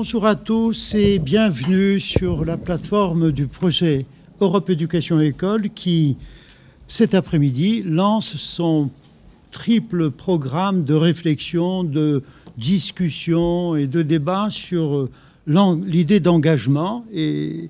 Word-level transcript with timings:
Bonjour 0.00 0.26
à 0.26 0.36
tous 0.36 0.94
et 0.94 1.18
bienvenue 1.18 1.98
sur 1.98 2.44
la 2.44 2.56
plateforme 2.56 3.32
du 3.32 3.48
projet 3.48 4.06
Europe 4.40 4.70
Éducation 4.70 5.18
École 5.18 5.70
qui, 5.70 6.16
cet 6.86 7.14
après-midi, 7.14 7.82
lance 7.82 8.36
son 8.36 8.90
triple 9.50 10.12
programme 10.12 10.84
de 10.84 10.94
réflexion, 10.94 11.82
de 11.82 12.22
discussion 12.56 13.74
et 13.74 13.88
de 13.88 14.02
débat 14.02 14.50
sur 14.50 15.08
l'idée 15.48 16.20
d'engagement 16.20 17.04
et 17.12 17.68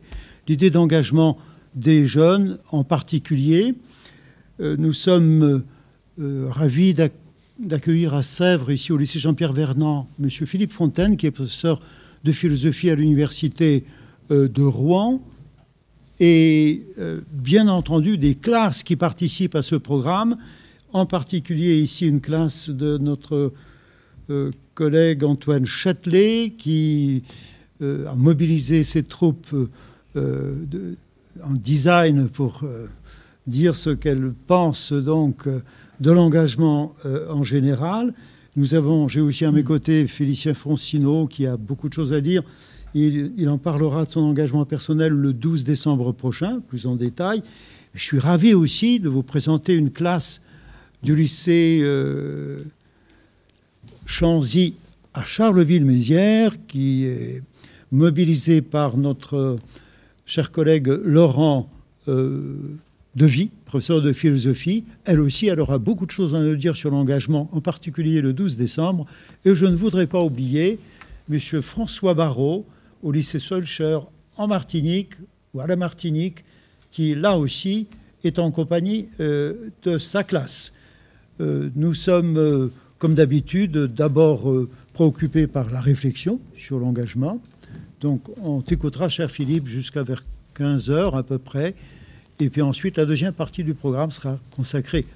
l'idée 0.49 0.69
d'engagement 0.69 1.39
des 1.75 2.05
jeunes 2.05 2.59
en 2.73 2.85
particulier. 2.85 3.75
Euh, 4.61 4.77
nous 4.79 4.93
sommes 4.93 5.63
euh, 6.21 6.47
ravis 6.51 6.95
d'accueillir 7.59 8.13
à 8.13 8.23
Sèvres, 8.23 8.71
ici 8.71 8.93
au 8.93 8.99
lycée 8.99 9.19
Jean-Pierre 9.19 9.55
Vernant, 9.55 10.07
M. 10.23 10.29
Philippe 10.29 10.75
Fontaine, 10.75 11.17
qui 11.17 11.25
est 11.25 11.31
professeur 11.31 11.81
de 12.25 12.33
philosophie 12.33 12.91
à 12.91 12.95
l'université 12.95 13.85
euh, 14.31 14.49
de 14.49 14.63
Rouen, 14.63 15.23
et 16.21 16.83
bien 17.31 17.69
entendu 17.69 18.19
des 18.19 18.35
classes 18.35 18.83
qui 18.83 18.97
participent 18.97 19.55
à 19.55 19.63
ce 19.63 19.77
programme, 19.77 20.37
en 20.93 21.07
particulier 21.07 21.81
ici 21.81 22.09
une 22.09 22.21
classe 22.21 22.71
de 22.71 22.99
notre 22.99 23.53
collègue 24.75 25.23
Antoine 25.23 25.65
Châtelet, 25.65 26.55
qui 26.59 27.23
a 27.81 28.17
mobilisé 28.17 28.83
ses 28.83 29.05
troupes 29.05 29.55
en 31.45 31.53
design 31.53 32.29
pour 32.29 32.61
euh, 32.63 32.87
dire 33.47 33.77
ce 33.77 33.91
qu'elle 33.91 34.33
pense 34.47 34.93
donc 34.93 35.47
euh, 35.47 35.61
de 36.01 36.11
l'engagement 36.11 36.95
euh, 37.05 37.31
en 37.31 37.43
général. 37.43 38.15
Nous 38.59 38.75
avons, 38.75 39.07
j'ai 39.07 39.21
aussi 39.21 39.45
à 39.45 39.53
mes 39.53 39.63
côtés 39.63 40.09
Félicien 40.09 40.53
Francino 40.53 41.29
qui 41.29 41.47
a 41.47 41.57
beaucoup 41.57 41.89
de 41.89 41.95
choses 41.95 42.13
à 42.13 42.21
dire. 42.21 42.43
Il, 42.93 43.31
il, 43.37 43.49
en 43.49 43.57
parlera 43.57 44.05
de 44.05 44.11
son 44.11 44.23
engagement 44.23 44.65
personnel 44.65 45.13
le 45.13 45.33
12 45.33 45.63
décembre 45.63 46.11
prochain, 46.11 46.59
plus 46.67 46.85
en 46.85 46.97
détail. 46.97 47.45
Je 47.95 48.03
suis 48.03 48.19
ravi 48.19 48.55
aussi 48.55 48.99
de 48.99 49.09
vous 49.09 49.23
présenter 49.23 49.75
une 49.75 49.93
classe 49.93 50.43
du 51.05 51.15
lycée 51.15 51.79
euh, 51.85 52.59
Chanzy 54.07 54.75
à 55.15 55.25
Charleville-Mézières 55.25 56.57
qui 56.67 57.05
est 57.05 57.45
mobilisée 57.93 58.61
par 58.61 58.97
notre 58.97 59.55
cher 60.27 60.51
collègue 60.51 60.89
Laurent 61.05 61.71
euh, 62.09 62.57
Devy, 63.19 63.51
professeur 63.65 64.01
de 64.01 64.13
philosophie. 64.13 64.85
Elle 65.05 65.21
aussi, 65.21 65.49
elle 65.49 65.59
aura 65.59 65.79
beaucoup 65.79 66.07
de 66.07 66.11
choses 66.13 66.37
à 66.37 66.41
nous 66.41 66.55
dire 66.55 66.77
sur 66.77 66.91
l'engagement, 66.91 67.51
en 67.53 67.61
particulier 67.61 68.21
le 68.21 68.33
12 68.33 68.57
décembre. 68.57 69.07
Et 69.45 69.57
je 69.57 69.67
ne 69.67 69.75
voudrais 69.75 70.07
pas 70.07 70.23
oublier 70.23 70.79
M. 71.29 71.41
François 71.61 72.15
Barrault, 72.15 72.65
au 73.03 73.11
lycée 73.11 73.41
Solcher 73.41 73.99
en 74.37 74.47
Martinique, 74.47 75.15
ou 75.53 75.61
à 75.61 75.67
la 75.67 75.75
Martinique, 75.75 76.45
qui 76.93 77.17
là 77.17 77.37
aussi 77.37 77.89
est 78.23 78.39
en 78.39 78.53
compagnie 78.53 79.09
euh, 79.19 79.71
de 79.83 79.99
sa 79.99 80.23
classe. 80.23 80.73
Euh, 81.41 81.71
nous 81.75 81.95
sommes, 81.95 82.37
euh, 82.37 82.69
comme 82.99 83.15
d'habitude, 83.15 83.73
d'abord 83.73 84.49
préoccupés 84.93 85.49
par 85.49 85.71
la 85.71 85.81
réflexion 85.81 86.41
sur 86.57 86.79
l'engagement, 86.79 87.41
donc 88.01 88.23
on 88.41 88.61
t'écoutera, 88.61 89.09
cher 89.09 89.29
Philippe, 89.29 89.67
jusqu'à 89.67 90.05
vers 90.05 90.25
15 90.55 90.91
heures 90.91 91.17
à 91.17 91.25
peu 91.25 91.39
près. 91.39 91.75
Et 92.41 92.51
puis 92.51 92.63
ensuite, 92.63 92.97
la 92.97 93.05
deuxième 93.05 93.33
partie 93.33 93.65
du 93.65 93.75
programme 93.75 94.11
sera 94.13 94.39
consacrée, 94.55 95.07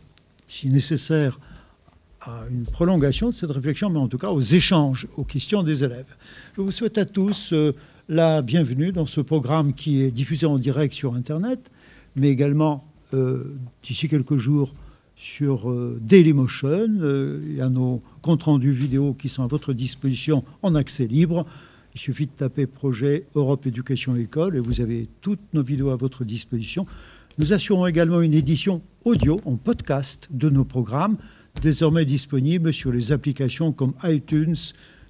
si 0.48 0.68
nécessaire, 0.68 1.38
à 2.20 2.44
une 2.50 2.64
prolongation 2.64 3.30
de 3.30 3.34
cette 3.34 3.50
réflexion, 3.50 3.90
mais 3.90 3.98
en 3.98 4.08
tout 4.08 4.18
cas 4.18 4.30
aux 4.30 4.40
échanges, 4.40 5.06
aux 5.16 5.24
questions 5.24 5.62
des 5.62 5.84
élèves. 5.84 6.16
Je 6.56 6.62
vous 6.62 6.72
souhaite 6.72 6.98
à 6.98 7.04
tous 7.04 7.52
euh, 7.52 7.74
la 8.08 8.42
bienvenue 8.42 8.92
dans 8.92 9.06
ce 9.06 9.20
programme 9.20 9.72
qui 9.72 10.02
est 10.02 10.10
diffusé 10.10 10.46
en 10.46 10.58
direct 10.58 10.94
sur 10.94 11.14
Internet, 11.14 11.70
mais 12.16 12.28
également 12.28 12.84
euh, 13.14 13.56
d'ici 13.82 14.08
quelques 14.08 14.36
jours 14.36 14.74
sur 15.14 15.70
euh, 15.70 15.98
Dailymotion. 16.00 16.88
Il 17.44 17.54
y 17.54 17.60
a 17.60 17.68
nos 17.68 18.02
comptes 18.20 18.44
rendus 18.44 18.72
vidéo 18.72 19.14
qui 19.14 19.28
sont 19.28 19.44
à 19.44 19.48
votre 19.48 19.72
disposition 19.72 20.44
en 20.62 20.74
accès 20.74 21.06
libre. 21.06 21.46
Il 21.94 22.00
suffit 22.00 22.26
de 22.26 22.32
taper 22.32 22.66
projet 22.66 23.26
Europe 23.34 23.66
Éducation 23.66 24.16
École 24.16 24.56
et 24.56 24.60
vous 24.60 24.80
avez 24.80 25.08
toutes 25.20 25.52
nos 25.52 25.62
vidéos 25.62 25.90
à 25.90 25.96
votre 25.96 26.24
disposition. 26.24 26.86
Nous 27.38 27.52
assurons 27.52 27.86
également 27.86 28.20
une 28.20 28.34
édition 28.34 28.82
audio 29.04 29.40
en 29.44 29.56
podcast 29.56 30.28
de 30.30 30.48
nos 30.48 30.64
programmes, 30.64 31.16
désormais 31.60 32.04
disponibles 32.04 32.72
sur 32.72 32.92
les 32.92 33.12
applications 33.12 33.72
comme 33.72 33.94
iTunes, 34.04 34.56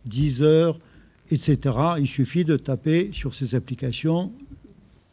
Deezer, 0.07 0.79
etc. 1.31 1.77
Il 1.99 2.09
suffit 2.09 2.45
de 2.45 2.57
taper 2.57 3.11
sur 3.13 3.35
ces 3.35 3.55
applications 3.55 4.33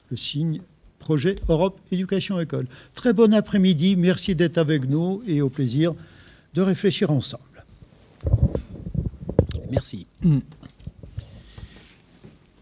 le 0.09 0.17
signe 0.17 0.61
projet 0.97 1.35
Europe 1.47 1.79
Éducation 1.91 2.39
École. 2.39 2.67
Très 2.93 3.13
bon 3.13 3.33
après-midi, 3.33 3.95
merci 3.95 4.35
d'être 4.35 4.57
avec 4.57 4.89
nous 4.89 5.21
et 5.27 5.41
au 5.41 5.49
plaisir 5.49 5.93
de 6.53 6.61
réfléchir 6.61 7.11
ensemble. 7.11 7.43
Merci. 9.69 10.07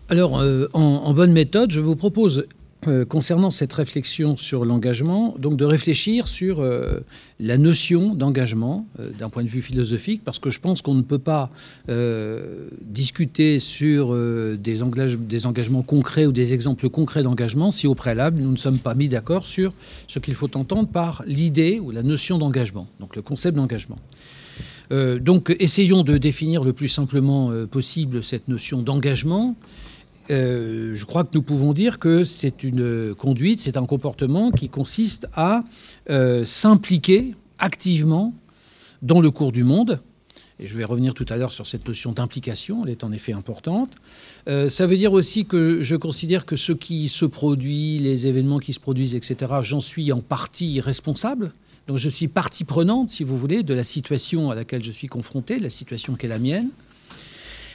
Alors, 0.10 0.40
euh, 0.40 0.68
en, 0.72 1.14
bonne 1.14 1.34
méthode, 1.34 1.70
je 1.70 1.82
vous 1.82 1.98
propose, 1.98 2.46
euh, 2.88 3.04
concernant 3.04 3.52
cette 3.52 3.74
réflexion 3.74 4.38
sur 4.38 4.64
l'engagement, 4.64 5.36
donc 5.38 5.58
de 5.58 5.66
réfléchir 5.66 6.30
sur 6.30 6.62
euh, 6.62 7.02
la 7.42 7.58
notion 7.58 8.16
d'engagement 8.16 8.88
d'un 9.20 9.28
point 9.28 9.44
de 9.44 9.50
vue 9.50 9.62
philosophique, 9.62 10.22
parce 10.24 10.40
que 10.40 10.50
je 10.50 10.62
pense 10.62 10.82
qu'on 10.82 10.94
ne 10.94 11.02
peut 11.02 11.20
pas 11.20 11.50
discuter 12.84 13.60
sur 13.60 14.16
des, 14.16 14.80
des, 15.18 15.46
engagements 15.46 15.82
concrets 15.82 16.26
ou 16.26 16.32
des 16.32 16.54
exemples 16.54 16.88
concrets 16.88 17.24
d'engagement 17.24 17.70
si 17.70 17.86
au 17.86 17.96
préalable 17.96 18.42
nous 18.42 18.52
ne 18.52 18.58
sommes 18.58 18.80
pas 18.80 18.96
mis 18.96 19.10
d'accord 19.10 19.46
sur 19.46 19.74
ce 20.08 20.20
qu'il 20.20 20.36
faut 20.36 20.56
entendre 20.56 20.88
par 20.88 21.24
l'idée 21.28 21.82
ou 21.82 21.92
la 21.92 22.02
notion 22.02 22.38
d'engagement, 22.38 22.88
donc 23.02 23.18
le 23.18 23.22
concept 23.22 23.58
d'engagement. 23.58 24.00
donc 25.20 25.54
essayons 25.60 26.04
de 26.04 26.18
définir 26.18 26.64
le 26.64 26.72
plus 26.72 26.88
simplement 26.88 27.52
possible 27.70 28.24
cette 28.24 28.48
notion 28.48 28.82
d'engagement. 28.82 29.56
Euh, 30.30 30.94
je 30.94 31.06
crois 31.06 31.24
que 31.24 31.30
nous 31.34 31.42
pouvons 31.42 31.74
dire 31.74 32.00
que 32.00 32.24
c'est 32.24 32.64
une 32.64 33.16
conduite, 33.16 33.62
c'est 33.62 33.78
un 33.78 33.86
comportement 33.86 34.52
qui 34.52 34.70
consiste 34.70 35.28
à 35.34 35.64
euh, 36.10 36.44
s'impliquer 36.46 37.34
activement 37.60 38.34
dans 39.02 39.22
le 39.22 39.32
cours 39.32 39.52
du 39.52 39.64
monde. 39.64 40.00
Et 40.60 40.66
je 40.66 40.76
vais 40.76 40.86
revenir 40.86 41.14
tout 41.14 41.26
à 41.30 41.38
l'heure 41.38 41.52
sur 41.52 41.68
cette 41.68 41.88
notion 41.88 42.14
d'implication, 42.14 42.84
elle 42.84 42.92
est 42.92 43.04
en 43.04 43.12
effet 43.12 43.32
importante. 43.32 43.92
Euh, 44.50 44.70
ça 44.70 44.88
veut 44.88 44.98
dire 44.98 45.14
aussi 45.14 45.46
que 45.46 45.84
je 45.84 45.96
considère 45.96 46.46
que 46.48 46.56
ce 46.56 46.72
qui 46.72 47.10
se 47.10 47.26
produit, 47.26 48.00
les 48.00 48.26
événements 48.26 48.58
qui 48.58 48.74
se 48.74 48.80
produisent, 48.80 49.16
etc., 49.16 49.54
j'en 49.62 49.82
suis 49.82 50.12
en 50.12 50.22
partie 50.22 50.82
responsable. 50.82 51.54
Donc 51.88 51.98
je 51.98 52.10
suis 52.10 52.28
partie 52.28 52.64
prenante, 52.64 53.10
si 53.10 53.24
vous 53.24 53.38
voulez, 53.38 53.62
de 53.62 53.74
la 53.74 53.84
situation 53.84 54.50
à 54.50 54.56
laquelle 54.56 54.84
je 54.84 54.92
suis 54.92 55.08
confronté, 55.08 55.60
la 55.60 55.70
situation 55.70 56.16
qui 56.16 56.26
est 56.26 56.30
la 56.30 56.40
mienne. 56.40 56.70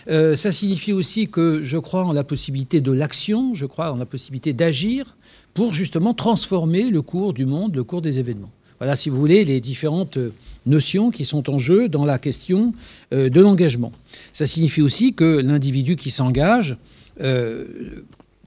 Euh, 0.08 0.34
ça 0.34 0.52
signifie 0.52 0.92
aussi 0.92 1.28
que 1.28 1.62
je 1.62 1.78
crois 1.78 2.04
en 2.04 2.12
la 2.12 2.24
possibilité 2.24 2.80
de 2.80 2.92
l'action, 2.92 3.54
je 3.54 3.66
crois 3.66 3.92
en 3.92 3.96
la 3.96 4.06
possibilité 4.06 4.52
d'agir 4.52 5.16
pour 5.54 5.72
justement 5.72 6.12
transformer 6.12 6.90
le 6.90 7.02
cours 7.02 7.32
du 7.32 7.46
monde, 7.46 7.76
le 7.76 7.84
cours 7.84 8.02
des 8.02 8.18
événements. 8.18 8.50
Voilà, 8.78 8.96
si 8.96 9.10
vous 9.10 9.16
voulez, 9.16 9.44
les 9.44 9.60
différentes 9.60 10.18
notions 10.66 11.10
qui 11.10 11.24
sont 11.24 11.48
en 11.50 11.58
jeu 11.58 11.88
dans 11.88 12.04
la 12.04 12.18
question 12.18 12.72
euh, 13.12 13.28
de 13.28 13.40
l'engagement. 13.40 13.92
Ça 14.32 14.46
signifie 14.46 14.82
aussi 14.82 15.14
que 15.14 15.38
l'individu 15.38 15.94
qui 15.94 16.10
s'engage 16.10 16.76
euh, 17.20 17.64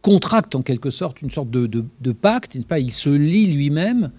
contracte 0.01 0.55
en 0.55 0.61
quelque 0.61 0.89
sorte 0.89 1.21
une 1.21 1.31
sorte 1.31 1.49
de, 1.49 1.67
de 1.67 2.11
pacte, 2.11 2.55
il 2.55 2.91
se 2.91 3.09
lie 3.09 3.47
lui-même 3.47 4.11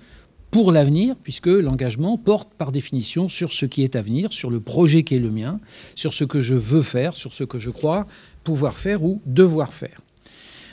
pour 0.57 0.73
l'avenir, 0.73 1.17
puisque 1.23 1.49
l'engagement 1.49 2.17
porte 2.17 2.49
par 2.57 2.73
définition 2.73 3.29
sur 3.29 3.53
ce 3.53 3.67
qui 3.67 3.85
est 3.85 3.95
à 3.95 4.01
venir, 4.01 4.33
sur 4.33 4.49
le 4.49 4.59
projet 4.59 5.03
qui 5.03 5.15
est 5.15 5.19
le 5.19 5.29
mien, 5.29 5.61
sur 5.95 6.15
ce 6.15 6.25
que 6.25 6.41
je 6.41 6.55
veux 6.55 6.81
faire, 6.81 7.13
sur 7.15 7.35
ce 7.35 7.45
que 7.45 7.59
je 7.59 7.69
crois 7.69 8.07
pouvoir 8.43 8.79
faire 8.79 9.05
ou 9.05 9.21
devoir 9.27 9.75
faire. 9.75 10.01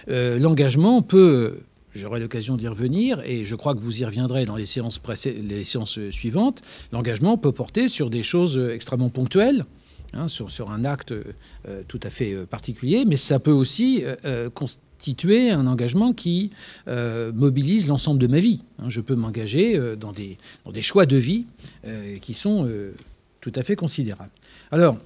Euh, 0.07 0.39
l'engagement 0.39 1.01
peut, 1.01 1.57
j'aurai 1.91 2.21
l'occasion 2.21 2.55
d'y 2.55 2.69
revenir, 2.69 3.21
et 3.25 3.43
je 3.43 3.55
crois 3.55 3.75
que 3.75 3.81
vous 3.81 4.01
y 4.01 4.05
reviendrez 4.05 4.45
dans 4.45 4.55
les 4.55 4.63
séances, 4.63 5.01
les 5.25 5.65
séances 5.65 5.99
suivantes, 6.11 6.61
l'engagement 6.93 7.37
peut 7.37 7.51
porter 7.51 7.89
sur 7.89 8.09
des 8.09 8.23
choses 8.23 8.57
extrêmement 8.73 9.09
ponctuelles, 9.09 9.65
hein, 10.13 10.29
sur, 10.29 10.71
un 10.71 10.85
acte 10.85 11.11
euh, 11.11 11.81
tout 11.89 11.99
à 12.03 12.09
fait 12.09 12.31
euh, 12.31 12.45
particulier, 12.45 13.03
mais 13.05 13.17
ça 13.17 13.37
peut 13.37 13.51
aussi 13.51 14.05
constituer 15.03 15.51
un 15.51 15.67
engagement 15.67 16.13
qui 16.13 16.51
euh, 16.87 17.33
mobilise 17.33 17.87
l'ensemble 17.87 18.19
de 18.19 18.27
ma 18.27 18.37
vie. 18.37 18.63
Hein. 18.79 18.85
je 18.87 19.01
peux 19.01 19.15
m'engager 19.15 19.75
euh, 19.75 19.97
dans, 19.97 20.13
des, 20.13 20.37
dans, 20.63 20.71
des, 20.71 20.81
choix 20.81 21.05
de 21.05 21.17
vie 21.17 21.45
euh, 21.85 22.15
qui 22.19 22.33
sont 22.33 22.69
tout 23.41 23.51
à 23.53 23.63
fait 23.63 23.75
considérables. 23.75 24.31
Alors, 24.71 24.97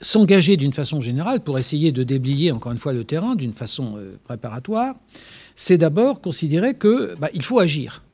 s'engager 0.00 0.56
d'une 0.56 0.72
façon 0.72 1.00
générale 1.00 1.40
pour 1.40 1.58
essayer 1.58 1.90
de 1.90 2.04
déblayer 2.04 2.52
encore 2.52 2.70
une 2.70 2.78
fois 2.78 2.92
le 2.92 3.02
terrain 3.02 3.34
d'une 3.34 3.52
façon 3.52 3.98
préparatoire, 4.22 4.94
c'est 5.56 5.78
d'abord 5.78 6.20
considérer 6.20 6.74
que 6.74 7.16
bah, 7.18 7.28
il 7.34 7.42
faut 7.42 7.58
agir. 7.58 8.04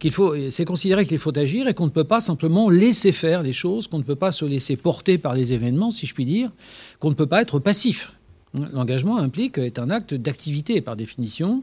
Qu'il 0.00 0.10
faut, 0.10 0.34
c'est 0.50 0.64
considérer 0.64 1.06
qu'il 1.06 1.18
faut 1.18 1.38
agir 1.38 1.68
et 1.68 1.74
qu'on 1.74 1.86
ne 1.86 1.90
peut 1.90 2.02
pas 2.02 2.20
simplement 2.20 2.68
laisser 2.68 3.12
faire 3.12 3.44
les 3.44 3.52
choses, 3.52 3.86
qu'on 3.86 3.98
ne 3.98 4.02
peut 4.02 4.16
pas 4.16 4.32
se 4.32 4.44
laisser 4.44 4.74
porter 4.74 5.18
par 5.18 5.34
les 5.34 5.52
événements, 5.52 5.92
si 5.92 6.06
je 6.06 6.14
puis 6.14 6.24
dire, 6.24 6.50
qu'on 6.98 7.10
ne 7.10 7.14
peut 7.14 7.26
pas 7.26 7.42
être 7.42 7.60
passif. 7.60 8.16
L'engagement 8.54 9.18
implique, 9.18 9.58
est 9.58 9.78
un 9.78 9.90
acte 9.90 10.14
d'activité 10.14 10.80
par 10.80 10.96
définition, 10.96 11.62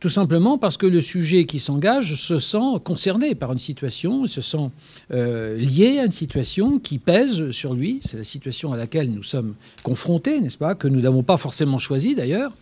tout 0.00 0.08
simplement 0.08 0.56
parce 0.56 0.78
que 0.78 0.86
le 0.86 1.02
sujet 1.02 1.44
qui 1.44 1.58
s'engage 1.58 2.14
se 2.14 2.38
sent 2.38 2.80
concerné 2.82 3.34
par 3.34 3.52
une 3.52 3.58
situation, 3.58 4.26
se 4.26 4.40
sent 4.40 4.70
euh, 5.12 5.56
lié 5.58 5.98
à 5.98 6.04
une 6.04 6.10
situation 6.10 6.78
qui 6.78 6.98
pèse 6.98 7.50
sur 7.50 7.74
lui. 7.74 8.00
C'est 8.00 8.16
la 8.16 8.24
situation 8.24 8.72
à 8.72 8.78
laquelle 8.78 9.10
nous 9.10 9.22
sommes 9.22 9.54
confrontés, 9.82 10.40
n'est-ce 10.40 10.56
pas, 10.56 10.74
que 10.74 10.88
nous 10.88 11.02
n'avons 11.02 11.22
pas 11.22 11.36
forcément 11.36 11.78
choisi 11.78 12.14
d'ailleurs. 12.14 12.52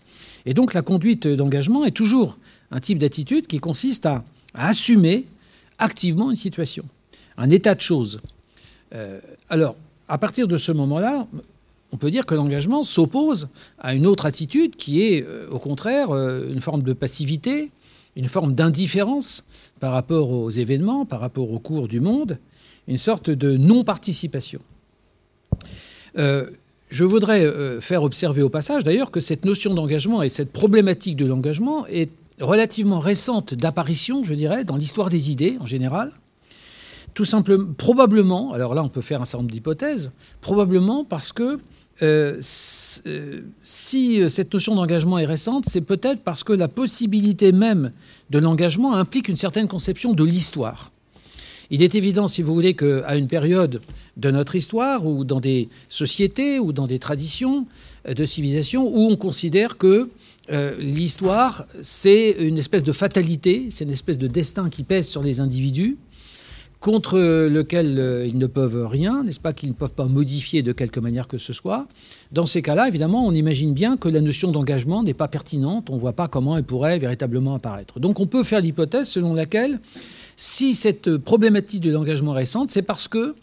Et 0.46 0.54
donc 0.54 0.74
la 0.74 0.82
conduite 0.82 1.28
d'engagement 1.28 1.84
est 1.84 1.92
toujours 1.92 2.38
un 2.72 2.80
type 2.80 2.98
d'attitude 2.98 3.46
qui 3.46 3.60
consiste 3.60 4.06
à, 4.06 4.24
assumer 4.54 5.24
activement 5.78 6.30
une 6.30 6.36
situation, 6.36 6.84
un 7.36 7.50
état 7.50 7.76
de 7.76 7.80
choses. 7.80 8.20
Euh, 8.94 9.20
alors, 9.48 9.76
à 10.08 10.18
partir 10.18 10.48
de 10.48 10.56
ce 10.56 10.72
moment-là, 10.72 11.28
on 11.93 11.96
peut 11.96 12.11
dire 12.11 12.26
que 12.26 12.35
l'engagement 12.35 12.82
s'oppose 12.82 13.49
à 13.79 13.94
une 13.94 14.06
autre 14.06 14.26
attitude 14.26 14.76
qui 14.76 15.02
est, 15.02 15.25
euh, 15.26 15.49
au 15.50 15.58
contraire, 15.58 16.11
euh, 16.11 16.50
une 16.50 16.61
forme 16.61 16.82
de 16.82 16.93
passivité, 16.93 17.70
une 18.17 18.29
forme 18.29 18.55
d'indifférence 18.55 19.44
par 19.81 19.93
rapport 19.93 20.31
aux 20.31 20.50
événements, 20.50 21.05
par 21.06 21.20
rapport 21.20 21.50
au 21.52 21.58
cours 21.58 21.88
du 21.88 22.00
monde, 22.00 22.38
une 22.88 22.99
sorte 22.99 23.31
de 23.31 23.56
non-participation. 23.56 24.61
Euh, 26.19 26.50
je 26.90 27.05
voudrais 27.05 27.46
faire 27.81 28.02
observer 28.02 28.40
au 28.40 28.49
passage, 28.49 28.82
d'ailleurs, 28.82 29.11
que 29.11 29.20
cette 29.20 29.44
notion 29.44 29.75
d'engagement 29.75 30.23
et 30.23 30.31
cette 30.31 30.52
problématique 30.55 31.17
de 31.17 31.26
l'engagement 31.26 31.87
est 31.87 32.08
relativement 32.40 32.99
récente 32.99 33.52
d'apparition, 33.52 34.25
je 34.25 34.32
dirais, 34.32 34.64
dans 34.64 34.76
l'histoire 34.76 35.11
des 35.11 35.31
idées 35.31 35.58
en 35.61 35.67
général. 35.67 36.12
Tout 37.14 37.25
simplement, 37.26 37.73
probablement, 37.76 38.52
alors 38.52 38.75
là 38.75 38.82
on 38.82 38.88
peut 38.88 39.00
faire 39.00 39.20
un 39.20 39.25
certain 39.25 39.43
nombre 39.43 39.50
d'hypothèses, 39.50 40.12
probablement 40.40 41.05
parce 41.05 41.32
que 41.32 41.58
euh, 42.02 42.40
euh, 43.06 43.40
si 43.64 44.22
euh, 44.22 44.28
cette 44.28 44.52
notion 44.52 44.76
d'engagement 44.76 45.18
est 45.18 45.26
récente, 45.26 45.64
c'est 45.68 45.80
peut-être 45.80 46.22
parce 46.22 46.44
que 46.44 46.52
la 46.52 46.68
possibilité 46.68 47.50
même 47.50 47.92
de 48.30 48.38
l'engagement 48.38 48.94
implique 48.94 49.28
une 49.28 49.36
certaine 49.36 49.66
conception 49.66 50.12
de 50.12 50.22
l'histoire. 50.22 50.92
Il 51.70 51.82
est 51.82 51.96
évident, 51.96 52.28
si 52.28 52.42
vous 52.42 52.54
voulez, 52.54 52.74
qu'à 52.74 53.16
une 53.16 53.26
période 53.26 53.80
de 54.16 54.30
notre 54.30 54.54
histoire, 54.54 55.06
ou 55.06 55.24
dans 55.24 55.40
des 55.40 55.68
sociétés, 55.88 56.58
ou 56.58 56.72
dans 56.72 56.86
des 56.86 56.98
traditions 56.98 57.66
de 58.08 58.24
civilisation, 58.24 58.88
où 58.88 59.10
on 59.10 59.16
considère 59.16 59.76
que 59.76 60.08
l'histoire, 60.78 61.66
c'est 61.82 62.36
une 62.38 62.56
espèce 62.56 62.84
de 62.84 62.92
fatalité, 62.92 63.66
c'est 63.68 63.84
une 63.84 63.90
espèce 63.90 64.16
de 64.16 64.28
destin 64.28 64.70
qui 64.70 64.82
pèse 64.82 65.08
sur 65.08 65.22
les 65.22 65.40
individus, 65.40 65.98
contre 66.80 67.19
lequel 67.19 67.96
euh, 67.98 68.26
ils 68.26 68.38
ne 68.38 68.46
peuvent 68.46 68.86
rien, 68.86 69.25
n'est-ce 69.25 69.40
pas, 69.40 69.52
qu'ils 69.52 69.70
ne 69.70 69.75
peuvent 69.75 69.94
pas 69.94 70.06
modifier 70.06 70.62
de 70.62 70.72
quelque 70.72 71.00
manière 71.00 71.26
que 71.26 71.38
ce 71.38 71.52
soit. 71.52 71.88
Dans 72.30 72.46
ces 72.46 72.62
cas-là, 72.62 72.86
évidemment, 72.86 73.26
on 73.26 73.32
imagine 73.32 73.75
bien 73.75 73.96
que 73.96 74.08
la 74.08 74.20
notion 74.20 74.52
d'engagement 74.52 75.02
n'est 75.02 75.14
pas 75.14 75.28
pertinente, 75.28 75.90
on 75.90 75.96
ne 75.96 76.00
voit 76.00 76.12
pas 76.12 76.28
comment 76.28 76.56
elle 76.56 76.64
pourrait 76.64 76.98
véritablement 76.98 77.54
apparaître. 77.54 77.98
Donc 77.98 78.20
on 78.20 78.26
peut 78.26 78.44
faire 78.44 78.60
l'hypothèse 78.60 79.08
selon 79.08 79.34
laquelle, 79.34 79.80
si 80.36 80.75
cette 80.75 81.16
problématique 81.16 81.80
de 81.80 81.90
l'engagement 81.90 82.32
récente, 82.32 82.70
c'est 82.70 82.82
parce 82.82 83.08
que 83.08 83.34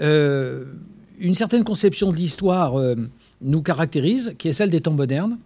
euh, 0.00 0.64
une 1.18 1.34
certaine 1.34 1.64
conception 1.64 2.10
de 2.10 2.16
l'histoire 2.16 2.78
euh, 2.78 2.94
nous 3.40 3.62
caractérise, 3.62 4.34
qui 4.36 4.48
est 4.48 4.52
celle 4.52 4.70
des 4.70 4.82
temps 4.82 4.92
modernes, 4.92 5.38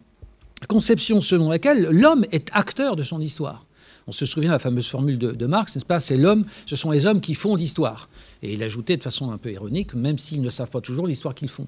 conception 0.69 1.21
selon 1.21 1.51
laquelle 1.51 1.89
l'homme 1.91 2.25
est 2.33 2.49
acteur 2.53 2.97
de 2.97 3.03
son 3.03 3.21
histoire. 3.21 3.67
On 4.09 4.13
se 4.13 4.25
souvient 4.25 4.51
de 4.51 4.55
la 4.55 4.61
fameuse 4.61 4.87
formule 4.87 5.19
de, 5.19 5.47
Marx, 5.47 5.75
n'est-ce 5.75 5.85
pas? 5.85 5.99
C'est 5.99 6.17
l'homme, 6.17 6.45
ce 6.65 6.77
sont 6.77 6.93
les 6.93 7.07
hommes 7.07 7.21
qui 7.21 7.35
font 7.35 7.57
l'histoire. 7.57 8.09
Et 8.41 8.53
il 8.53 8.63
ajoutait 8.63 8.97
de 8.97 9.03
façon 9.03 9.33
un 9.33 9.39
peu 9.39 9.51
ironique, 9.51 9.95
même 9.95 10.17
s'ils 10.17 10.43
ne 10.43 10.51
savent 10.51 10.71
pas 10.71 10.81
toujours 10.81 11.09
l'histoire 11.09 11.35
qu'ils 11.35 11.49
font. 11.49 11.67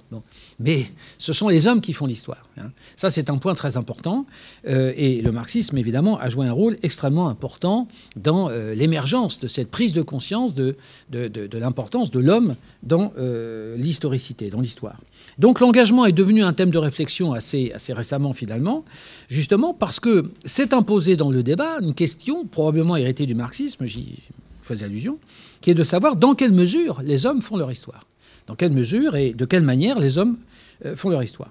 Mais 0.60 0.86
ce 1.18 1.32
sont 1.32 1.48
les 1.48 1.66
hommes 1.66 1.80
qui 1.80 1.92
font 1.92 2.06
l'histoire. 2.06 2.46
Hein. 2.56 2.70
Ça, 2.94 3.10
c'est 3.10 3.28
un 3.28 3.38
point 3.38 3.54
très 3.54 3.76
important. 3.76 4.24
Euh, 4.68 4.92
et 4.96 5.20
le 5.20 5.32
marxisme, 5.32 5.76
évidemment, 5.78 6.16
a 6.20 6.28
joué 6.28 6.46
un 6.46 6.52
rôle 6.52 6.76
extrêmement 6.84 7.28
important 7.28 7.88
dans 8.14 8.50
euh, 8.50 8.72
l'émergence 8.72 9.40
de 9.40 9.48
cette 9.48 9.70
prise 9.72 9.92
de 9.92 10.02
conscience 10.02 10.54
de, 10.54 10.76
l'importance 11.10 12.12
de 12.12 12.20
l'homme 12.20 12.54
dans 12.84 13.12
euh, 13.18 13.76
l'historicité, 13.76 14.48
dans 14.50 14.60
l'histoire. 14.60 15.00
Donc 15.38 15.58
l'engagement 15.58 16.06
est 16.06 16.12
devenu 16.12 16.44
un 16.44 16.52
thème 16.52 16.70
de 16.70 16.78
réflexion 16.78 17.32
assez, 17.32 17.72
assez 17.72 17.92
récemment, 17.92 18.32
finalement, 18.32 18.84
justement 19.28 19.74
parce 19.74 19.98
que 19.98 20.30
s'est 20.44 20.72
imposé 20.72 21.16
dans 21.16 21.30
le 21.30 21.42
débat 21.42 21.78
une 21.80 21.94
question 21.94 22.27
probablement 22.50 22.96
héritée 22.96 23.26
du 23.26 23.34
marxisme, 23.34 23.86
j'y 23.86 24.18
faisais 24.62 24.84
allusion, 24.84 25.18
qui 25.60 25.70
est 25.70 25.74
de 25.74 25.82
savoir 25.82 26.16
dans 26.16 26.34
quelle 26.34 26.52
mesure 26.52 27.00
les 27.02 27.26
hommes 27.26 27.42
font 27.42 27.56
leur 27.56 27.70
histoire. 27.72 28.02
Dans 28.46 28.54
quelle 28.54 28.72
mesure 28.72 29.16
et 29.16 29.32
de 29.32 29.44
quelle 29.44 29.62
manière 29.62 29.98
les 29.98 30.18
hommes 30.18 30.36
euh, 30.84 30.94
font 30.94 31.10
leur 31.10 31.22
histoire. 31.22 31.50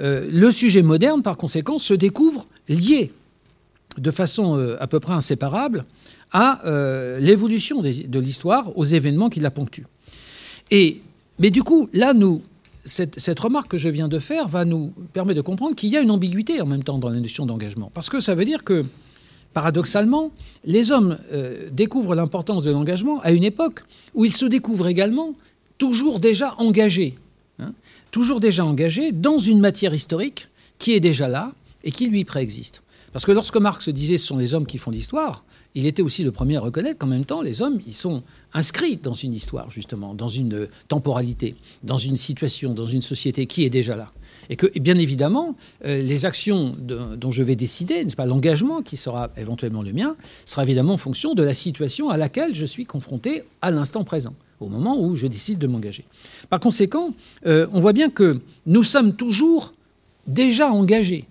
Euh, 0.00 0.28
le 0.30 0.50
sujet 0.50 0.82
moderne, 0.82 1.22
par 1.22 1.36
conséquent, 1.36 1.78
se 1.78 1.94
découvre 1.94 2.46
lié 2.68 3.12
de 3.98 4.10
façon 4.10 4.58
euh, 4.58 4.76
à 4.80 4.86
peu 4.86 5.00
près 5.00 5.14
inséparable 5.14 5.84
à 6.32 6.62
l'évolution 7.20 7.80
de 7.80 8.18
l'histoire, 8.18 8.76
aux 8.76 8.84
événements 8.84 9.30
qui 9.30 9.38
la 9.38 9.52
ponctuent. 9.52 9.86
Et, 10.72 11.00
mais 11.38 11.50
du 11.50 11.62
coup, 11.62 11.88
là, 11.92 12.12
nous, 12.12 12.42
cette, 12.84 13.20
cette, 13.20 13.38
remarque 13.38 13.70
que 13.70 13.78
je 13.78 13.88
viens 13.88 14.08
de 14.08 14.18
faire 14.18 14.48
va 14.48 14.64
nous 14.64 14.92
permettre 15.12 15.36
de 15.36 15.42
comprendre 15.42 15.76
qu'il 15.76 15.90
y 15.90 15.96
a 15.96 16.00
une 16.00 16.10
ambiguïté 16.10 16.60
en 16.60 16.66
même 16.66 16.82
temps 16.82 16.98
dans 16.98 17.08
la 17.08 17.20
notion 17.20 17.46
d'engagement. 17.46 17.88
Parce 17.94 18.10
que 18.10 18.18
ça 18.18 18.34
veut 18.34 18.44
dire 18.44 18.64
que 18.64 18.84
paradoxalement, 19.54 20.32
les 20.64 20.92
hommes 20.92 21.18
euh, 21.32 21.68
découvrent 21.70 22.14
l'importance 22.14 22.64
de 22.64 22.72
l'engagement 22.72 23.20
à 23.20 23.32
une 23.32 23.44
époque 23.44 23.84
où 24.12 24.24
ils 24.24 24.34
se 24.34 24.44
découvrent 24.44 24.88
également 24.88 25.34
toujours 25.78 26.20
déjà 26.20 26.54
engagés, 26.58 27.14
hein, 27.60 27.72
toujours 28.10 28.40
déjà 28.40 28.64
engagés 28.64 29.12
dans 29.12 29.38
une 29.38 29.60
matière 29.60 29.94
historique 29.94 30.48
qui 30.78 30.92
est 30.92 31.00
déjà 31.00 31.28
là 31.28 31.52
et 31.84 31.92
qui 31.92 32.08
lui 32.08 32.24
préexiste. 32.24 32.82
Parce 33.12 33.24
que 33.24 33.32
lorsque 33.32 33.56
Marx 33.56 33.88
disait 33.88 34.18
ce 34.18 34.26
sont 34.26 34.36
les 34.36 34.54
hommes 34.54 34.66
qui 34.66 34.76
font 34.76 34.90
l'histoire, 34.90 35.44
il 35.74 35.86
était 35.86 36.02
aussi 36.02 36.22
le 36.22 36.30
premier 36.30 36.56
à 36.56 36.60
reconnaître 36.60 36.98
qu'en 36.98 37.08
même 37.08 37.24
temps, 37.24 37.42
les 37.42 37.60
hommes, 37.60 37.80
ils 37.86 37.94
sont 37.94 38.22
inscrits 38.52 38.96
dans 38.96 39.12
une 39.12 39.34
histoire, 39.34 39.70
justement, 39.70 40.14
dans 40.14 40.28
une 40.28 40.68
temporalité, 40.86 41.56
dans 41.82 41.96
une 41.96 42.16
situation, 42.16 42.74
dans 42.74 42.86
une 42.86 43.02
société 43.02 43.46
qui 43.46 43.64
est 43.64 43.70
déjà 43.70 43.96
là. 43.96 44.12
Et 44.50 44.56
que, 44.56 44.66
bien 44.78 44.96
évidemment, 44.96 45.56
euh, 45.84 46.00
les 46.00 46.26
actions 46.26 46.76
dont 46.78 47.30
je 47.30 47.42
vais 47.42 47.56
décider, 47.56 48.04
n'est-ce 48.04 48.14
pas, 48.14 48.26
l'engagement 48.26 48.82
qui 48.82 48.96
sera 48.96 49.30
éventuellement 49.36 49.82
le 49.82 49.92
mien, 49.92 50.16
sera 50.46 50.62
évidemment 50.62 50.94
en 50.94 50.98
fonction 50.98 51.34
de 51.34 51.42
la 51.42 51.54
situation 51.54 52.08
à 52.08 52.16
laquelle 52.16 52.54
je 52.54 52.66
suis 52.66 52.84
confronté 52.84 53.42
à 53.60 53.72
l'instant 53.72 54.04
présent, 54.04 54.34
au 54.60 54.68
moment 54.68 55.00
où 55.00 55.16
je 55.16 55.26
décide 55.26 55.58
de 55.58 55.66
m'engager. 55.66 56.04
Par 56.50 56.60
conséquent, 56.60 57.10
euh, 57.46 57.66
on 57.72 57.80
voit 57.80 57.92
bien 57.92 58.10
que 58.10 58.40
nous 58.66 58.84
sommes 58.84 59.14
toujours 59.14 59.74
déjà 60.28 60.70
engagés. 60.70 61.24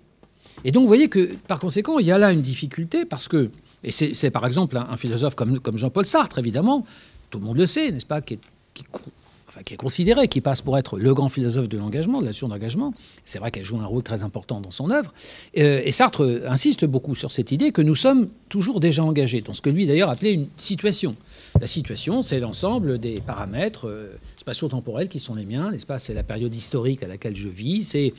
Et 0.64 0.72
donc, 0.72 0.82
vous 0.82 0.88
voyez 0.88 1.08
que, 1.08 1.34
par 1.46 1.58
conséquent, 1.60 1.98
il 1.98 2.06
y 2.06 2.12
a 2.12 2.18
là 2.18 2.32
une 2.32 2.42
difficulté 2.42 3.04
parce 3.04 3.28
que 3.28 3.50
et 3.84 3.90
c'est 3.90 4.30
par 4.30 4.46
exemple 4.46 4.76
un, 4.76 4.96
philosophe 4.96 5.34
comme, 5.34 5.58
comme 5.58 5.76
Jean-Paul 5.76 6.06
Sartre, 6.06 6.38
évidemment, 6.38 6.84
tout 7.30 7.38
le 7.38 7.44
monde 7.44 7.58
le 7.58 7.66
sait, 7.66 7.90
n'est-ce 7.90 8.06
pas, 8.06 8.22
qui 8.22 8.34
est, 8.34 9.76
considéré, 9.76 10.26
qui 10.26 10.40
passe 10.40 10.62
pour 10.62 10.78
être 10.78 10.98
le 10.98 11.14
grand 11.14 11.28
philosophe 11.28 11.68
de 11.68 11.78
l'engagement, 11.78 12.20
de 12.20 12.26
l'action 12.26 12.48
d'engagement. 12.48 12.92
C'est 13.24 13.38
vrai 13.38 13.50
qu'elle 13.50 13.62
joue 13.62 13.76
un 13.78 13.86
rôle 13.86 14.02
très 14.02 14.24
important 14.24 14.60
dans 14.60 14.70
son 14.70 14.90
œuvre. 14.90 15.12
Euh, 15.58 15.82
et 15.84 15.92
Sartre 15.92 16.42
insiste 16.46 16.84
beaucoup 16.86 17.14
sur 17.14 17.30
cette 17.30 17.52
idée 17.52 17.70
que 17.70 17.82
nous 17.82 17.94
sommes 17.94 18.30
toujours 18.48 18.80
déjà 18.80 19.04
engagés, 19.04 19.42
dans 19.42 19.52
ce 19.52 19.60
que 19.60 19.70
lui 19.70 19.86
d'ailleurs 19.86 20.10
appelait 20.10 20.32
une 20.32 20.48
situation. 20.56 21.14
La 21.60 21.66
situation, 21.66 22.22
c'est 22.22 22.40
l'ensemble 22.40 22.98
des 22.98 23.14
paramètres 23.24 23.88
euh, 23.88 24.16
spatio-temporels 24.36 25.08
qui 25.08 25.20
sont 25.20 25.34
les 25.34 25.44
miens, 25.44 25.72
pas 25.86 25.98
C'est 25.98 26.14
la 26.14 26.24
période 26.24 26.54
historique 26.54 27.02
à 27.02 27.06
laquelle 27.06 27.36
je 27.36 27.48
vis, 27.48 27.84
c'est 27.84 28.12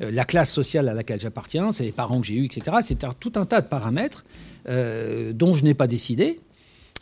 la 0.00 0.24
classe 0.24 0.50
sociale 0.50 0.88
à 0.88 0.94
laquelle 0.94 1.20
j'appartiens, 1.20 1.72
c'est 1.72 1.84
les 1.84 1.92
parents 1.92 2.20
que 2.20 2.26
j'ai 2.26 2.34
eus, 2.34 2.46
etc. 2.46 2.78
C'est 2.82 3.04
tout 3.18 3.32
un 3.36 3.44
tas 3.44 3.60
de 3.60 3.66
paramètres 3.68 4.24
euh, 4.68 5.32
dont 5.32 5.54
je 5.54 5.64
n'ai 5.64 5.74
pas 5.74 5.86
décidé, 5.86 6.40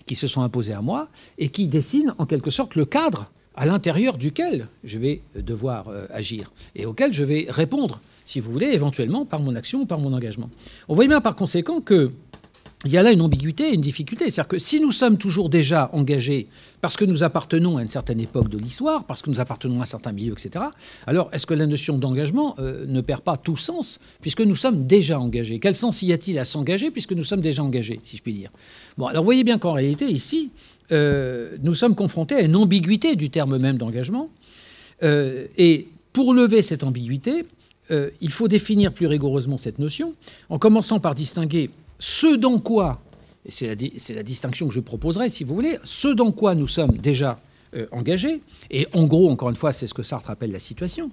qui 0.06 0.14
se 0.14 0.26
sont 0.26 0.42
imposés 0.42 0.72
à 0.72 0.82
moi, 0.82 1.08
et 1.38 1.48
qui 1.48 1.66
dessinent 1.66 2.14
en 2.18 2.26
quelque 2.26 2.50
sorte 2.50 2.74
le 2.74 2.84
cadre 2.84 3.30
à 3.54 3.66
l'intérieur 3.66 4.18
duquel 4.18 4.68
je 4.84 4.98
vais 4.98 5.20
devoir 5.34 5.88
euh, 5.88 6.06
agir 6.10 6.52
et 6.76 6.86
auquel 6.86 7.12
je 7.12 7.24
vais 7.24 7.46
répondre, 7.48 8.00
si 8.24 8.38
vous 8.38 8.52
voulez, 8.52 8.68
éventuellement 8.68 9.24
par 9.24 9.40
mon 9.40 9.56
action 9.56 9.80
ou 9.80 9.86
par 9.86 9.98
mon 9.98 10.12
engagement. 10.12 10.48
On 10.88 10.94
voit 10.94 11.06
bien 11.06 11.20
par 11.20 11.34
conséquent 11.34 11.80
que 11.80 12.12
il 12.84 12.92
y 12.92 12.96
a 12.96 13.02
là 13.02 13.10
une 13.10 13.22
ambiguïté, 13.22 13.74
une 13.74 13.80
difficulté. 13.80 14.30
C'est-à-dire 14.30 14.48
que 14.48 14.58
si 14.58 14.78
nous 14.78 14.92
sommes 14.92 15.18
toujours 15.18 15.48
déjà 15.48 15.90
engagés 15.92 16.46
parce 16.80 16.96
que 16.96 17.04
nous 17.04 17.24
appartenons 17.24 17.76
à 17.76 17.82
une 17.82 17.88
certaine 17.88 18.20
époque 18.20 18.48
de 18.48 18.56
l'histoire, 18.56 19.04
parce 19.04 19.20
que 19.20 19.30
nous 19.30 19.40
appartenons 19.40 19.80
à 19.80 19.82
un 19.82 19.84
certain 19.84 20.12
milieu, 20.12 20.32
etc., 20.32 20.66
alors 21.06 21.28
est-ce 21.32 21.44
que 21.44 21.54
la 21.54 21.66
notion 21.66 21.98
d'engagement 21.98 22.54
euh, 22.60 22.86
ne 22.86 23.00
perd 23.00 23.22
pas 23.22 23.36
tout 23.36 23.56
sens 23.56 23.98
puisque 24.20 24.42
nous 24.42 24.54
sommes 24.54 24.86
déjà 24.86 25.18
engagés? 25.18 25.58
Quel 25.58 25.74
sens 25.74 26.02
y 26.02 26.12
a-t-il 26.12 26.38
à 26.38 26.44
s'engager 26.44 26.92
puisque 26.92 27.12
nous 27.12 27.24
sommes 27.24 27.40
déjà 27.40 27.64
engagés, 27.64 27.98
si 28.04 28.16
je 28.16 28.22
puis 28.22 28.32
dire? 28.32 28.50
Bon, 28.96 29.06
alors 29.06 29.24
voyez 29.24 29.42
bien 29.42 29.58
qu'en 29.58 29.72
réalité, 29.72 30.08
ici, 30.08 30.50
euh, 30.92 31.56
nous 31.64 31.74
sommes 31.74 31.96
confrontés 31.96 32.36
à 32.36 32.42
une 32.42 32.54
ambiguïté 32.54 33.16
du 33.16 33.28
terme 33.28 33.58
même 33.58 33.76
d'engagement. 33.76 34.30
Euh, 35.02 35.46
et 35.56 35.88
pour 36.12 36.32
lever 36.32 36.62
cette 36.62 36.84
ambiguïté, 36.84 37.44
il 38.20 38.30
faut 38.30 38.48
définir 38.48 38.92
plus 38.92 39.06
rigoureusement 39.06 39.56
cette 39.56 39.78
notion, 39.78 40.12
en 40.50 40.58
commençant 40.58 41.00
par 41.00 41.14
distinguer 41.14 41.70
ce 41.98 42.36
dans 42.36 42.58
quoi, 42.58 43.00
et 43.46 43.50
c'est 43.50 43.74
la, 44.14 44.22
distinction 44.22 44.68
que 44.68 44.74
je 44.74 44.80
proposerai 44.80 45.28
si 45.28 45.44
vous 45.44 45.54
voulez, 45.54 45.78
ce 45.84 46.08
dans 46.08 46.32
quoi 46.32 46.54
nous 46.54 46.66
sommes 46.66 46.96
déjà 46.98 47.40
euh, 47.74 47.86
engagés, 47.92 48.40
et 48.70 48.86
en 48.94 49.04
gros, 49.04 49.30
encore 49.30 49.50
une 49.50 49.56
fois, 49.56 49.72
c'est 49.72 49.86
ce 49.86 49.94
que 49.94 50.02
Sartre 50.02 50.30
appelle 50.30 50.52
la 50.52 50.58
situation, 50.58 51.10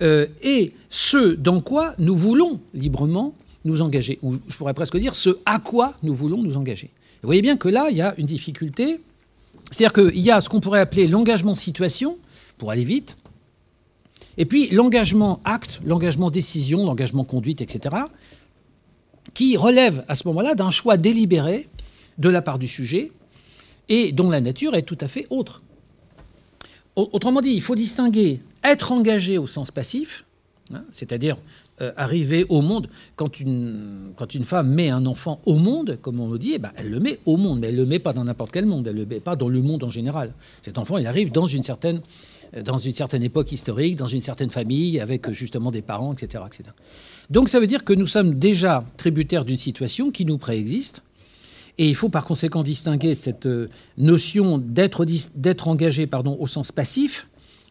et 0.00 0.72
ce 0.90 1.34
dans 1.34 1.60
quoi 1.60 1.94
nous 1.98 2.16
voulons 2.16 2.60
librement 2.74 3.36
nous 3.64 3.82
engager, 3.82 4.18
ou 4.22 4.36
je 4.48 4.56
pourrais 4.56 4.74
presque 4.74 4.96
dire 4.96 5.14
ce 5.14 5.38
à 5.46 5.58
quoi 5.60 5.94
nous 6.02 6.12
voulons 6.14 6.42
nous 6.42 6.56
engager. 6.56 6.90
Vous 7.22 7.28
voyez 7.28 7.42
bien 7.42 7.56
que 7.56 7.68
là, 7.68 7.86
il 7.90 7.96
y 7.96 8.02
a 8.02 8.14
une 8.18 8.26
difficulté, 8.26 8.98
c'est-à-dire 9.70 9.92
qu'il 9.92 10.20
y 10.20 10.30
a 10.30 10.40
ce 10.40 10.48
qu'on 10.48 10.60
pourrait 10.60 10.80
appeler 10.80 11.06
l'engagement 11.06 11.54
situation, 11.54 12.18
pour 12.58 12.70
aller 12.70 12.84
vite, 12.84 13.16
et 14.38 14.44
puis 14.44 14.68
l'engagement 14.70 15.40
acte, 15.44 15.80
l'engagement 15.84 16.30
décision, 16.30 16.84
l'engagement 16.86 17.24
conduite, 17.24 17.60
etc., 17.60 17.96
qui 19.34 19.56
relève 19.56 20.04
à 20.08 20.14
ce 20.14 20.26
moment-là 20.28 20.54
d'un 20.54 20.70
choix 20.70 20.96
délibéré 20.96 21.68
de 22.18 22.28
la 22.28 22.42
part 22.42 22.58
du 22.58 22.68
sujet 22.68 23.12
et 23.88 24.12
dont 24.12 24.30
la 24.30 24.40
nature 24.40 24.74
est 24.74 24.82
tout 24.82 24.98
à 25.00 25.08
fait 25.08 25.26
autre. 25.30 25.62
Autrement 26.94 27.40
dit, 27.40 27.50
il 27.50 27.62
faut 27.62 27.74
distinguer 27.74 28.40
être 28.62 28.92
engagé 28.92 29.38
au 29.38 29.46
sens 29.46 29.70
passif, 29.70 30.24
hein, 30.74 30.84
c'est-à-dire 30.92 31.38
euh, 31.80 31.90
arriver 31.96 32.44
au 32.50 32.60
monde. 32.60 32.88
Quand 33.16 33.40
une, 33.40 34.12
femme 34.44 34.68
met 34.68 34.90
un 34.90 35.06
enfant 35.06 35.40
au 35.46 35.56
monde, 35.56 35.98
comme 36.02 36.20
on 36.20 36.30
le 36.30 36.38
dit, 36.38 36.52
eh 36.54 36.58
ben, 36.58 36.70
elle 36.76 36.90
le 36.90 37.00
met 37.00 37.18
au 37.24 37.38
monde, 37.38 37.60
mais 37.60 37.68
elle 37.68 37.76
ne 37.76 37.80
le 37.80 37.86
met 37.86 37.98
pas 37.98 38.12
dans 38.12 38.24
n'importe 38.24 38.52
quel 38.52 38.66
monde, 38.66 38.86
elle 38.86 38.94
ne 38.94 39.00
le 39.00 39.06
met 39.06 39.20
pas 39.20 39.36
dans 39.36 39.48
le 39.48 39.62
monde 39.62 39.82
en 39.82 39.88
général. 39.88 40.32
Cet 40.60 40.76
enfant, 40.76 40.98
il 40.98 41.06
arrive 41.06 41.32
dans 41.32 41.46
une 41.46 41.62
certaine, 41.62 42.02
dans 42.64 42.76
une 42.76 42.92
certaine 42.92 43.22
époque 43.22 43.52
historique, 43.52 43.96
dans 43.96 44.06
une 44.06 44.20
certaine 44.20 44.50
famille, 44.50 45.00
avec 45.00 45.30
justement 45.30 45.70
des 45.70 45.82
parents, 45.82 46.12
etc., 46.12 46.44
etc. 46.46 46.70
Donc 47.30 47.48
ça 47.48 47.60
veut 47.60 47.66
dire 47.66 47.84
que 47.84 47.92
nous 47.92 48.06
sommes 48.06 48.34
déjà 48.34 48.84
tributaires 48.96 49.44
d'une 49.44 49.56
situation 49.56 50.10
qui 50.10 50.24
nous 50.24 50.38
préexiste. 50.38 51.02
Et 51.78 51.88
il 51.88 51.94
faut 51.94 52.10
par 52.10 52.26
conséquent 52.26 52.62
distinguer 52.62 53.14
cette 53.14 53.46
euh, 53.46 53.68
notion 53.96 54.58
d'être 54.58 55.68
engagé 55.68 56.06
pardon, 56.06 56.36
au 56.38 56.46
sens 56.46 56.70
passif 56.70 57.28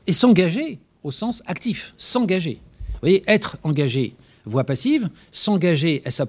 et 0.07 0.13
s'engager 0.13 0.79
au 1.03 1.11
sens 1.11 1.43
actif, 1.45 1.93
s'engager. 1.97 2.59
Vous 2.93 2.99
voyez, 3.01 3.23
être 3.27 3.57
engagé, 3.63 4.15
voix 4.45 4.63
passive, 4.63 5.09
s'engager, 5.31 6.01
S 6.05 6.21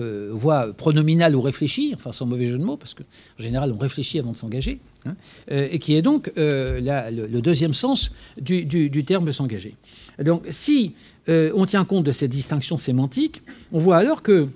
euh, 0.00 0.30
voix 0.32 0.72
pronominale 0.72 1.34
ou 1.34 1.40
réfléchie, 1.40 1.92
enfin 1.94 2.12
sans 2.12 2.26
mauvais 2.26 2.46
jeu 2.46 2.58
de 2.58 2.64
mots, 2.64 2.76
parce 2.76 2.94
qu'en 2.94 3.04
général 3.38 3.72
on 3.72 3.78
réfléchit 3.78 4.18
avant 4.18 4.32
de 4.32 4.36
s'engager, 4.36 4.80
hein, 5.04 5.16
euh, 5.50 5.68
et 5.70 5.78
qui 5.78 5.96
est 5.96 6.02
donc 6.02 6.30
le, 6.36 7.40
deuxième 7.40 7.74
sens 7.74 8.12
du, 8.38 9.04
terme 9.04 9.30
s'engager. 9.32 9.74
Donc 10.22 10.44
si 10.48 10.94
euh, 11.28 11.50
on 11.54 11.66
tient 11.66 11.84
compte 11.84 12.04
de 12.04 12.12
cette 12.12 12.30
distinction 12.30 12.78
sémantique, 12.78 13.42
on 13.72 13.78
voit 13.78 13.96
alors 13.96 14.22
que 14.22 14.48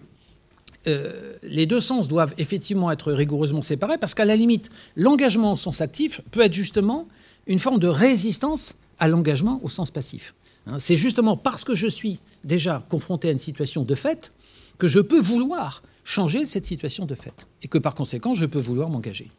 euh, 0.87 1.35
les 1.43 1.67
deux 1.67 1.81
sens 1.81 2.09
doivent 2.09 2.35
effectivement 2.39 2.91
être 2.91 3.13
rigoureusement 3.13 3.63
séparés 3.63 3.99
parce 3.99 4.15
qu'à 4.15 4.25
la 4.25 4.37
limite, 4.37 4.71
l'engagement 4.97 5.53
au 5.53 5.57
sens 5.57 5.81
actif 5.81 6.21
peut 6.31 6.41
être 6.41 6.55
justement 6.55 7.05
une 7.47 7.59
forme 7.59 7.79
de 7.79 7.89
résistance 7.89 8.77
à 8.99 9.09
l'engagement 9.09 9.61
au 9.63 9.69
sens 9.69 9.91
passif. 9.91 10.35
Hein, 10.71 10.79
c'est 10.79 10.97
justement 10.97 11.37
parce 11.37 11.65
que 11.65 11.75
je 11.75 11.87
suis 11.87 12.21
déjà 12.45 12.85
confronté 12.89 13.29
à 13.29 13.33
une 13.33 13.39
situation 13.39 13.83
de 13.83 13.95
fait 13.95 14.33
que 14.79 14.89
je 14.89 15.01
peux 15.01 15.21
vouloir 15.21 15.83
changer 16.05 16.47
cette 16.47 16.65
situation 16.65 17.07
de 17.07 17.15
fait 17.15 17.47
et 17.63 17.69
que 17.69 17.79
par 17.79 17.95
conséquent 17.95 18.35
je 18.35 18.47
peux 18.47 18.61
vouloir 18.61 18.89
m'engager. 18.89 19.31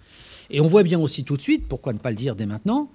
Et 0.49 0.61
on 0.61 0.67
voit 0.67 0.83
bien 0.83 0.99
aussi 0.99 1.23
tout 1.23 1.37
de 1.37 1.41
suite, 1.41 1.67
pourquoi 1.67 1.93
ne 1.93 1.97
pas 1.97 2.09
le 2.09 2.15
dire 2.15 2.35
dès 2.35 2.45
maintenant, 2.45 2.91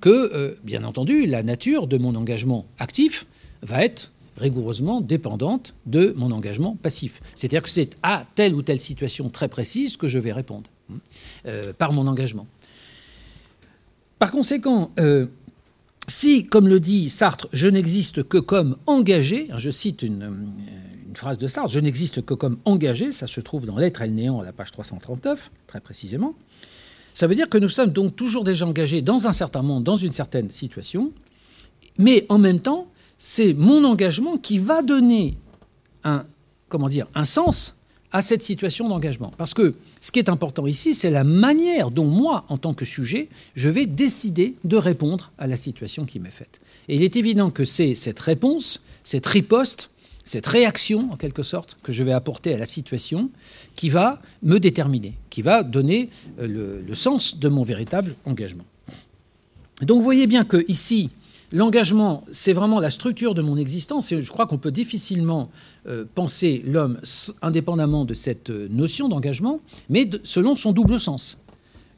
que, 0.00 0.08
euh, 0.32 0.54
bien 0.62 0.84
entendu, 0.84 1.26
la 1.26 1.42
nature 1.42 1.86
de 1.86 1.98
mon 1.98 2.14
engagement 2.14 2.66
actif 2.78 3.26
va 3.62 3.82
être 3.84 4.12
rigoureusement 4.36 5.00
dépendante 5.00 5.74
de 5.86 6.14
mon 6.16 6.30
engagement 6.30 6.76
passif. 6.76 7.20
C'est-à-dire 7.34 7.62
que 7.62 7.70
c'est 7.70 7.96
à 8.04 8.24
telle 8.36 8.54
ou 8.54 8.62
telle 8.62 8.78
situation 8.78 9.30
très 9.30 9.48
précise 9.48 9.96
que 9.96 10.06
je 10.06 10.20
vais 10.20 10.32
répondre 10.32 10.70
hein, 10.92 10.98
euh, 11.46 11.72
par 11.72 11.92
mon 11.92 12.06
engagement. 12.06 12.46
Par 14.20 14.30
conséquent, 14.30 14.92
euh, 15.00 15.26
si, 16.08 16.46
comme 16.46 16.68
le 16.68 16.80
dit 16.80 17.10
Sartre, 17.10 17.48
je 17.52 17.68
n'existe 17.68 18.22
que 18.22 18.38
comme 18.38 18.76
engagé, 18.86 19.48
hein, 19.50 19.58
je 19.58 19.70
cite 19.70 20.02
une, 20.02 20.22
une, 21.06 21.16
phrase 21.16 21.38
de 21.38 21.46
Sartre, 21.46 21.70
je 21.70 21.80
n'existe 21.80 22.24
que 22.24 22.34
comme 22.34 22.58
engagé, 22.64 23.12
ça 23.12 23.26
se 23.26 23.40
trouve 23.40 23.66
dans 23.66 23.76
L'être 23.76 24.02
et 24.02 24.06
le 24.06 24.14
néant 24.14 24.40
à 24.40 24.44
la 24.44 24.52
page 24.52 24.70
339, 24.70 25.50
très 25.66 25.80
précisément, 25.80 26.34
ça 27.14 27.26
veut 27.26 27.34
dire 27.34 27.48
que 27.48 27.58
nous 27.58 27.68
sommes 27.68 27.90
donc 27.90 28.14
toujours 28.14 28.44
déjà 28.44 28.66
engagés 28.66 29.02
dans 29.02 29.26
un 29.26 29.32
certain 29.32 29.62
monde, 29.62 29.84
dans 29.84 29.96
une 29.96 30.12
certaine 30.12 30.50
situation, 30.50 31.12
mais 31.98 32.24
en 32.28 32.38
même 32.38 32.60
temps, 32.60 32.86
c'est 33.18 33.52
mon 33.52 33.84
engagement 33.84 34.36
qui 34.38 34.58
va 34.58 34.82
donner 34.82 35.36
un, 36.04 36.24
comment 36.68 36.88
dire, 36.88 37.06
un 37.14 37.24
sens 37.24 37.74
à 38.12 38.22
cette 38.22 38.42
situation 38.42 38.88
d'engagement. 38.88 39.32
Parce 39.36 39.52
que 39.52 39.74
ce 40.00 40.12
qui 40.12 40.18
est 40.18 40.28
important 40.28 40.66
ici, 40.66 40.94
c'est 40.94 41.10
la 41.10 41.24
manière 41.24 41.90
dont 41.90 42.06
moi, 42.06 42.44
en 42.48 42.58
tant 42.58 42.74
que 42.74 42.84
sujet, 42.84 43.28
je 43.54 43.68
vais 43.68 43.86
décider 43.86 44.54
de 44.64 44.76
répondre 44.76 45.32
à 45.38 45.46
la 45.46 45.56
situation 45.56 46.04
qui 46.04 46.20
m'est 46.20 46.30
faite. 46.30 46.60
Et 46.88 46.96
il 46.96 47.02
est 47.02 47.16
évident 47.16 47.50
que 47.50 47.64
c'est 47.64 47.94
cette 47.94 48.20
réponse, 48.20 48.82
cette 49.02 49.26
riposte, 49.26 49.90
cette 50.24 50.46
réaction, 50.46 51.10
en 51.10 51.16
quelque 51.16 51.42
sorte, 51.42 51.78
que 51.82 51.90
je 51.90 52.04
vais 52.04 52.12
apporter 52.12 52.54
à 52.54 52.58
la 52.58 52.66
situation, 52.66 53.30
qui 53.74 53.88
va 53.88 54.20
me 54.42 54.58
déterminer, 54.58 55.14
qui 55.30 55.42
va 55.42 55.62
donner 55.62 56.10
euh, 56.40 56.82
le, 56.86 56.94
sens 56.94 57.38
de 57.38 57.48
mon 57.48 57.62
véritable 57.62 58.14
engagement. 58.26 58.64
Donc 59.80 59.98
vous 59.98 60.02
voyez 60.04 60.26
bien 60.26 60.44
que 60.44 60.64
ici, 60.68 61.10
l'engagement, 61.52 62.24
c'est 62.30 62.52
vraiment 62.52 62.80
la 62.80 62.90
structure 62.90 63.34
de 63.34 63.42
mon 63.42 63.56
existence, 63.56 64.12
et 64.12 64.22
je 64.22 64.30
crois 64.30 64.46
qu'on 64.46 64.58
peut 64.58 64.70
difficilement 64.70 65.50
euh, 65.86 66.04
penser 66.14 66.62
l'homme 66.66 66.98
indépendamment 67.42 68.04
de 68.04 68.14
cette 68.14 68.50
euh, 68.50 68.68
notion 68.70 69.08
d'engagement, 69.08 69.60
mais 69.88 70.08
selon 70.24 70.56
son 70.56 70.72
double 70.72 71.00
sens 71.00 71.38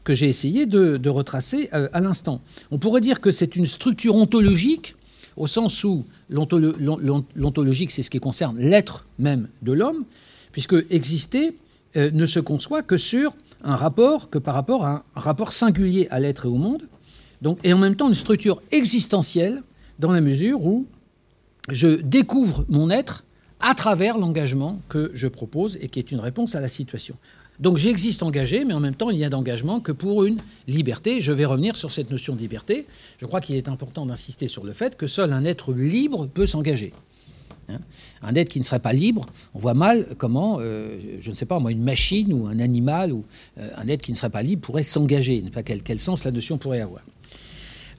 que 0.04 0.14
j'ai 0.14 0.28
essayé 0.28 0.64
de, 0.64 1.08
retracer 1.10 1.68
à 1.72 2.00
l'instant. 2.00 2.40
On 2.70 2.78
pourrait 2.78 3.02
dire 3.02 3.20
que 3.20 3.30
c'est 3.30 3.54
une 3.54 3.66
structure 3.66 4.16
ontologique 4.16 4.94
au 5.36 5.46
sens 5.46 5.84
où 5.84 6.04
l'ontologique, 6.28 7.90
c'est 7.90 8.02
ce 8.02 8.10
qui 8.10 8.18
concerne 8.18 8.58
l'être 8.58 9.06
même 9.18 9.48
de 9.62 9.72
l'homme, 9.72 10.04
puisque 10.52 10.76
exister 10.90 11.56
euh, 11.96 12.10
ne 12.12 12.26
se 12.26 12.40
conçoit 12.40 12.82
que 12.82 12.96
sur 12.96 13.34
un 13.62 13.76
rapport, 13.76 14.30
que 14.30 14.38
par 14.38 14.54
rapport 14.54 14.84
à 14.84 15.04
un 15.14 15.20
rapport 15.20 15.52
singulier 15.52 16.08
à 16.10 16.20
l'être 16.20 16.46
et 16.46 16.48
au 16.48 16.56
monde, 16.56 16.82
donc, 17.42 17.58
et 17.64 17.72
en 17.72 17.78
même 17.78 17.96
temps 17.96 18.08
une 18.08 18.14
structure 18.14 18.62
existentielle, 18.70 19.62
dans 19.98 20.12
la 20.12 20.20
mesure 20.20 20.64
où 20.64 20.86
je 21.68 21.88
découvre 21.88 22.64
mon 22.68 22.90
être 22.90 23.24
à 23.60 23.74
travers 23.74 24.18
l'engagement 24.18 24.80
que 24.88 25.10
je 25.14 25.28
propose 25.28 25.78
et 25.80 25.88
qui 25.88 25.98
est 25.98 26.10
une 26.10 26.20
réponse 26.20 26.54
à 26.54 26.60
la 26.60 26.68
situation. 26.68 27.16
Donc 27.58 27.76
j'existe 27.76 28.22
engagé, 28.22 28.64
mais 28.64 28.72
en 28.72 28.80
même 28.80 28.94
temps, 28.94 29.10
il 29.10 29.18
n'y 29.18 29.24
a 29.24 29.28
d'engagement 29.28 29.80
que 29.80 29.92
pour 29.92 30.24
une 30.24 30.38
liberté. 30.66 31.20
Je 31.20 31.30
vais 31.30 31.44
revenir 31.44 31.76
sur 31.76 31.92
cette 31.92 32.10
notion 32.10 32.34
de 32.34 32.40
liberté. 32.40 32.86
Je 33.18 33.26
crois 33.26 33.42
qu'il 33.42 33.56
est 33.56 33.68
important 33.68 34.06
d'insister 34.06 34.48
sur 34.48 34.64
le 34.64 34.72
fait 34.72 34.96
que 34.96 35.06
seul 35.06 35.34
un 35.34 35.44
être 35.44 35.74
libre 35.74 36.26
peut 36.26 36.46
s'engager. 36.46 36.92
Hein? 37.68 37.78
un 38.22 38.34
être 38.34 38.48
qui 38.48 38.58
ne 38.58 38.64
serait 38.64 38.80
pas 38.80 38.92
libre, 38.92 39.26
on 39.54 39.60
voit 39.60 39.74
mal 39.74 40.08
comment, 40.18 40.56
euh, 40.58 40.98
je 41.20 41.30
ne 41.30 41.34
sais 41.36 41.46
pas 41.46 41.60
moi, 41.60 41.70
une 41.70 41.84
machine 41.84 42.32
ou 42.32 42.46
un 42.46 42.58
animal 42.58 43.12
ou 43.12 43.24
euh, 43.58 43.70
un 43.76 43.86
être 43.86 44.02
qui 44.02 44.10
ne 44.10 44.16
serait 44.16 44.30
pas 44.30 44.42
libre 44.42 44.62
pourrait 44.62 44.82
s'engager. 44.82 45.44
Quel, 45.64 45.82
quel 45.84 46.00
sens 46.00 46.24
la 46.24 46.32
notion 46.32 46.58
pourrait 46.58 46.80
avoir 46.80 47.02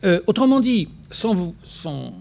euh, 0.04 0.20
Autrement 0.28 0.60
dit, 0.60 0.90
sans, 1.10 1.34
vous, 1.34 1.56
sans 1.64 2.14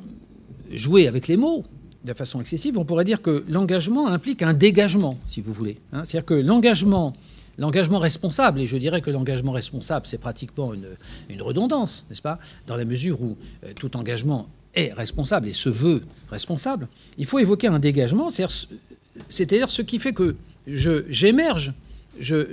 jouer 0.73 1.09
avec 1.09 1.29
les 1.29 1.37
mots, 1.37 1.65
de 2.05 2.15
façon 2.15 2.41
excessive, 2.41 2.79
on 2.79 2.85
pourrait 2.85 3.05
dire 3.05 3.21
que 3.21 3.45
l'engagement 3.49 4.09
implique 4.09 4.43
un 4.43 4.55
dégagement, 4.55 5.19
si 5.27 5.41
vous 5.41 5.53
voulez. 5.53 5.79
Hein. 5.93 6.05
C'est-à-dire 6.05 6.27
que 6.27 6.35
l'engagement 6.35 7.15
L'engagement 7.61 7.99
responsable, 7.99 8.63
et 8.63 8.67
je 8.67 8.79
dirais 8.79 9.03
que 9.03 9.11
l'engagement 9.11 9.53
responsable, 9.53 10.07
c'est 10.07 10.17
pratiquement 10.17 10.73
une, 10.73 11.43
redondance, 11.43 12.07
n'est-ce 12.09 12.23
pas? 12.23 12.39
Dans 12.67 12.75
la 12.75 12.87
mesure 12.87 13.21
où 13.21 13.37
euh, 13.65 13.73
tout 13.79 13.99
engagement 13.99 14.49
est 14.75 14.95
responsable 14.95 15.47
et 15.47 15.53
se 15.53 15.69
veut 15.69 16.01
responsable, 16.31 16.89
il 17.19 17.27
faut 17.27 17.39
évoquer 17.39 17.67
un 17.67 17.79
dégagement, 17.79 18.31
c'est-à-dire 18.31 19.71
ce 19.71 19.83
qui 19.83 19.99
fait 19.99 20.15
que 20.15 20.37
j'émerge, 20.67 21.75
je, 22.19 22.47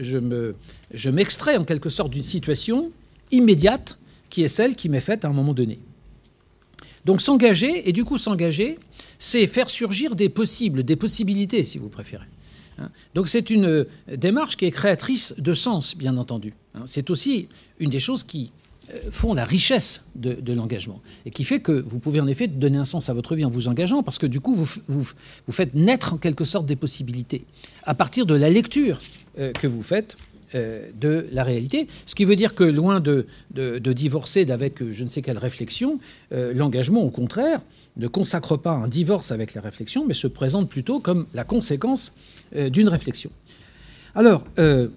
je 0.92 1.10
m'extrais 1.10 1.56
en 1.56 1.64
quelque 1.64 1.88
sorte 1.88 2.10
d'une 2.10 2.24
situation 2.24 2.92
immédiate 3.32 3.98
qui 4.30 4.44
est 4.44 4.48
celle 4.48 4.76
qui 4.76 4.90
m'est 4.90 5.00
faite 5.00 5.26
à 5.26 5.30
un 5.30 5.34
moment 5.34 5.54
donné. 5.54 5.80
Donc 7.06 7.22
s'engager, 7.22 7.88
et 7.88 7.94
du 7.94 8.04
coup 8.04 8.18
s'engager, 8.18 8.78
c'est 9.20 9.48
faire 9.48 9.70
surgir 9.70 10.16
des 10.16 10.30
possibles, 10.30 10.84
des 10.84 10.96
possibilités, 10.96 11.64
si 11.64 11.78
vous 11.78 11.90
préférez. 11.90 12.28
Hein. 12.78 12.90
Donc 13.16 13.28
c'est 13.28 13.50
une 13.50 13.66
euh, 13.66 13.84
démarche 14.16 14.58
qui 14.58 14.66
est 14.66 14.72
créatrice 14.72 15.34
de 15.38 15.54
sens, 15.54 15.96
bien 15.96 16.18
entendu. 16.18 16.54
Hein. 16.76 16.82
C'est 16.86 17.10
aussi 17.10 17.48
une 17.80 17.90
des 17.90 18.00
choses 18.00 18.24
qui 18.24 18.52
euh, 18.94 18.98
font 19.12 19.34
la 19.34 19.46
richesse 19.46 20.04
de, 20.16 20.54
l'engagement 20.54 21.02
et 21.26 21.30
qui 21.30 21.44
fait 21.44 21.60
que 21.60 21.72
vous 21.72 22.00
pouvez 22.00 22.20
en 22.22 22.28
effet 22.28 22.48
donner 22.48 22.78
un 22.78 22.86
sens 22.86 23.10
à 23.10 23.14
votre 23.14 23.36
vie 23.36 23.46
en 23.46 23.50
vous 23.50 23.68
engageant 23.68 24.02
parce 24.02 24.18
que 24.18 24.28
du 24.28 24.40
coup 24.40 24.56
vous, 24.56 24.70
vous, 24.88 25.52
faites 25.52 25.76
naître 25.76 26.14
en 26.14 26.18
quelque 26.18 26.46
sorte 26.46 26.66
des 26.66 26.78
possibilités 26.78 27.44
à 27.84 27.94
partir 27.96 28.26
de 28.26 28.34
la 28.34 28.50
lecture 28.50 29.00
euh, 29.40 29.52
que 29.52 29.68
vous 29.68 29.82
faites 29.82 30.16
de 30.54 31.28
la 31.32 31.44
réalité. 31.44 31.88
Ce 32.06 32.16
qui 32.16 32.24
veut 32.26 32.36
dire 32.36 32.56
que 32.56 32.64
loin 32.64 33.00
de, 33.00 33.26
de, 33.54 33.94
divorcer 33.94 34.46
d'avec 34.46 34.82
je 34.92 35.04
ne 35.04 35.10
sais 35.10 35.22
quelle 35.22 35.38
réflexion, 35.38 36.00
l'engagement 36.32 37.04
au 37.04 37.10
contraire 37.10 37.62
ne 37.98 38.08
consacre 38.08 38.56
pas 38.58 38.72
un 38.72 38.88
divorce 38.88 39.32
avec 39.32 39.54
la 39.54 39.62
réflexion 39.62 40.06
mais 40.08 40.14
se 40.14 40.28
présente 40.28 40.70
plutôt 40.70 41.00
comme 41.00 41.26
la 41.34 41.44
conséquence 41.44 42.14
euh, 42.56 42.70
d'une 42.70 42.88
réflexion. 42.88 43.30
Alors, 44.16 44.46
euh, 44.58 44.88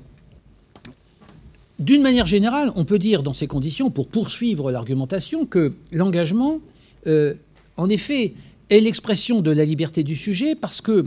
d'une 1.80 2.02
manière 2.02 2.26
générale, 2.26 2.70
on 2.76 2.84
peut 2.84 2.98
dire 2.98 3.22
dans 3.22 3.32
ces 3.32 3.46
conditions, 3.46 3.90
pour 3.90 4.08
poursuivre 4.08 4.70
l'argumentation, 4.70 5.46
que 5.46 5.74
l'engagement, 5.92 6.60
euh, 7.06 7.34
en 7.76 7.88
effet, 7.88 8.34
est 8.68 8.80
l'expression 8.80 9.40
de 9.40 9.50
la 9.50 9.64
liberté 9.64 10.02
du 10.02 10.14
sujet 10.14 10.54
parce 10.54 10.80
que 10.80 11.06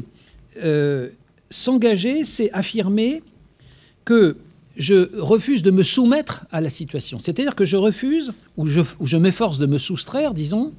euh, 0.64 1.10
s'engager, 1.50 2.26
c'est 2.26 2.52
affirmer 2.52 3.22
que 4.05 4.38
je 4.77 5.19
refuse 5.19 5.62
de 5.62 5.72
me 5.72 5.83
soumettre 5.83 6.45
à 6.51 6.62
la 6.62 6.69
situation. 6.69 7.19
C'est-à-dire 7.19 7.55
que 7.55 7.65
je 7.65 7.77
refuse, 7.77 8.33
ou 8.57 8.65
je, 8.65 9.17
m'efforce 9.17 9.60
de 9.60 9.65
me 9.65 9.77
soustraire, 9.77 10.33
disons, 10.33 10.72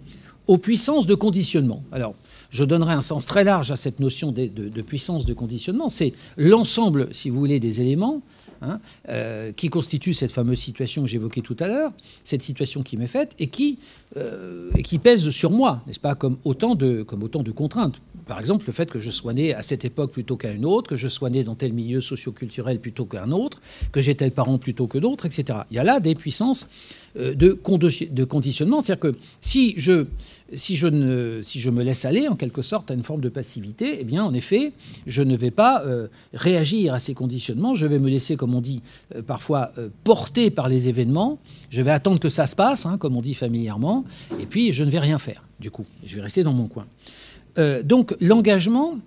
aux 0.47 0.59
puissances 0.59 1.07
de 1.07 1.15
conditionnement. 1.15 1.83
Alors, 1.93 2.15
je 2.51 2.65
donnerai 2.65 2.93
un 2.93 3.01
sens 3.01 3.27
très 3.27 3.45
large 3.45 3.71
à 3.71 3.77
cette 3.77 4.01
notion 4.01 4.33
de, 4.33 4.47
de 4.47 4.83
puissance 4.83 5.27
de 5.27 5.35
conditionnement. 5.35 5.89
C'est 5.89 6.13
l'ensemble, 6.37 7.09
si 7.13 7.31
vous 7.31 7.39
voulez, 7.39 7.61
des 7.61 7.81
éléments 7.81 8.23
Hein, 8.63 8.81
euh, 9.09 9.53
qui 9.53 9.69
constitue 9.69 10.15
cette 10.15 10.33
fameuse 10.33 10.59
situation 10.59 11.03
que 11.03 11.09
j'évoquais 11.09 11.41
tout 11.41 11.57
à 11.61 11.67
l'heure, 11.67 11.93
cette 12.23 12.43
situation 12.43 12.83
qui 12.83 12.97
m'est 12.97 13.07
faite 13.07 13.35
et 13.39 13.49
qui, 13.49 13.79
euh, 14.17 14.71
et 14.77 14.83
qui 14.83 14.99
pèse 14.99 15.29
sur 15.31 15.51
moi, 15.51 15.83
n'est-ce 15.87 16.01
pas, 16.01 16.15
comme 16.15 16.39
autant, 16.45 16.75
de, 16.75 17.03
comme 17.03 17.23
autant 17.23 17.43
de 17.43 17.51
contraintes. 17.51 18.01
Par 18.27 18.41
exemple, 18.41 18.65
le 18.67 18.73
fait 18.73 18.91
que 18.91 18.99
je 18.99 19.11
sois 19.11 19.35
né 19.35 19.55
à 19.55 19.61
cette 19.61 19.85
époque 19.85 20.13
plutôt 20.13 20.37
qu'à 20.37 20.51
une 20.51 20.65
autre, 20.65 20.89
que 20.89 20.97
je 20.97 21.09
sois 21.09 21.31
né 21.31 21.45
dans 21.45 21.55
tel 21.55 21.73
milieu 21.73 22.01
socioculturel 22.01 22.81
plutôt 22.81 23.05
qu'un 23.05 23.31
autre, 23.33 23.61
que 23.93 24.01
j'ai 24.01 24.15
tel 24.15 24.31
parent 24.31 24.59
plutôt 24.59 24.87
que 24.87 24.99
d'autres, 24.99 25.27
etc. 25.27 25.61
Il 25.71 25.77
y 25.77 25.79
a 25.79 25.85
là 25.85 26.01
des 26.01 26.15
puissances 26.15 26.69
de, 27.17 27.59
de 28.11 28.25
conditionnement. 28.25 28.81
C'est-à-dire 28.81 29.13
que 29.13 29.17
si 29.41 29.75
je, 29.77 30.07
si, 30.53 30.77
je 30.77 30.89
ne, 30.89 31.41
si 31.43 31.61
je 31.61 31.71
me 31.71 31.83
laisse 31.83 32.05
aller, 32.05 32.29
en 32.29 32.37
quelque 32.37 32.63
sorte, 32.63 32.91
à 32.91 32.95
une 32.95 33.03
forme 33.03 33.21
de 33.21 33.29
passivité, 33.29 33.99
eh 34.01 34.05
bien, 34.05 34.25
en 34.25 34.35
effet, 34.35 34.73
je 35.07 35.23
ne 35.23 35.37
vais 35.37 35.51
pas 35.51 35.85
réagir 36.33 36.95
à 36.95 36.99
ces 36.99 37.15
conditionnements. 37.15 37.75
Je 37.75 37.87
vais 37.87 37.99
me 37.99 38.09
laisser, 38.09 38.37
comme 38.37 38.55
on 38.55 38.61
dit 38.61 38.81
euh, 39.15 39.23
parfois, 39.23 39.73
euh, 39.79 39.89
porté 40.05 40.51
par 40.51 40.69
les 40.69 40.89
événements. 40.89 41.39
Je 41.71 41.83
vais 41.83 41.91
attendre 41.91 42.19
que 42.19 42.29
ça 42.29 42.47
se 42.47 42.57
passe, 42.57 42.87
hein, 42.87 42.99
comme 42.99 43.17
on 43.17 43.23
dit 43.23 43.35
familièrement, 43.35 44.05
et 44.41 44.47
puis 44.47 44.73
je 44.73 44.85
ne 44.85 44.91
vais 44.91 44.99
rien 44.99 45.19
faire, 45.19 45.47
du 45.61 45.71
coup. 45.71 45.85
Je 46.05 46.17
vais 46.17 46.23
rester 46.23 46.43
dans 46.43 46.53
mon 46.53 46.67
coin. 46.67 46.87
Euh, 47.59 47.83
donc 47.83 48.15
l'engagement 48.21 48.99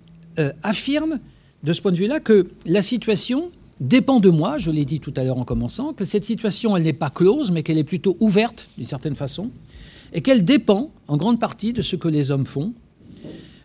affirme, 0.61 1.19
de 1.63 1.73
ce 1.73 1.81
point 1.81 1.91
de 1.91 1.97
vue-là, 1.97 2.19
que 2.19 2.47
la 2.67 2.83
situation 2.83 3.49
dépend 3.79 4.19
de 4.19 4.29
moi, 4.29 4.57
je 4.57 4.71
l'ai 4.71 4.85
dit 4.85 4.99
tout 4.99 5.13
à 5.15 5.23
l'heure 5.23 5.37
en 5.37 5.43
commençant, 5.43 5.93
que 5.93 6.05
cette 6.05 6.23
situation, 6.23 6.77
n'est 6.77 6.93
pas 6.93 7.09
close, 7.09 7.51
mais 7.51 7.63
qu'elle 7.63 7.77
est 7.77 7.83
plutôt 7.83 8.17
ouverte, 8.19 8.69
d'une 8.77 8.87
certaine 8.87 9.15
façon, 9.15 9.49
et 10.13 10.21
qu'elle 10.21 10.45
dépend, 10.45 10.91
en 11.07 11.17
grande 11.17 11.39
partie, 11.39 11.73
de 11.73 11.81
ce 11.81 11.95
que 11.95 12.07
les 12.07 12.31
hommes 12.31 12.45
font, 12.45 12.73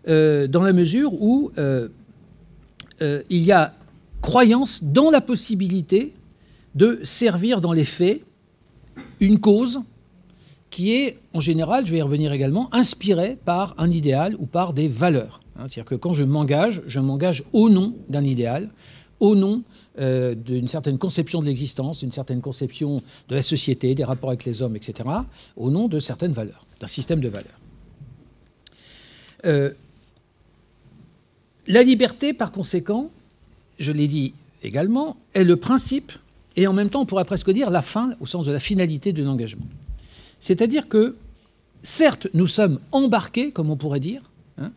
dans 0.07 0.63
la 0.63 0.73
mesure 0.73 1.15
où 1.15 1.53
il 3.01 3.43
y 3.43 3.53
a 3.53 3.75
croyance 4.21 4.85
dans 4.85 5.11
la 5.11 5.21
possibilité 5.21 6.13
de 6.75 7.01
servir 7.03 7.61
dans 7.61 7.73
les 7.73 7.85
faits 7.85 8.23
une 9.21 9.39
cause 9.39 9.81
qui 10.71 10.93
est, 10.95 11.19
en 11.35 11.41
général, 11.41 11.87
je 11.87 11.93
vais 11.93 11.99
y 11.99 12.03
revenir 12.03 12.33
également, 12.33 12.75
inspirée 12.75 13.37
par 13.45 13.75
un 13.77 13.91
idéal 13.91 14.37
ou 14.39 14.47
par 14.47 14.73
des 14.73 14.89
valeurs. 14.89 15.43
Hein, 15.57 15.65
c'est-à-dire 15.69 15.85
que 15.91 15.95
quand 15.97 16.15
je 16.15 16.25
m'engage, 16.25 16.83
je 16.87 16.99
m'engage 16.99 17.45
au 17.53 17.69
nom 17.69 17.95
d'un 18.09 18.25
idéal, 18.25 18.71
au 19.23 19.37
nom 19.37 19.63
euh, 20.01 20.35
d'une 20.35 20.67
certaine 20.67 20.99
conception 20.99 21.41
de 21.41 21.47
l'existence, 21.47 22.01
d'une 22.01 22.11
certaine 22.11 22.41
conception 22.41 22.97
de 23.29 23.35
la 23.37 23.43
société, 23.43 23.95
des 23.95 24.03
rapports 24.03 24.31
avec 24.31 24.45
les 24.45 24.63
hommes, 24.63 24.75
etc., 24.75 25.09
au 25.57 25.71
nom 25.71 25.87
de 25.87 26.01
certaines 26.01 26.33
valeurs, 26.33 26.67
d'un 26.81 26.89
système 26.89 27.21
de 27.21 27.29
valeurs. 27.29 27.61
Euh, 29.45 29.71
la 31.69 31.85
liberté, 31.85 32.33
par 32.33 32.51
conséquent, 32.51 33.11
je 33.79 33.93
l'ai 33.93 34.09
dit 34.09 34.35
également, 34.65 35.17
est 35.35 35.45
le 35.45 35.57
principe 35.57 36.11
et 36.57 36.67
en 36.67 36.73
même 36.73 36.89
temps, 36.89 37.03
on 37.03 37.07
pourrait 37.07 37.25
presque 37.25 37.51
dire 37.51 37.71
la 37.71 37.81
fin 37.81 38.15
au 38.21 38.27
sens 38.27 38.45
de 38.45 38.53
la 38.53 38.59
finalité 38.59 39.13
de 39.13 39.23
l'engagement. 39.23 39.67
C'est-à-dire 40.41 40.89
que, 40.89 41.15
certes, 41.85 42.27
nous 42.35 42.49
sommes 42.49 42.81
embarqués, 42.91 43.53
comme 43.53 43.71
on 43.71 43.77
pourrait 43.77 44.01
dire, 44.01 44.23
hein, 44.59 44.73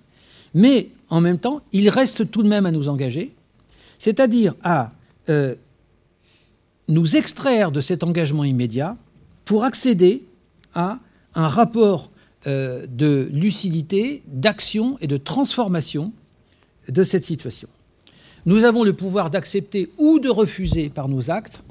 mais 0.53 0.89
en 1.09 1.19
même 1.19 1.39
temps, 1.39 1.61
il 1.73 1.89
reste 1.89 2.29
tout 2.29 2.43
de 2.43 2.47
même 2.47 2.67
à 2.67 2.71
nous 2.71 2.89
engager, 2.89 3.34
c'est-à-dire 4.05 4.53
à 4.61 4.91
euh, 5.29 5.55
nous 6.87 7.15
extraire 7.15 7.71
de 7.71 7.81
cet 7.81 8.03
engagement 8.03 8.43
immédiat 8.43 8.97
pour 9.45 9.63
accéder 9.63 10.21
à 10.75 10.99
un 11.33 11.47
rapport 11.47 12.11
euh, 12.45 12.85
de 12.85 13.27
lucidité, 13.33 14.21
d'action 14.27 14.99
et 15.01 15.07
de 15.07 15.17
transformation 15.17 16.13
de 16.87 17.03
cette 17.03 17.23
situation. 17.23 17.67
Nous 18.45 18.63
avons 18.63 18.83
le 18.83 18.93
pouvoir 18.93 19.31
d'accepter 19.31 19.89
ou 19.97 20.19
de 20.19 20.29
refuser 20.29 20.89
par 20.89 21.09
nos 21.09 21.31
actes 21.31 21.63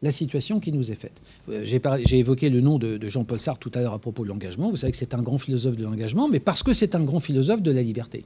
la 0.00 0.12
situation 0.12 0.60
qui 0.60 0.70
nous 0.70 0.92
est 0.92 0.94
faite. 0.94 1.20
Euh, 1.48 1.64
j'ai 1.64 2.18
évoqué 2.20 2.50
le 2.50 2.60
nom 2.60 2.78
de, 2.78 3.00
Jean-Paul 3.08 3.40
Sartre 3.40 3.68
tout 3.68 3.76
à 3.76 3.82
l'heure 3.82 3.94
à 3.94 3.98
propos 3.98 4.22
de 4.22 4.28
l'engagement. 4.28 4.70
Vous 4.70 4.76
savez 4.76 4.92
que 4.92 4.96
c'est 4.96 5.12
un 5.12 5.22
grand 5.22 5.38
philosophe 5.38 5.76
de 5.76 5.82
l'engagement, 5.82 6.28
mais 6.28 6.38
parce 6.38 6.62
que 6.62 6.72
c'est 6.72 6.94
un 6.94 7.02
grand 7.02 7.18
philosophe 7.18 7.62
de 7.62 7.72
la 7.72 7.82
liberté. 7.82 8.24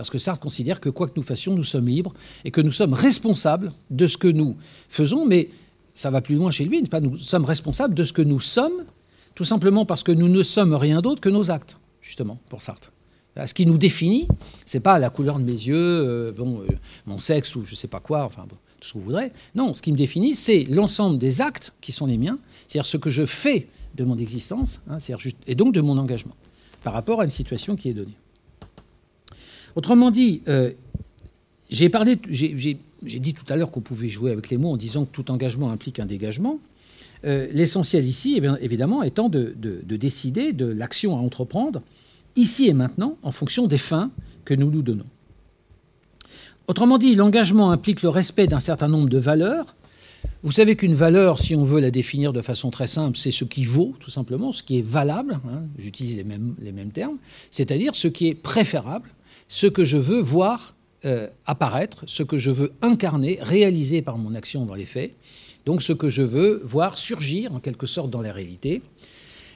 Parce 0.00 0.08
que 0.08 0.16
Sartre 0.16 0.40
considère 0.40 0.80
que 0.80 0.88
quoi 0.88 1.08
que 1.08 1.12
nous 1.14 1.22
fassions, 1.22 1.54
nous 1.54 1.62
sommes 1.62 1.86
libres 1.86 2.14
et 2.46 2.50
que 2.50 2.62
nous 2.62 2.72
sommes 2.72 2.94
responsables 2.94 3.70
de 3.90 4.06
ce 4.06 4.16
que 4.16 4.28
nous 4.28 4.56
faisons, 4.88 5.26
mais 5.26 5.50
ça 5.92 6.08
va 6.08 6.22
plus 6.22 6.36
loin 6.36 6.50
chez 6.50 6.64
lui, 6.64 6.82
nous 7.02 7.18
sommes 7.18 7.44
responsables 7.44 7.94
de 7.94 8.02
ce 8.02 8.14
que 8.14 8.22
nous 8.22 8.40
sommes, 8.40 8.86
tout 9.34 9.44
simplement 9.44 9.84
parce 9.84 10.02
que 10.02 10.10
nous 10.10 10.28
ne 10.28 10.42
sommes 10.42 10.72
rien 10.72 11.02
d'autre 11.02 11.20
que 11.20 11.28
nos 11.28 11.50
actes, 11.50 11.76
justement, 12.00 12.38
pour 12.48 12.62
Sartre. 12.62 12.90
Ce 13.44 13.52
qui 13.52 13.66
nous 13.66 13.76
définit, 13.76 14.26
c'est 14.64 14.80
pas 14.80 14.98
la 14.98 15.10
couleur 15.10 15.38
de 15.38 15.44
mes 15.44 15.52
yeux, 15.52 15.76
euh, 15.76 16.32
euh, 16.32 16.66
mon 17.04 17.18
sexe 17.18 17.54
ou 17.54 17.66
je 17.66 17.74
sais 17.74 17.86
pas 17.86 18.00
quoi, 18.00 18.24
enfin 18.24 18.46
tout 18.48 18.56
ce 18.88 18.94
que 18.94 18.98
vous 19.00 19.04
voudrez. 19.04 19.32
Non, 19.54 19.74
ce 19.74 19.82
qui 19.82 19.92
me 19.92 19.98
définit, 19.98 20.34
c'est 20.34 20.64
l'ensemble 20.64 21.18
des 21.18 21.42
actes 21.42 21.74
qui 21.82 21.92
sont 21.92 22.06
les 22.06 22.16
miens, 22.16 22.38
c'est-à-dire 22.66 22.86
ce 22.86 22.96
que 22.96 23.10
je 23.10 23.26
fais 23.26 23.68
de 23.96 24.04
mon 24.04 24.16
existence, 24.16 24.80
hein, 24.88 24.96
et 25.46 25.54
donc 25.54 25.74
de 25.74 25.82
mon 25.82 25.98
engagement 25.98 26.36
par 26.82 26.94
rapport 26.94 27.20
à 27.20 27.24
une 27.24 27.30
situation 27.30 27.76
qui 27.76 27.90
est 27.90 27.94
donnée. 27.94 28.16
Autrement 29.76 30.10
dit, 30.10 30.42
euh, 30.48 30.70
j'ai 31.70 31.88
dit 31.88 33.34
tout 33.34 33.52
à 33.52 33.56
l'heure 33.56 33.70
qu'on 33.70 33.80
pouvait 33.80 34.08
jouer 34.08 34.32
avec 34.32 34.50
les 34.50 34.58
mots 34.58 34.72
en 34.72 34.76
disant 34.76 35.04
que 35.04 35.12
tout 35.12 35.30
engagement 35.30 35.70
implique 35.70 35.98
un 36.00 36.06
dégagement. 36.06 36.58
L'essentiel 37.22 38.06
ici, 38.06 38.40
évidemment, 38.62 39.02
étant 39.02 39.28
de 39.28 39.54
décider 39.84 40.54
de 40.54 40.64
l'action 40.64 41.16
à 41.16 41.20
entreprendre 41.20 41.82
ici 42.36 42.68
et 42.68 42.72
maintenant, 42.72 43.16
en 43.22 43.30
fonction 43.30 43.66
des 43.66 43.78
fins 43.78 44.10
que 44.44 44.54
nous 44.54 44.70
nous 44.70 44.82
donnons. 44.82 45.04
Autrement 46.68 46.98
dit, 46.98 47.14
l'engagement 47.14 47.72
implique 47.72 48.02
le 48.02 48.08
respect 48.08 48.46
d'un 48.46 48.60
certain 48.60 48.88
nombre 48.88 49.08
de 49.08 49.18
valeurs. 49.18 49.74
Vous 50.42 50.52
savez 50.52 50.76
qu'une 50.76 50.94
valeur, 50.94 51.40
si 51.40 51.56
on 51.56 51.64
veut 51.64 51.80
la 51.80 51.90
définir 51.90 52.32
de 52.32 52.42
façon 52.42 52.70
très 52.70 52.86
simple, 52.86 53.16
c'est 53.18 53.30
ce 53.30 53.44
qui 53.44 53.64
vaut, 53.64 53.94
tout 53.98 54.10
simplement, 54.10 54.52
ce 54.52 54.62
qui 54.62 54.78
est 54.78 54.86
valable, 54.86 55.40
hein, 55.46 55.62
j'utilise 55.78 56.16
les 56.16 56.72
mêmes 56.72 56.90
termes, 56.92 57.16
c'est-à-dire 57.50 57.94
ce 57.94 58.06
qui 58.06 58.28
est 58.28 58.34
préférable, 58.34 59.08
ce 59.50 59.66
que 59.66 59.84
je 59.84 59.98
veux 59.98 60.20
voir 60.20 60.74
euh, 61.04 61.26
apparaître, 61.44 62.04
ce 62.06 62.22
que 62.22 62.38
je 62.38 62.52
veux 62.52 62.72
incarner, 62.82 63.38
réaliser 63.42 64.00
par 64.00 64.16
mon 64.16 64.34
action 64.34 64.64
dans 64.64 64.76
les 64.76 64.86
faits, 64.86 65.12
donc 65.66 65.82
ce 65.82 65.92
que 65.92 66.08
je 66.08 66.22
veux 66.22 66.62
voir 66.64 66.96
surgir 66.96 67.52
en 67.52 67.58
quelque 67.58 67.86
sorte 67.86 68.10
dans 68.10 68.22
la 68.22 68.32
réalité. 68.32 68.80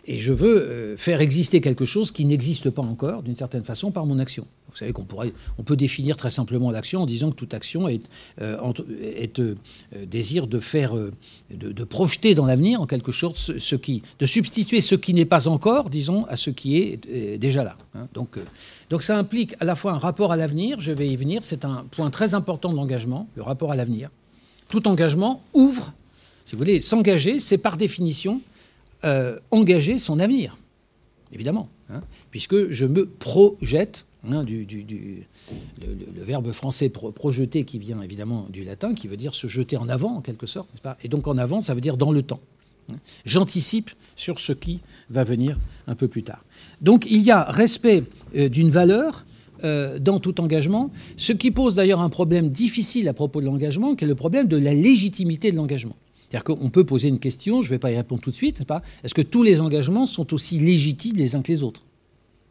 Et 0.06 0.18
je 0.18 0.32
veux 0.32 0.56
euh, 0.56 0.96
faire 0.96 1.20
exister 1.20 1.60
quelque 1.60 1.84
chose 1.84 2.10
qui 2.10 2.24
n'existe 2.24 2.70
pas 2.70 2.82
encore, 2.82 3.22
d'une 3.22 3.34
certaine 3.34 3.64
façon, 3.64 3.90
par 3.90 4.04
mon 4.06 4.18
action. 4.18 4.46
Vous 4.70 4.76
savez 4.76 4.92
qu'on 4.92 5.04
peut 5.04 5.76
définir 5.76 6.16
très 6.16 6.30
simplement 6.30 6.72
l'action 6.72 7.02
en 7.02 7.06
disant 7.06 7.30
que 7.30 7.36
toute 7.36 7.54
action 7.54 7.86
est, 7.88 8.00
euh, 8.40 8.58
est 9.00 9.38
euh, 9.38 9.54
désir 10.04 10.48
de 10.48 10.58
faire, 10.58 10.96
de, 11.50 11.84
projeter 11.84 12.34
dans 12.34 12.44
l'avenir 12.44 12.82
en 12.82 12.86
quelque 12.86 13.12
sorte 13.12 13.36
ce, 13.36 13.76
qui, 13.76 14.02
de 14.18 14.26
substituer 14.26 14.80
ce 14.80 14.96
qui 14.96 15.14
n'est 15.14 15.24
pas 15.26 15.46
encore, 15.46 15.90
disons, 15.90 16.26
à 16.26 16.34
ce 16.34 16.50
qui 16.50 16.76
est 16.76 17.38
déjà 17.38 17.62
là. 17.62 17.76
Hein. 17.94 18.08
Donc, 18.14 18.36
donc 18.90 19.04
ça 19.04 19.16
implique 19.16 19.54
à 19.60 19.64
la 19.64 19.76
fois 19.76 19.92
un 19.92 19.98
rapport 19.98 20.32
à 20.32 20.36
l'avenir, 20.36 20.80
je 20.80 20.90
vais 20.90 21.08
y 21.08 21.14
venir, 21.14 21.44
c'est 21.44 21.64
un 21.64 21.86
point 21.92 22.10
très 22.10 22.34
important 22.34 22.72
de 22.72 22.76
l'engagement, 22.76 23.28
le 23.36 23.42
rapport 23.42 23.70
à 23.70 23.76
l'avenir. 23.76 24.10
Tout 24.68 24.88
engagement 24.88 25.40
ouvre, 25.52 25.92
si 26.46 26.52
vous 26.52 26.58
voulez, 26.58 26.80
s'engager, 26.80 27.38
c'est 27.38 27.58
par 27.58 27.76
définition 27.76 28.40
euh, 29.04 29.38
engager 29.50 29.98
son 29.98 30.18
avenir, 30.18 30.56
évidemment, 31.32 31.68
hein, 31.90 32.00
puisque 32.30 32.70
je 32.70 32.86
me 32.86 33.06
projette, 33.06 34.06
hein, 34.30 34.44
du, 34.44 34.66
le, 35.80 36.24
verbe 36.24 36.52
français 36.52 36.88
projeter 36.88 37.64
qui 37.64 37.78
vient 37.78 38.00
évidemment 38.02 38.46
du 38.50 38.64
latin, 38.64 38.94
qui 38.94 39.08
veut 39.08 39.16
dire 39.16 39.34
se 39.34 39.46
jeter 39.46 39.76
en 39.76 39.88
avant 39.88 40.16
en 40.16 40.20
quelque 40.20 40.46
sorte, 40.46 40.68
pas? 40.82 40.96
Et 41.02 41.08
donc 41.08 41.26
en 41.26 41.38
avant, 41.38 41.60
ça 41.60 41.74
veut 41.74 41.80
dire 41.80 41.96
dans 41.96 42.12
le 42.12 42.22
temps. 42.22 42.40
Hein. 42.92 42.96
J'anticipe 43.24 43.90
sur 44.16 44.38
ce 44.38 44.52
qui 44.52 44.80
va 45.10 45.24
venir 45.24 45.58
un 45.86 45.94
peu 45.94 46.08
plus 46.08 46.22
tard. 46.22 46.44
Donc 46.80 47.06
il 47.10 47.22
y 47.22 47.30
a 47.30 47.44
respect 47.44 48.04
euh, 48.36 48.48
d'une 48.48 48.70
valeur 48.70 49.24
euh, 49.64 49.98
dans 49.98 50.20
tout 50.20 50.40
engagement, 50.40 50.90
ce 51.16 51.32
qui 51.32 51.50
pose 51.50 51.76
d'ailleurs 51.76 52.00
un 52.00 52.10
problème 52.10 52.50
difficile 52.50 53.08
à 53.08 53.14
propos 53.14 53.40
de 53.40 53.46
l'engagement, 53.46 53.94
qui 53.94 54.04
est 54.04 54.08
le 54.08 54.14
problème 54.14 54.46
de 54.46 54.56
la 54.56 54.74
légitimité 54.74 55.52
de 55.52 55.56
l'engagement. 55.56 55.96
C'est-à-dire 56.34 56.56
qu'on 56.56 56.68
peut 56.68 56.82
poser 56.82 57.10
une 57.10 57.20
question, 57.20 57.62
je 57.62 57.68
ne 57.68 57.70
vais 57.70 57.78
pas 57.78 57.92
y 57.92 57.96
répondre 57.96 58.20
tout 58.20 58.32
de 58.32 58.34
suite, 58.34 58.60
est-ce 59.04 59.14
que 59.14 59.22
tous 59.22 59.44
les 59.44 59.60
engagements 59.60 60.04
sont 60.04 60.34
aussi 60.34 60.58
légitimes 60.58 61.16
les 61.16 61.36
uns 61.36 61.42
que 61.42 61.52
les 61.52 61.62
autres? 61.62 61.82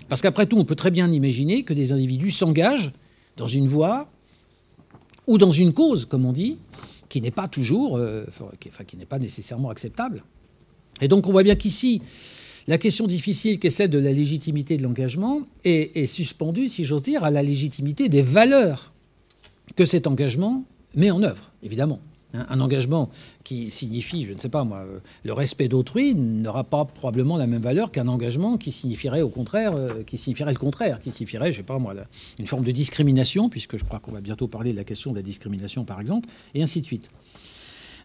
Parce 0.08 0.22
qu'après 0.22 0.46
tout, 0.46 0.56
on 0.58 0.64
peut 0.64 0.78
très 0.78 0.90
bien 0.90 1.12
imaginer 1.12 1.64
que 1.64 1.74
des 1.74 1.92
individus 1.92 2.32
s'engagent 2.32 2.94
dans 3.36 3.46
une 3.46 3.68
voie 3.68 4.10
ou 5.28 5.38
dans 5.38 5.52
une 5.52 5.74
cause, 5.74 6.06
comme 6.06 6.24
on 6.26 6.32
dit, 6.32 6.60
qui 7.10 7.20
n'est 7.20 7.30
pas 7.30 7.50
toujours, 7.50 7.98
euh, 7.98 8.24
enfin, 8.30 8.86
qui 8.86 8.96
n'est 8.96 9.04
pas 9.04 9.20
nécessairement 9.20 9.70
acceptable. 9.70 10.24
Et 11.02 11.10
donc 11.10 11.28
on 11.28 11.34
voit 11.34 11.44
bien 11.44 11.56
qu'ici, 11.56 12.02
la 12.68 12.78
question 12.78 13.06
difficile 13.06 13.60
qui 13.60 13.68
est 13.68 13.70
celle 13.70 13.90
de 13.90 14.00
la 14.00 14.14
légitimité 14.14 14.78
de 14.78 14.84
l'engagement 14.84 15.42
est, 15.66 16.06
suspendue, 16.06 16.68
si 16.68 16.86
j'ose 16.86 17.02
dire, 17.02 17.26
à 17.26 17.32
la 17.32 17.44
légitimité 17.44 18.08
des 18.08 18.22
valeurs 18.22 18.94
que 19.76 19.84
cet 19.84 20.08
engagement 20.08 20.64
met 20.96 21.12
en 21.12 21.22
œuvre, 21.22 21.52
évidemment. 21.64 22.00
Un 22.34 22.62
engagement 22.62 23.10
qui 23.44 23.70
signifie, 23.70 24.26
je 24.26 24.34
ne 24.34 24.40
sais 24.40 24.50
pas 24.50 24.64
moi, 24.64 24.80
euh, 24.80 24.98
le 25.24 25.34
respect 25.34 25.68
d'autrui 25.68 26.16
n'aura 26.16 26.64
pas 26.64 26.84
probablement 26.84 27.38
la 27.38 27.46
même 27.46 27.62
valeur 27.62 27.92
qu'un 27.92 28.08
engagement 28.08 28.58
qui 28.58 28.72
signifierait 28.72 29.22
au 29.22 29.30
contraire, 29.30 29.76
euh, 29.76 30.02
qui 30.04 30.18
signifierait 30.18 30.52
le 30.52 30.58
contraire, 30.58 31.00
qui 31.00 31.12
signifierait, 31.12 31.52
je 31.52 31.58
sais 31.58 31.64
pas 31.64 31.78
moi, 31.78 31.94
une 32.40 32.48
forme 32.48 32.64
de 32.64 32.72
discrimination, 32.72 33.50
puisque 33.50 33.78
je 33.78 33.84
crois 33.84 34.00
qu'on 34.00 34.12
va 34.12 34.22
bientôt 34.22 34.48
parler 34.48 34.72
de 34.72 34.78
la 34.78 34.84
question 34.84 35.12
de 35.12 35.18
la 35.18 35.22
discrimination 35.22 35.86
par 35.86 36.02
exemple, 36.02 36.28
et 36.56 36.64
ainsi 36.64 36.82
de 36.82 36.88
suite. 36.88 37.08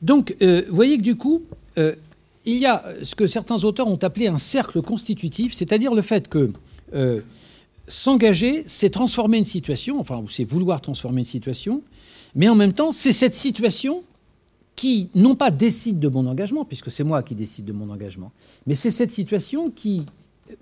Donc, 0.02 0.36
euh, 0.42 0.62
vous 0.68 0.76
voyez 0.76 0.98
que 0.98 1.02
du 1.02 1.16
coup, 1.16 1.42
il 2.44 2.58
y 2.58 2.66
a 2.66 2.84
ce 3.02 3.14
que 3.14 3.26
certains 3.26 3.64
auteurs 3.64 3.88
ont 3.88 3.96
appelé 3.96 4.26
un 4.26 4.36
cercle 4.36 4.82
constitutif, 4.82 5.54
c'est-à-dire 5.54 5.94
le 5.94 6.02
fait 6.02 6.28
que 6.28 6.52
s'engager, 7.86 8.62
c'est 8.66 8.90
transformer 8.90 9.38
une 9.38 9.46
situation, 9.46 9.98
enfin, 9.98 10.22
c'est 10.28 10.44
vouloir 10.44 10.82
transformer 10.82 11.20
une 11.20 11.24
situation, 11.24 11.82
mais 12.34 12.48
en 12.48 12.54
même 12.54 12.74
temps, 12.74 12.90
c'est 12.90 13.12
cette 13.12 13.34
situation 13.34 14.02
qui, 14.78 15.08
non 15.16 15.34
pas 15.34 15.50
décide 15.50 15.98
de 15.98 16.06
mon 16.06 16.24
engagement, 16.28 16.64
puisque 16.64 16.92
c'est 16.92 17.02
moi 17.02 17.24
qui 17.24 17.34
décide 17.34 17.64
de 17.64 17.72
mon 17.72 17.90
engagement, 17.90 18.30
mais 18.64 18.76
c'est 18.76 18.92
cette 18.92 19.10
situation 19.10 19.70
qui 19.70 20.06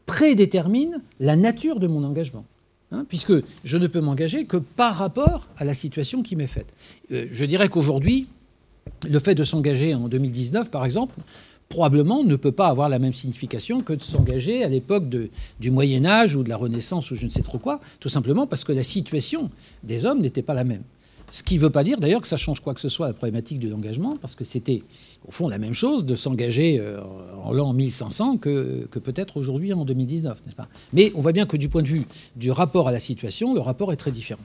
prédétermine 0.06 1.02
la 1.20 1.36
nature 1.36 1.78
de 1.78 1.86
mon 1.86 2.02
engagement. 2.02 2.46
Hein, 2.92 3.04
puisque 3.06 3.32
je 3.64 3.76
ne 3.76 3.86
peux 3.88 4.00
m'engager 4.00 4.46
que 4.46 4.56
par 4.56 4.94
rapport 4.94 5.48
à 5.58 5.64
la 5.64 5.74
situation 5.74 6.22
qui 6.22 6.34
m'est 6.34 6.46
faite. 6.46 6.72
Euh, 7.12 7.26
je 7.30 7.44
dirais 7.44 7.68
qu'aujourd'hui, 7.68 8.26
le 9.06 9.18
fait 9.18 9.34
de 9.34 9.44
s'engager 9.44 9.94
en 9.94 10.08
2019, 10.08 10.70
par 10.70 10.84
exemple, 10.86 11.14
probablement 11.68 12.22
ne 12.22 12.36
peut 12.36 12.52
pas 12.52 12.68
avoir 12.68 12.88
la 12.88 12.98
même 12.98 13.12
signification 13.12 13.82
que 13.82 13.92
de 13.92 14.02
s'engager 14.02 14.64
à 14.64 14.68
l'époque 14.68 15.04
du 15.60 15.70
Moyen 15.70 16.06
Âge 16.06 16.36
ou 16.36 16.42
de 16.42 16.48
la 16.48 16.56
Renaissance 16.56 17.10
ou 17.10 17.16
je 17.16 17.26
ne 17.26 17.30
sais 17.30 17.42
trop 17.42 17.58
quoi, 17.58 17.80
tout 18.00 18.08
simplement 18.08 18.46
parce 18.46 18.64
que 18.64 18.72
la 18.72 18.84
situation 18.84 19.50
des 19.82 20.06
hommes 20.06 20.22
n'était 20.22 20.42
pas 20.42 20.54
la 20.54 20.64
même. 20.64 20.82
Ce 21.30 21.42
qui 21.42 21.56
ne 21.56 21.60
veut 21.60 21.70
pas 21.70 21.84
dire 21.84 21.98
d'ailleurs 21.98 22.20
que 22.20 22.28
ça 22.28 22.36
change 22.36 22.60
quoi 22.60 22.72
que 22.72 22.80
ce 22.80 22.88
soit 22.88 23.08
la 23.08 23.12
problématique 23.12 23.58
de 23.58 23.68
l'engagement, 23.68 24.16
parce 24.16 24.34
que 24.34 24.44
c'était 24.44 24.82
au 25.26 25.30
fond 25.30 25.48
la 25.48 25.58
même 25.58 25.74
chose 25.74 26.04
de 26.04 26.14
s'engager 26.14 26.78
euh, 26.78 27.00
en 27.42 27.52
l'an 27.52 27.72
1500 27.72 28.38
que, 28.38 28.86
que 28.90 28.98
peut-être 28.98 29.36
aujourd'hui 29.36 29.72
en 29.72 29.84
2019, 29.84 30.42
n'est-ce 30.46 30.56
pas? 30.56 30.68
Mais 30.92 31.12
on 31.14 31.20
voit 31.20 31.32
bien 31.32 31.46
que 31.46 31.56
du 31.56 31.68
point 31.68 31.82
de 31.82 31.88
vue 31.88 32.06
du 32.36 32.50
rapport 32.50 32.88
à 32.88 32.92
la 32.92 33.00
situation, 33.00 33.54
le 33.54 33.60
rapport 33.60 33.92
est 33.92 33.96
très 33.96 34.12
différent. 34.12 34.44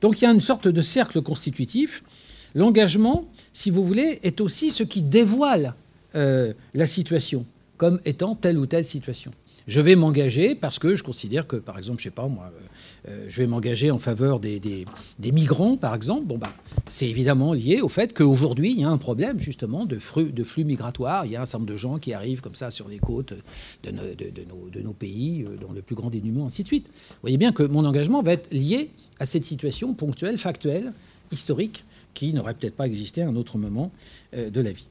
Donc 0.00 0.20
il 0.20 0.24
y 0.24 0.26
a 0.26 0.30
une 0.30 0.40
sorte 0.40 0.68
de 0.68 0.80
cercle 0.82 1.20
constitutif. 1.22 2.02
L'engagement, 2.54 3.24
si 3.52 3.70
vous 3.70 3.84
voulez, 3.84 4.20
est 4.22 4.40
aussi 4.40 4.70
ce 4.70 4.84
qui 4.84 5.02
dévoile 5.02 5.74
euh, 6.14 6.52
la 6.74 6.86
situation 6.86 7.44
comme 7.76 8.00
étant 8.04 8.36
telle 8.36 8.58
ou 8.58 8.66
telle 8.66 8.84
situation. 8.84 9.32
Je 9.66 9.80
vais 9.80 9.96
m'engager 9.96 10.54
parce 10.54 10.78
que 10.78 10.94
je 10.94 11.02
considère 11.02 11.46
que, 11.46 11.56
par 11.56 11.78
exemple, 11.78 11.98
je 11.98 12.04
sais 12.04 12.10
pas 12.10 12.28
moi, 12.28 12.52
euh, 12.54 13.10
euh, 13.10 13.26
je 13.28 13.40
vais 13.40 13.46
m'engager 13.46 13.90
en 13.90 13.98
faveur 13.98 14.38
des, 14.38 14.84
migrants, 15.32 15.78
par 15.78 15.94
exemple. 15.94 16.26
Bon, 16.26 16.36
bah, 16.36 16.52
c'est 16.86 17.08
évidemment 17.08 17.54
lié 17.54 17.80
au 17.80 17.88
fait 17.88 18.12
qu'aujourd'hui, 18.12 18.72
il 18.72 18.80
y 18.80 18.84
a 18.84 18.90
un 18.90 18.98
problème 18.98 19.40
justement 19.40 19.86
de 19.86 19.98
flux, 19.98 20.32
de 20.32 20.44
flux 20.44 20.64
migratoires. 20.64 21.24
Il 21.24 21.32
y 21.32 21.36
a 21.36 21.42
un 21.42 21.46
certain 21.46 21.60
nombre 21.60 21.72
de 21.72 21.76
gens 21.76 21.98
qui 21.98 22.12
arrivent 22.12 22.42
comme 22.42 22.54
ça 22.54 22.68
sur 22.68 22.88
les 22.88 22.98
côtes 22.98 23.32
de, 23.84 23.90
nos, 23.90 24.02
de, 24.02 24.80
nos, 24.82 24.92
pays, 24.92 25.44
euh, 25.44 25.56
dans 25.56 25.72
le 25.72 25.80
plus 25.80 25.94
grand 25.94 26.10
dénuement, 26.10 26.44
ainsi 26.44 26.62
de 26.62 26.68
suite. 26.68 26.88
Vous 26.88 27.16
voyez 27.22 27.38
bien 27.38 27.52
que 27.52 27.62
mon 27.62 27.86
engagement 27.86 28.20
va 28.20 28.34
être 28.34 28.52
lié 28.52 28.90
à 29.18 29.24
cette 29.24 29.46
situation 29.46 29.94
ponctuelle, 29.94 30.36
factuelle, 30.36 30.92
historique, 31.32 31.84
qui 32.12 32.34
n'aurait 32.34 32.54
peut-être 32.54 32.76
pas 32.76 32.86
existé 32.86 33.22
à 33.22 33.28
un 33.28 33.36
autre 33.36 33.56
moment 33.56 33.90
de 34.32 34.60
la 34.60 34.70
vie. 34.70 34.86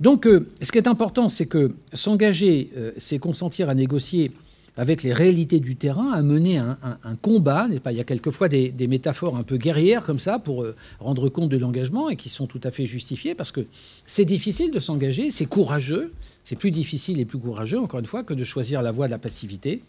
Donc, 0.00 0.26
euh, 0.26 0.46
ce 0.60 0.72
qui 0.72 0.78
est 0.78 0.88
important, 0.88 1.28
c'est 1.28 1.46
que 1.46 1.72
s'engager, 1.92 2.70
euh, 2.76 2.92
c'est 2.98 3.18
consentir 3.18 3.68
à 3.68 3.74
négocier 3.74 4.32
avec 4.76 5.04
les 5.04 5.12
réalités 5.12 5.60
du 5.60 5.76
terrain, 5.76 6.10
à 6.10 6.20
mener 6.20 6.58
un, 6.58 6.74
combat. 7.22 7.68
Il 7.70 7.96
y 7.96 8.00
a 8.00 8.04
quelquefois 8.04 8.48
des, 8.48 8.88
métaphores 8.88 9.36
un 9.36 9.44
peu 9.44 9.56
guerrières 9.56 10.02
comme 10.02 10.18
ça 10.18 10.40
pour 10.40 10.64
euh, 10.64 10.74
rendre 10.98 11.28
compte 11.28 11.48
de 11.48 11.56
l'engagement 11.56 12.10
et 12.10 12.16
qui 12.16 12.28
sont 12.28 12.48
tout 12.48 12.60
à 12.64 12.72
fait 12.72 12.84
justifiées 12.84 13.36
parce 13.36 13.52
que 13.52 13.60
c'est 14.04 14.24
difficile 14.24 14.72
de 14.72 14.80
s'engager, 14.80 15.30
c'est 15.30 15.46
courageux, 15.46 16.12
c'est 16.42 16.56
plus 16.56 16.72
difficile 16.72 17.20
et 17.20 17.24
plus 17.24 17.38
courageux, 17.38 17.78
encore 17.78 18.00
une 18.00 18.06
fois, 18.06 18.24
que 18.24 18.34
de 18.34 18.42
choisir 18.42 18.82
la 18.82 18.90
voie 18.90 19.06
de 19.06 19.12
la 19.12 19.18
passivité. 19.18 19.80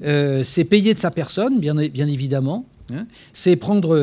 c'est 0.00 0.64
payer 0.64 0.94
de 0.94 0.98
sa 0.98 1.10
personne, 1.10 1.60
bien, 1.60 1.76
évidemment. 1.76 2.64
Hein. 2.90 3.06
C'est 3.34 3.56
prendre 3.56 3.94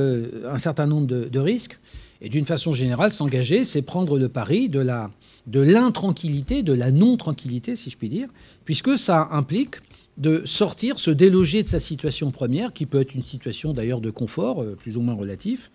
un 0.48 0.58
certain 0.60 0.86
nombre 0.86 1.08
de 1.08 1.40
risques. 1.40 1.80
Et 2.22 2.30
d'une 2.30 2.46
façon 2.46 2.74
générale, 2.74 3.12
s'engager, 3.12 3.66
c'est 3.66 3.82
prendre 3.82 4.18
le 4.18 4.30
pari 4.30 4.70
de 4.70 4.80
la 4.80 5.12
de 5.48 5.60
l'intranquillité, 5.60 6.64
de 6.64 6.74
la 6.74 6.92
non-tranquillité, 6.92 7.76
si 7.76 7.90
je 7.90 7.98
puis 7.98 8.10
dire, 8.10 8.28
puisque 8.66 8.98
ça 8.98 9.30
implique 9.32 9.76
de 10.18 10.44
sortir, 10.46 10.98
se 10.98 11.12
déloger 11.12 11.62
de 11.62 11.68
sa 11.68 11.80
situation 11.80 12.32
première, 12.32 12.74
qui 12.74 12.86
peut 12.86 13.02
être 13.02 13.16
une 13.16 13.24
situation 13.24 13.74
d'ailleurs 13.74 14.02
de 14.02 14.10
confort, 14.10 14.64
euh, 14.64 14.76
plus 14.76 14.98
ou 14.98 15.02
moins 15.02 15.14
relatif, 15.14 15.72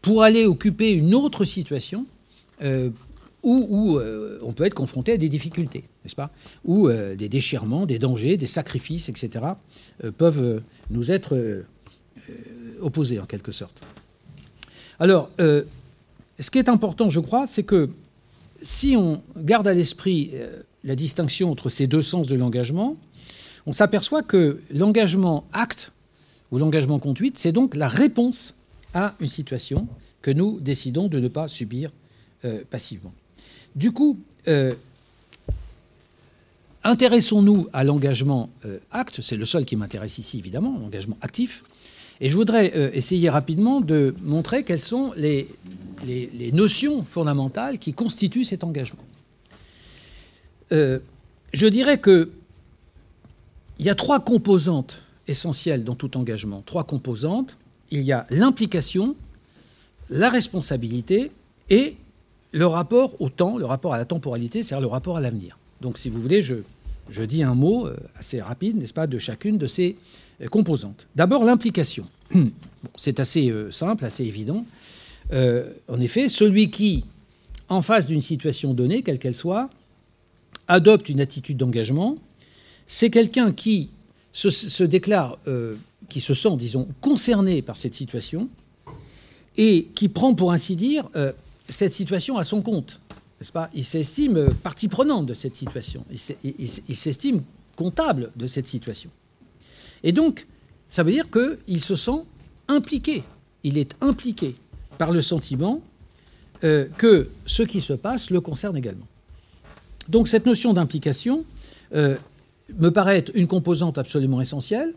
pour 0.00 0.22
aller 0.22 0.46
occuper 0.46 0.92
une 0.92 1.14
autre 1.14 1.44
situation 1.44 2.06
euh, 2.62 2.90
où, 3.42 3.98
euh, 3.98 4.38
on 4.42 4.52
peut 4.52 4.64
être 4.64 4.74
confronté 4.74 5.12
à 5.12 5.16
des 5.16 5.28
difficultés, 5.28 5.84
n'est-ce 6.04 6.14
pas? 6.14 6.30
Où 6.64 6.88
des 6.88 7.28
déchirements, 7.28 7.86
des 7.86 7.98
dangers, 7.98 8.36
des 8.36 8.46
sacrifices, 8.46 9.08
etc., 9.08 9.44
peuvent 10.16 10.62
nous 10.90 11.10
être 11.10 11.64
opposés 12.80 13.18
en 13.18 13.26
quelque 13.26 13.50
sorte. 13.50 13.82
Alors, 15.00 15.28
ce 16.40 16.50
qui 16.50 16.58
est 16.58 16.68
important, 16.68 17.10
je 17.10 17.20
crois, 17.20 17.46
c'est 17.46 17.62
que 17.62 17.90
si 18.62 18.96
on 18.96 19.22
garde 19.36 19.68
à 19.68 19.74
l'esprit 19.74 20.30
euh, 20.34 20.62
la 20.84 20.94
distinction 20.94 21.50
entre 21.50 21.68
ces 21.68 21.86
deux 21.86 22.02
sens 22.02 22.28
de 22.28 22.36
l'engagement, 22.36 22.96
on 23.66 23.72
s'aperçoit 23.72 24.22
que 24.22 24.60
l'engagement 24.70 25.44
acte 25.52 25.92
ou 26.50 26.58
l'engagement 26.58 26.98
conduite, 26.98 27.38
c'est 27.38 27.52
donc 27.52 27.74
la 27.74 27.88
réponse 27.88 28.54
à 28.94 29.14
une 29.20 29.28
situation 29.28 29.88
que 30.20 30.30
nous 30.30 30.60
décidons 30.60 31.08
de 31.08 31.18
ne 31.18 31.28
pas 31.28 31.48
subir 31.48 31.90
euh, 32.44 32.62
passivement. 32.68 33.12
Du 33.74 33.92
coup, 33.92 34.18
euh, 34.48 34.72
intéressons-nous 36.84 37.68
à 37.72 37.84
l'engagement 37.84 38.50
acte, 38.90 39.22
c'est 39.22 39.36
le 39.36 39.44
seul 39.44 39.64
qui 39.64 39.76
m'intéresse 39.76 40.18
ici 40.18 40.38
évidemment, 40.38 40.76
l'engagement 40.78 41.16
actif, 41.20 41.64
et 42.20 42.28
je 42.28 42.36
voudrais 42.36 42.90
essayer 42.94 43.30
rapidement 43.30 43.80
de 43.80 44.14
montrer 44.22 44.62
quelles 44.62 44.78
sont 44.78 45.12
les, 45.16 45.48
les, 46.04 46.52
notions 46.52 47.04
fondamentales 47.04 47.78
qui 47.78 47.92
constituent 47.92 48.44
cet 48.44 48.64
engagement. 48.64 49.04
Euh, 50.72 50.98
je 51.52 51.66
dirais 51.66 51.98
que 51.98 52.30
il 53.78 53.86
y 53.86 53.90
a 53.90 53.94
trois 53.94 54.20
composantes 54.20 55.02
essentielles 55.28 55.84
dans 55.84 55.94
tout 55.94 56.16
engagement. 56.16 56.62
Trois 56.64 56.84
composantes. 56.84 57.56
Il 57.90 58.02
y 58.02 58.12
a 58.12 58.26
l'implication, 58.30 59.16
la 60.08 60.28
responsabilité 60.28 61.30
et 61.68 61.96
le 62.52 62.66
rapport 62.66 63.20
au 63.20 63.28
temps, 63.28 63.56
le 63.56 63.64
rapport 63.64 63.94
à 63.94 63.98
la 63.98 64.04
temporalité, 64.04 64.62
c'est-à-dire 64.62 64.82
le 64.82 64.92
rapport 64.92 65.16
à 65.16 65.20
l'avenir. 65.20 65.58
Donc, 65.80 65.98
si 65.98 66.10
vous 66.10 66.20
voulez, 66.20 66.42
je, 66.42 66.56
je 67.08 67.22
dis 67.22 67.42
un 67.42 67.54
mot 67.54 67.86
euh, 67.86 67.96
assez 68.18 68.40
rapide, 68.40 68.76
n'est-ce 68.76 68.94
pas, 68.94 69.06
de 69.06 69.18
chacune 69.18 69.58
de 69.58 69.66
ces 69.66 69.96
euh, 70.40 70.48
composantes. 70.48 71.06
D'abord, 71.16 71.44
l'implication. 71.44 72.06
c'est 72.96 73.20
assez 73.20 73.52
simple, 73.70 74.04
assez 74.04 74.24
évident. 74.24 74.64
Euh, 75.32 75.70
en 75.88 76.00
effet, 76.00 76.28
celui 76.28 76.70
qui, 76.70 77.04
en 77.68 77.82
face 77.82 78.06
d'une 78.06 78.20
situation 78.20 78.74
donnée, 78.74 79.02
quelle 79.02 79.18
qu'elle 79.18 79.34
soit, 79.34 79.70
adopte 80.68 81.08
une 81.08 81.20
attitude 81.20 81.56
d'engagement, 81.56 82.16
c'est 82.86 83.10
quelqu'un 83.10 83.52
qui 83.52 83.90
se, 84.32 84.84
déclare, 84.84 85.38
euh, 85.46 85.76
qui 86.08 86.20
se 86.20 86.34
sent, 86.34 86.56
disons, 86.56 86.88
concerné 87.00 87.62
par 87.62 87.76
cette 87.76 87.94
situation 87.94 88.48
et 89.56 89.88
qui 89.94 90.08
prend, 90.08 90.34
pour 90.34 90.52
ainsi 90.52 90.76
dire, 90.76 91.08
euh, 91.16 91.32
cette 91.68 91.92
situation 91.92 92.38
à 92.38 92.44
son 92.44 92.62
compte. 92.62 93.00
N'est-ce 93.40 93.52
pas? 93.52 93.70
Il 93.74 93.84
s'estime 93.84 94.52
partie 94.62 94.88
prenante 94.88 95.26
de 95.26 95.34
cette 95.34 95.56
situation. 95.56 96.04
Il 96.44 96.96
s'estime 96.96 97.42
comptable 97.74 98.30
de 98.36 98.46
cette 98.46 98.66
situation. 98.66 99.10
Et 100.04 100.12
donc, 100.12 100.46
ça 100.88 101.02
veut 101.02 101.12
dire 101.12 101.28
qu'il 101.30 101.80
se 101.80 101.96
sent 101.96 102.22
impliqué. 102.68 103.22
Il 103.64 103.78
est 103.78 103.96
impliqué 104.00 104.56
par 105.02 105.10
le 105.10 105.20
sentiment 105.20 105.80
euh, 106.62 106.86
que 106.96 107.28
ce 107.44 107.64
qui 107.64 107.80
se 107.80 107.92
passe 107.92 108.30
le 108.30 108.40
concerne 108.40 108.76
également. 108.76 109.08
Donc 110.08 110.28
cette 110.28 110.46
notion 110.46 110.72
d'implication 110.72 111.44
euh, 111.92 112.14
me 112.78 112.90
paraît 112.90 113.18
être 113.18 113.32
une 113.34 113.48
composante 113.48 113.98
absolument 113.98 114.40
essentielle, 114.40 114.94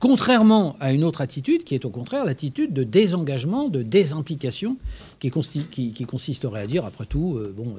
contrairement 0.00 0.74
à 0.80 0.90
une 0.90 1.04
autre 1.04 1.20
attitude 1.20 1.62
qui 1.62 1.76
est 1.76 1.84
au 1.84 1.90
contraire 1.90 2.24
l'attitude 2.24 2.72
de 2.72 2.82
désengagement, 2.82 3.68
de 3.68 3.82
désimplication, 3.82 4.76
qui, 5.20 5.30
consisterait 5.30 6.62
à 6.62 6.66
dire, 6.66 6.84
après 6.84 7.06
tout, 7.06 7.36
euh, 7.36 7.54
bon, 7.56 7.76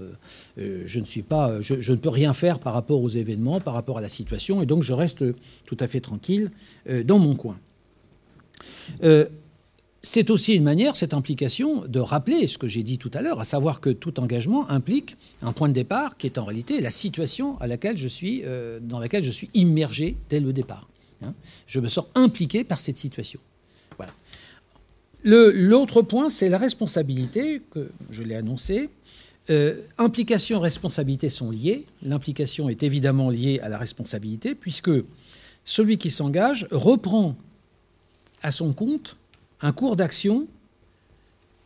je, 0.55 0.99
ne 1.01 1.05
suis 1.05 1.23
pas, 1.23 1.59
je, 1.59 1.91
ne 1.91 1.97
peux 1.97 2.07
rien 2.07 2.31
faire 2.31 2.59
par 2.59 2.73
rapport 2.73 3.03
aux 3.03 3.09
événements, 3.09 3.59
par 3.59 3.73
rapport 3.73 3.97
à 3.97 4.01
la 4.01 4.07
situation, 4.07 4.61
et 4.61 4.65
donc 4.65 4.83
je 4.83 4.93
reste 4.93 5.25
tout 5.65 5.77
à 5.81 5.87
fait 5.87 5.99
tranquille 5.99 6.51
dans 7.03 7.19
mon 7.19 7.35
coin 7.35 7.57
c'est 10.01 10.29
aussi 10.29 10.55
une 10.55 10.63
manière, 10.63 10.95
cette 10.95 11.13
implication, 11.13 11.85
de 11.85 11.99
rappeler 11.99 12.47
ce 12.47 12.57
que 12.57 12.67
j'ai 12.67 12.83
dit 12.83 12.97
tout 12.97 13.11
à 13.13 13.21
l'heure, 13.21 13.39
à 13.39 13.43
savoir 13.43 13.81
que 13.81 13.89
tout 13.89 14.19
engagement 14.19 14.69
implique 14.69 15.17
un 15.41 15.51
point 15.51 15.67
de 15.67 15.73
départ 15.73 16.15
qui 16.15 16.27
est 16.27 16.37
en 16.37 16.45
réalité 16.45 16.79
la 16.79 16.89
situation 16.89 17.59
à 17.59 17.67
laquelle 17.67 17.97
je 17.97 18.07
suis, 18.07 18.43
euh, 18.45 18.79
dans 18.81 18.99
laquelle 18.99 19.23
je 19.23 19.31
suis 19.31 19.49
immergé 19.53 20.15
dès 20.29 20.39
le 20.39 20.53
départ. 20.53 20.87
Hein. 21.23 21.33
Je 21.67 21.81
me 21.81 21.87
sens 21.87 22.05
impliqué 22.15 22.63
par 22.63 22.79
cette 22.79 22.97
situation. 22.97 23.41
Voilà. 23.97 24.13
L'autre 25.23 26.01
point, 26.01 26.29
c'est 26.29 26.47
la 26.47 26.57
responsabilité, 26.57 27.61
que 27.71 27.91
je 28.09 28.23
l'ai 28.23 28.35
annoncé. 28.35 28.89
Euh, 29.49 29.81
implication 29.97 30.59
et 30.59 30.63
responsabilité 30.63 31.29
sont 31.29 31.51
liées. 31.51 31.85
L'implication 32.03 32.69
est 32.69 32.83
évidemment 32.83 33.29
liée 33.29 33.59
à 33.61 33.67
la 33.67 33.77
responsabilité, 33.77 34.55
puisque 34.55 34.91
celui 35.65 35.97
qui 35.97 36.09
s'engage 36.09 36.67
reprend 36.71 37.35
à 38.41 38.51
son 38.51 38.71
compte 38.71 39.17
un 39.61 39.71
cours 39.71 39.95
d'action, 39.95 40.47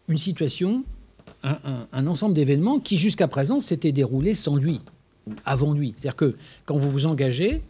une 0.07 0.17
situation, 0.17 0.83
un, 1.43 2.07
ensemble 2.07 2.35
d'événements 2.35 2.79
qui 2.79 2.97
jusqu'à 2.97 3.27
présent 3.27 3.59
s'étaient 3.59 3.91
déroulés 3.91 4.35
sans 4.35 4.55
lui, 4.55 4.81
avant 5.45 5.73
lui. 5.73 5.93
C'est-à-dire 5.97 6.15
que 6.15 6.35
quand 6.65 6.77
vous 6.77 6.89
vous 6.89 7.05
engagez, 7.05 7.61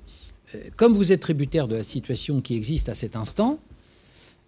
euh, 0.56 0.60
comme 0.76 0.94
vous 0.94 1.12
êtes 1.12 1.22
tributaire 1.22 1.68
de 1.68 1.76
la 1.76 1.84
situation 1.84 2.42
qui 2.42 2.56
existe 2.56 2.90
à 2.90 2.94
cet 2.94 3.16
instant, 3.16 3.60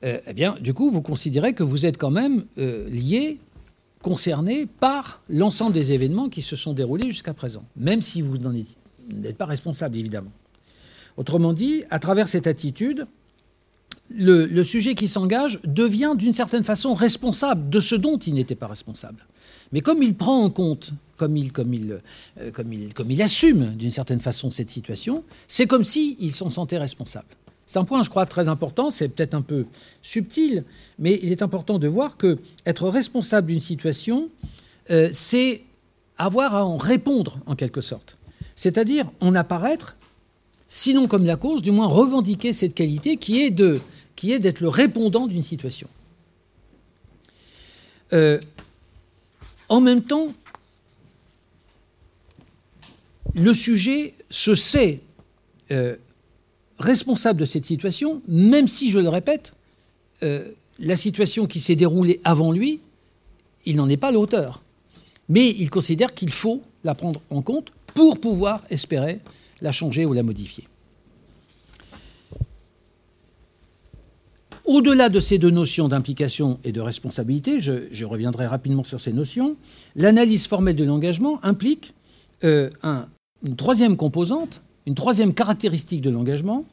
euh, 0.04 0.20
eh 0.28 0.34
bien, 0.34 0.58
du 0.60 0.74
coup, 0.74 0.90
vous 0.90 1.02
considérez 1.02 1.54
que 1.54 1.64
vous 1.64 1.86
êtes 1.86 1.98
quand 1.98 2.12
même 2.12 2.46
euh, 2.58 2.88
lié, 2.90 3.40
concerné 4.02 4.68
par 4.68 5.22
l'ensemble 5.30 5.74
des 5.74 5.92
événements 5.92 6.30
qui 6.30 6.44
se 6.44 6.56
sont 6.56 6.74
déroulés 6.74 7.10
jusqu'à 7.10 7.34
présent, 7.34 7.64
même 7.76 8.04
si 8.04 8.22
vous 8.22 8.38
n'êtes 8.38 9.38
pas 9.38 9.48
responsable, 9.48 9.98
évidemment. 9.98 10.32
Autrement 11.18 11.54
dit, 11.54 11.84
à 11.90 11.98
travers 11.98 12.28
cette 12.28 12.46
attitude, 12.46 13.08
le, 14.10 14.64
sujet 14.64 14.96
qui 14.96 15.08
s'engage 15.08 15.60
devient 15.64 16.14
d'une 16.16 16.34
certaine 16.34 16.64
façon 16.64 16.94
responsable 16.94 17.70
de 17.70 17.80
ce 17.80 17.96
dont 17.96 18.18
il 18.18 18.36
n'était 18.36 18.56
pas 18.56 18.68
responsable. 18.68 19.26
Mais 19.72 19.82
comme 19.82 20.04
il 20.04 20.16
prend 20.16 20.44
en 20.44 20.50
compte, 20.50 20.94
comme 21.18 21.36
il, 21.38 21.52
comme 21.52 21.74
il, 21.74 22.00
euh, 22.40 22.52
comme 22.52 22.72
il, 22.72 22.94
comme 22.94 23.10
il 23.12 23.22
assume 23.22 23.72
d'une 23.76 23.92
certaine 23.92 24.20
façon 24.20 24.52
cette 24.52 24.70
situation, 24.70 25.24
c'est 25.48 25.66
comme 25.66 25.84
s'il 25.84 26.34
s'en 26.34 26.52
sentait 26.52 26.78
responsable. 26.78 27.28
C'est 27.66 27.80
un 27.80 27.84
point, 27.84 28.04
je 28.04 28.10
crois, 28.10 28.26
très 28.26 28.48
important. 28.48 28.92
C'est 28.92 29.10
peut-être 29.10 29.34
un 29.34 29.42
peu 29.42 29.66
subtil, 30.04 30.64
mais 31.00 31.20
il 31.24 31.32
est 31.32 31.42
important 31.42 31.80
de 31.80 31.88
voir 31.88 32.16
que 32.16 32.38
être 32.66 32.90
responsable 32.90 33.48
d'une 33.48 33.60
situation, 33.60 34.30
euh, 34.92 35.10
c'est 35.12 35.64
avoir 36.18 36.56
à 36.56 36.66
en 36.66 36.78
répondre 36.78 37.40
en 37.48 37.56
quelque 37.56 37.82
sorte. 37.82 38.18
C'est-à-dire 38.56 39.10
en 39.20 39.36
apparaître, 39.36 39.98
sinon 40.70 41.08
comme 41.08 41.26
la 41.26 41.36
cause, 41.38 41.62
du 41.62 41.72
moins 41.72 41.88
revendiquer 41.88 42.54
cette 42.54 42.76
qualité 42.76 43.18
qui 43.18 43.42
est 43.42 43.50
de 43.50 43.82
qui 44.16 44.32
est 44.32 44.40
d'être 44.40 44.62
le 44.62 44.70
répondant 44.70 45.28
d'une 45.28 45.44
situation. 45.44 45.88
Euh, 48.14 48.40
en 49.70 49.82
même 49.82 50.02
temps, 50.02 50.34
le 53.34 53.54
sujet 53.54 54.14
se 54.30 54.56
sait 54.56 55.02
euh, 55.72 55.96
responsable 56.80 57.40
de 57.40 57.46
cette 57.46 57.66
situation, 57.66 58.22
même 58.28 58.68
si, 58.68 58.90
je 58.90 59.00
le 59.00 59.10
répète, 59.10 59.54
euh, 60.24 60.52
la 60.80 60.96
situation 60.96 61.46
qui 61.48 61.60
s'est 61.60 61.76
déroulée 61.76 62.22
avant 62.24 62.52
lui, 62.52 62.80
il 63.66 63.76
n'en 63.76 63.90
est 63.90 63.98
pas 63.98 64.12
l'auteur. 64.12 64.62
Mais 65.28 65.50
il 65.50 65.70
considère 65.70 66.14
qu'il 66.14 66.32
faut 66.32 66.62
la 66.84 66.94
prendre 66.94 67.22
en 67.30 67.42
compte 67.42 67.72
pour 67.94 68.20
pouvoir 68.20 68.64
espérer 68.70 69.20
la 69.62 69.72
changer 69.72 70.06
ou 70.06 70.14
la 70.14 70.22
modifier. 70.22 70.66
Au-delà 74.66 75.10
de 75.10 75.20
ces 75.20 75.38
deux 75.38 75.52
notions 75.52 75.88
d'implication 75.88 76.60
et 76.64 76.72
de 76.72 76.82
responsabilité, 76.82 77.60
je, 77.60 78.06
reviendrai 78.06 78.48
rapidement 78.48 78.84
sur 78.84 79.00
ces 79.00 79.14
notions, 79.14 79.56
l'analyse 79.96 80.48
formelle 80.48 80.76
de 80.76 80.84
l'engagement 80.84 81.40
implique 81.44 81.94
euh, 82.44 82.70
une 83.46 83.56
troisième 83.56 83.96
composante, 83.96 84.62
une 84.88 84.96
troisième 84.96 85.34
caractéristique 85.34 86.02
de 86.02 86.10
l'engagement, 86.10 86.66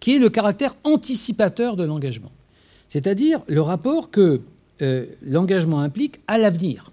qui 0.00 0.16
est 0.16 0.18
le 0.18 0.28
caractère 0.28 0.76
anticipateur 0.84 1.76
de 1.76 1.84
l'engagement, 1.84 2.30
c'est-à-dire 2.88 3.40
le 3.46 3.62
rapport 3.62 4.10
que 4.10 4.40
euh, 4.82 5.06
l'engagement 5.22 5.80
implique 5.80 6.20
à 6.26 6.36
l'avenir. 6.36 6.92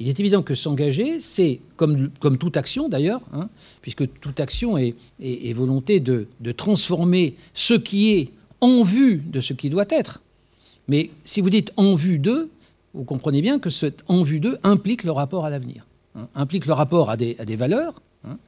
Il 0.00 0.08
est 0.08 0.18
évident 0.18 0.42
que 0.42 0.54
s'engager, 0.54 1.20
c'est, 1.20 1.60
comme, 1.76 2.10
toute 2.38 2.56
action 2.56 2.88
d'ailleurs, 2.88 3.20
hein, 3.32 3.48
puisque 3.80 4.04
toute 4.20 4.40
action 4.40 4.76
est, 4.76 4.94
volonté 5.52 6.00
de, 6.00 6.26
transformer 6.56 7.34
ce 7.54 7.74
qui 7.74 8.12
est 8.12 8.30
en 8.64 8.82
vue 8.82 9.16
de 9.18 9.40
ce 9.40 9.52
qui 9.52 9.68
doit 9.68 9.84
être. 9.90 10.22
Mais 10.88 11.10
si 11.26 11.42
vous 11.42 11.50
dites 11.50 11.72
en 11.76 11.94
vue 11.94 12.18
d'eux, 12.18 12.50
vous 12.94 13.04
comprenez 13.04 13.42
bien 13.42 13.58
que 13.58 13.68
ce 13.68 13.92
en 14.08 14.22
vue 14.22 14.40
d'eux 14.40 14.58
implique 14.62 15.04
le 15.04 15.12
rapport 15.12 15.44
à 15.44 15.50
l'avenir, 15.50 15.86
hein, 16.16 16.28
implique 16.34 16.64
le 16.64 16.72
rapport 16.72 17.10
à 17.10 17.18
des, 17.18 17.56
valeurs, 17.56 18.00
hein, 18.26 18.38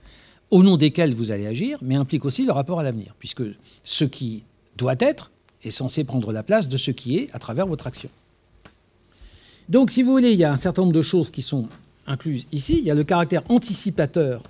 au 0.50 0.62
nom 0.62 0.78
desquelles 0.78 1.12
vous 1.12 1.32
allez 1.32 1.46
agir, 1.46 1.78
mais 1.82 1.96
implique 1.96 2.24
aussi 2.24 2.46
le 2.46 2.52
rapport 2.52 2.80
à 2.80 2.82
l'avenir, 2.82 3.14
puisque 3.18 3.42
ce 3.84 4.04
qui 4.04 4.42
doit 4.78 4.94
être 5.00 5.30
est 5.62 5.70
censé 5.70 6.02
prendre 6.02 6.32
la 6.32 6.42
place 6.42 6.66
de 6.66 6.78
ce 6.78 6.90
qui 6.92 7.18
est 7.18 7.28
à 7.34 7.38
travers 7.38 7.66
votre 7.66 7.86
action. 7.86 8.08
Donc, 9.68 9.90
si 9.90 10.02
vous 10.02 10.12
voulez, 10.12 10.30
il 10.30 10.38
y 10.38 10.44
a 10.44 10.52
un 10.52 10.56
certain 10.56 10.82
nombre 10.82 10.94
de 10.94 11.02
choses 11.02 11.30
qui 11.30 11.42
sont 11.42 11.68
incluses 12.06 12.46
ici. 12.52 12.78
Il 12.78 12.84
y 12.84 12.90
a 12.90 12.94
le 12.94 13.04
caractère 13.04 13.42
anticipateur 13.50 14.42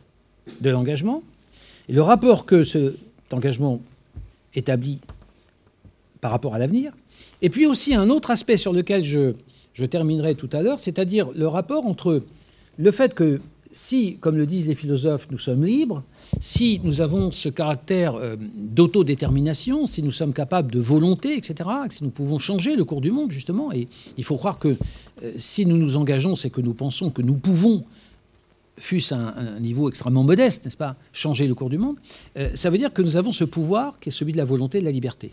de 0.61 0.71
l'engagement, 0.71 1.25
et 1.89 1.93
le 1.93 2.03
rapport 2.03 2.47
que 2.47 2.63
cet 2.63 2.95
engagement 3.33 3.81
établit 4.55 5.01
par 6.27 6.33
rapport 6.33 6.57
à 6.57 6.59
l'avenir. 6.59 6.91
Et 7.41 7.51
puis 7.51 7.67
aussi 7.67 7.95
un 7.95 8.11
autre 8.11 8.33
aspect 8.33 8.57
sur 8.57 8.73
lequel 8.73 9.05
je, 9.05 9.35
terminerai 9.87 10.35
tout 10.35 10.51
à 10.53 10.61
l'heure, 10.61 10.81
c'est-à-dire 10.81 11.31
le 11.37 11.47
rapport 11.47 11.87
entre 11.87 12.25
le 12.79 12.91
fait 12.91 13.15
que 13.15 13.41
si, 13.71 14.17
comme 14.17 14.37
le 14.37 14.45
disent 14.45 14.67
les 14.67 14.75
philosophes, 14.75 15.29
nous 15.31 15.39
sommes 15.39 15.65
libres, 15.65 16.03
si 16.41 16.81
nous 16.83 17.01
avons 17.01 17.31
ce 17.31 17.49
caractère 17.49 18.17
euh, 18.17 18.35
d'autodétermination, 18.57 19.87
si 19.87 20.03
nous 20.03 20.11
sommes 20.11 20.33
capables 20.33 20.73
de 20.73 20.81
volonté, 20.81 21.37
etc., 21.37 21.71
si 21.91 22.03
nous 22.03 22.11
pouvons 22.11 22.41
changer 22.41 22.75
le 22.75 22.85
cours 22.85 23.01
du 23.01 23.13
monde, 23.13 23.31
justement, 23.31 23.73
et 23.73 23.87
il 24.19 24.25
faut 24.25 24.37
croire 24.37 24.59
que 24.59 24.77
euh, 25.23 25.33
si 25.37 25.65
nous 25.65 25.77
nous 25.77 25.97
engageons, 25.97 26.35
c'est 26.35 26.51
que 26.51 26.61
nous 26.61 26.75
pensons 26.75 27.11
que 27.11 27.23
nous 27.23 27.37
pouvons, 27.37 27.85
fût-ce 28.79 29.15
à 29.15 29.19
un, 29.39 29.61
niveau 29.61 29.89
extrêmement 29.89 30.25
modeste, 30.25 30.65
n'est-ce 30.65 30.77
pas, 30.77 30.97
changer 31.13 31.47
le 31.47 31.55
cours 31.55 31.71
du 31.71 31.79
monde, 31.79 31.99
euh, 32.37 32.51
ça 32.55 32.69
veut 32.69 32.79
dire 32.79 32.93
que 32.93 33.03
nous 33.03 33.17
avons 33.17 33.31
ce 33.31 33.45
pouvoir 33.45 34.01
qui 34.01 34.09
est 34.09 34.13
celui 34.13 34.33
de 34.33 34.39
la 34.39 34.45
volonté 34.45 34.79
et 34.79 34.81
de 34.81 34.87
la 34.87 34.91
liberté. 34.91 35.31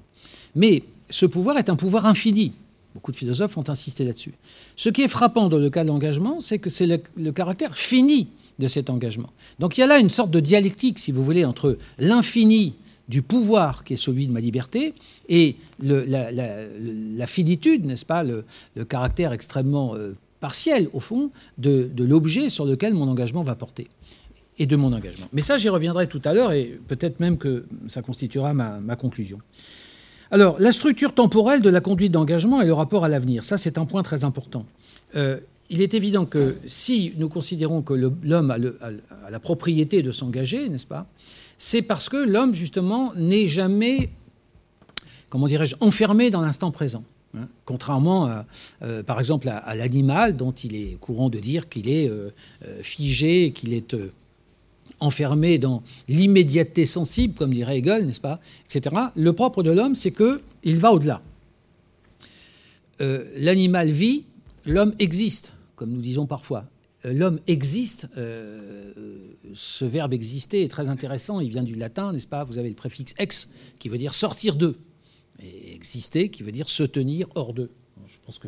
Mais 0.56 0.84
ce 1.10 1.26
pouvoir 1.26 1.58
est 1.58 1.70
un 1.70 1.76
pouvoir 1.76 2.06
infini. 2.06 2.54
Beaucoup 2.94 3.12
de 3.12 3.18
philosophes 3.18 3.58
ont 3.58 3.68
insisté 3.70 4.04
là-dessus. 4.04 4.34
Ce 4.76 4.90
qui 4.90 5.02
est 5.02 5.08
frappant 5.08 5.50
dans 5.50 5.58
le 5.58 5.70
cas 5.70 5.84
de 5.84 5.88
l'engagement, 5.90 6.40
c'est 6.40 6.60
que 6.60 6.70
c'est 6.70 6.88
le, 7.18 7.32
caractère 7.32 7.76
fini 7.76 8.28
de 8.60 8.68
cet 8.68 8.90
engagement. 8.90 9.32
Donc 9.60 9.78
il 9.78 9.82
y 9.82 9.84
a 9.84 9.88
là 9.88 9.98
une 9.98 10.12
sorte 10.12 10.30
de 10.30 10.40
dialectique, 10.40 11.00
si 11.00 11.12
vous 11.12 11.24
voulez, 11.24 11.44
entre 11.44 11.78
l'infini 11.98 12.76
du 13.10 13.22
pouvoir 13.22 13.84
qui 13.84 13.94
est 13.94 13.98
celui 13.98 14.28
de 14.28 14.32
ma 14.32 14.40
liberté 14.40 14.94
et 15.28 15.56
la, 15.80 17.28
finitude, 17.28 17.86
n'est-ce 17.86 18.06
pas, 18.06 18.24
le, 18.24 18.46
caractère 18.86 19.34
extrêmement 19.34 19.96
euh, 19.96 20.16
partiel, 20.40 20.88
au 20.94 21.00
fond, 21.00 21.32
de, 21.58 21.90
l'objet 21.98 22.50
sur 22.50 22.66
lequel 22.66 22.94
mon 22.94 23.08
engagement 23.08 23.42
va 23.42 23.56
porter 23.56 23.88
et 24.60 24.68
de 24.68 24.76
mon 24.76 24.94
engagement. 24.94 25.28
Mais 25.34 25.42
ça, 25.42 25.58
j'y 25.58 25.70
reviendrai 25.70 26.08
tout 26.08 26.22
à 26.26 26.34
l'heure 26.34 26.52
et 26.52 26.80
peut-être 26.88 27.20
même 27.20 27.40
que 27.40 27.66
ça 27.88 28.04
constituera 28.04 28.54
ma 28.54 28.96
conclusion. 28.96 29.40
Alors, 30.32 30.60
la 30.60 30.72
structure 30.72 31.14
temporelle 31.14 31.62
de 31.62 31.70
la 31.70 31.82
conduite 31.82 32.12
d'engagement 32.12 32.62
et 32.62 32.66
le 32.66 32.74
rapport 32.74 33.06
à 33.06 33.10
l'avenir, 33.10 33.44
ça 33.44 33.58
c'est 33.58 33.78
un 33.78 33.86
point 33.86 34.04
très 34.04 34.24
important. 34.24 34.66
Euh, 35.16 35.40
il 35.70 35.82
est 35.82 35.94
évident 35.94 36.26
que 36.26 36.58
si 36.66 37.14
nous 37.18 37.30
considérons 37.30 37.82
que 37.82 37.94
l'homme 37.94 38.52
a, 38.52 38.58
la 39.30 39.40
propriété 39.40 40.04
de 40.04 40.12
s'engager, 40.12 40.70
n'est-ce 40.70 40.88
pas, 40.88 41.08
c'est 41.58 41.82
parce 41.82 42.10
que 42.10 42.18
l'homme, 42.18 42.54
justement, 42.54 43.14
n'est 43.16 43.48
jamais, 43.48 44.10
comment 45.30 45.48
dirais-je, 45.48 45.76
enfermé 45.80 46.30
dans 46.30 46.42
l'instant 46.42 46.72
présent. 46.72 47.04
Hein. 47.36 47.48
contrairement, 47.66 48.44
euh, 48.84 49.02
par 49.02 49.18
exemple, 49.18 49.50
à, 49.50 49.74
l'animal, 49.74 50.38
dont 50.38 50.52
il 50.52 50.76
est 50.76 51.00
courant 51.00 51.30
de 51.30 51.40
dire 51.40 51.68
qu'il 51.68 51.90
est 51.90 52.08
euh, 52.08 52.30
figé, 52.84 53.52
qu'il 53.52 53.74
est 53.74 53.96
enfermé 55.00 55.58
dans 55.58 55.84
l'immédiateté 56.08 56.86
sensible, 56.86 57.34
comme 57.34 57.54
dirait 57.54 57.80
Hegel, 57.80 58.06
n'est-ce 58.06 58.22
pas, 58.22 58.40
etc. 58.66 58.96
Le 59.16 59.34
propre 59.34 59.64
de 59.64 59.72
l'homme, 59.72 59.96
c'est 59.96 60.12
qu'il 60.12 60.78
va 60.78 60.92
au-delà. 60.92 61.22
Euh, 63.02 63.26
l'animal 63.36 63.90
vit, 63.90 64.26
l'homme 64.66 64.94
existe, 65.00 65.54
comme 65.76 65.92
nous 65.92 66.02
disons 66.02 66.26
parfois. 66.26 66.66
Euh, 67.06 67.14
l'homme 67.14 67.40
existe, 67.48 68.08
euh, 68.18 68.94
ce 69.54 69.86
verbe 69.86 70.14
exister 70.14 70.64
est 70.64 70.70
très 70.70 70.90
intéressant, 70.90 71.40
il 71.40 71.50
vient 71.50 71.64
du 71.64 71.76
latin, 71.76 72.12
n'est-ce 72.12 72.28
pas 72.28 72.44
Vous 72.44 72.58
avez 72.58 72.70
le 72.70 72.76
préfixe 72.76 73.14
ex 73.18 73.50
qui 73.80 73.90
veut 73.90 73.98
dire 73.98 74.14
sortir 74.14 74.56
d'eux, 74.56 74.78
et 75.42 75.74
exister 75.76 76.30
qui 76.30 76.44
veut 76.44 76.52
dire 76.52 76.70
se 76.70 76.84
tenir 76.84 77.28
hors 77.36 77.54
d'eux. 77.54 77.72
je 78.08 78.18
pense 78.26 78.40
que 78.40 78.48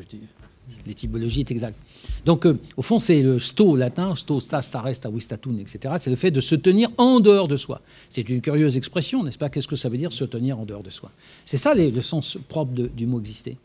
l'étymologie 0.86 1.42
est 1.42 1.52
exacte. 1.52 1.78
Donc, 2.26 2.46
euh, 2.46 2.58
au 2.78 2.82
fond, 2.82 3.00
c'est 3.00 3.22
le 3.22 3.40
sto 3.40 3.76
latin, 3.76 4.16
sto, 4.16 4.40
sta, 4.40 4.62
stare, 4.62 4.96
sta, 4.96 5.10
vistatun, 5.10 5.58
etc. 5.60 5.96
C'est 5.98 6.10
le 6.10 6.16
fait 6.16 6.32
de 6.32 6.42
se 6.42 6.56
tenir 6.56 6.90
en 6.98 7.20
dehors 7.20 7.48
de 7.48 7.58
soi. 7.58 7.82
C'est 8.10 8.28
une 8.30 8.42
curieuse 8.42 8.78
expression, 8.78 9.24
n'est-ce 9.24 9.38
pas? 9.38 9.50
Qu'est-ce 9.50 9.68
que 9.68 9.76
ça 9.76 9.90
veut 9.90 9.98
dire 9.98 10.12
se 10.12 10.24
tenir 10.24 10.60
en 10.60 10.66
dehors 10.66 10.84
de 10.84 10.90
soi? 10.90 11.12
C'est 11.46 11.58
ça 11.58 11.74
le 11.76 12.02
sens 12.02 12.38
propre 12.48 12.74
du 12.74 13.06
mot 13.06 13.20
exister. 13.20 13.58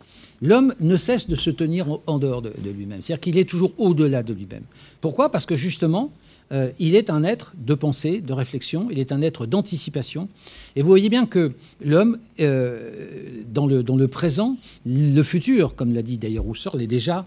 L'homme 0.43 0.75
ne 0.81 0.97
cesse 0.97 1.29
de 1.29 1.37
se 1.37 1.51
tenir 1.51 1.87
en, 2.07 2.19
dehors 2.19 2.43
de, 2.43 2.53
de 2.59 2.71
lui-même. 2.71 3.03
C'est-à-dire 3.03 3.21
qu'il 3.21 3.39
est 3.39 3.49
toujours 3.49 3.73
au-delà 3.79 4.23
de 4.23 4.33
lui-même. 4.33 4.65
Pourquoi? 5.01 5.31
Parce 5.31 5.45
que 5.47 5.55
justement, 5.55 6.11
euh, 6.53 6.71
il 6.79 6.97
est 6.97 7.11
un 7.11 7.23
être 7.23 7.53
de 7.57 7.75
pensée, 7.75 8.21
de 8.21 8.33
réflexion, 8.33 8.89
il 8.91 8.99
est 8.99 9.13
un 9.13 9.23
être 9.23 9.47
d'anticipation. 9.47 10.29
Et 10.75 10.83
vous 10.83 10.89
voyez 10.89 11.09
bien 11.09 11.27
que 11.27 11.53
l'homme, 11.85 12.19
euh, 12.41 13.43
dans, 13.49 13.67
le, 13.67 14.09
présent, 14.09 14.57
le 14.85 15.23
futur, 15.23 15.77
comme 15.77 15.95
l'a 15.95 16.03
dit 16.03 16.19
d'ailleurs 16.19 16.45
Rousseau, 16.45 16.77
est 16.79 16.87
déjà, 16.87 17.27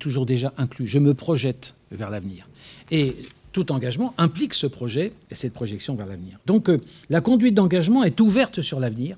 toujours 0.00 0.24
déjà 0.24 0.54
inclus. 0.56 0.86
Je 0.86 0.98
me 0.98 1.12
projette 1.12 1.74
vers 1.90 2.10
l'avenir. 2.10 2.48
Et 2.90 3.14
tout 3.52 3.72
engagement 3.72 4.14
implique 4.18 4.54
ce 4.54 4.66
projet 4.66 5.12
et 5.30 5.34
cette 5.34 5.52
projection 5.52 5.94
vers 5.94 6.06
l'avenir. 6.06 6.38
Donc 6.46 6.68
euh, 6.68 6.78
la 7.10 7.20
conduite 7.20 7.54
d'engagement 7.54 8.04
est 8.04 8.20
ouverte 8.20 8.60
sur 8.60 8.80
l'avenir 8.80 9.16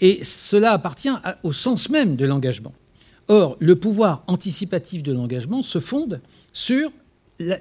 et 0.00 0.22
cela 0.22 0.72
appartient 0.72 1.10
au 1.42 1.52
sens 1.52 1.88
même 1.90 2.16
de 2.16 2.26
l'engagement. 2.26 2.72
Or, 3.28 3.56
le 3.60 3.76
pouvoir 3.76 4.22
anticipatif 4.26 5.02
de 5.02 5.12
l'engagement 5.12 5.62
se 5.62 5.80
fonde 5.80 6.20
sur 6.52 6.90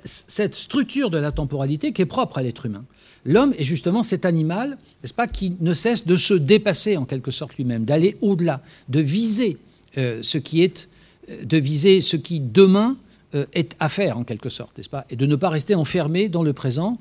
cette 0.03 0.55
structure 0.55 1.09
de 1.09 1.17
la 1.17 1.31
temporalité 1.31 1.91
qui 1.91 2.01
est 2.01 2.07
propre 2.07 2.37
à 2.37 2.43
l'être 2.43 2.65
humain. 2.65 2.85
L'homme 3.25 3.53
est 3.57 3.63
justement 3.63 4.03
cet 4.03 4.25
animal, 4.25 4.77
n'est-ce 5.01 5.13
pas, 5.13 5.27
qui 5.27 5.55
ne 5.59 5.73
cesse 5.73 6.05
de 6.05 6.15
se 6.15 6.33
dépasser 6.33 6.95
en 6.95 7.05
quelque 7.05 7.31
sorte 7.31 7.55
lui-même, 7.55 7.83
d'aller 7.83 8.17
au-delà, 8.21 8.61
de 8.87 8.99
viser 8.99 9.57
euh, 9.97 10.19
ce 10.21 10.37
qui 10.37 10.61
est, 10.61 10.87
euh, 11.29 11.43
de 11.43 11.57
viser 11.57 12.01
ce 12.01 12.17
qui 12.17 12.39
demain 12.39 12.97
euh, 13.33 13.45
est 13.53 13.75
à 13.79 13.89
faire 13.89 14.17
en 14.17 14.23
quelque 14.23 14.49
sorte, 14.49 14.77
n'est-ce 14.77 14.89
pas, 14.89 15.05
et 15.09 15.15
de 15.15 15.25
ne 15.25 15.35
pas 15.35 15.49
rester 15.49 15.73
enfermé 15.73 16.29
dans 16.29 16.43
le 16.43 16.53
présent, 16.53 16.99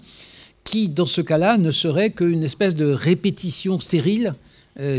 qui 0.64 0.88
dans 0.88 1.06
ce 1.06 1.20
cas-là 1.20 1.58
ne 1.58 1.70
serait 1.70 2.10
qu'une 2.10 2.42
espèce 2.42 2.74
de 2.74 2.86
répétition 2.86 3.78
stérile 3.80 4.34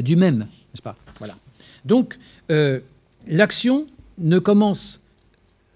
du 0.03 0.15
même, 0.15 0.37
n'est-ce 0.37 0.81
pas 0.81 0.95
Voilà. 1.17 1.35
Donc 1.83 2.17
l'action 3.27 3.87
ne 4.19 4.37
commence 4.37 5.01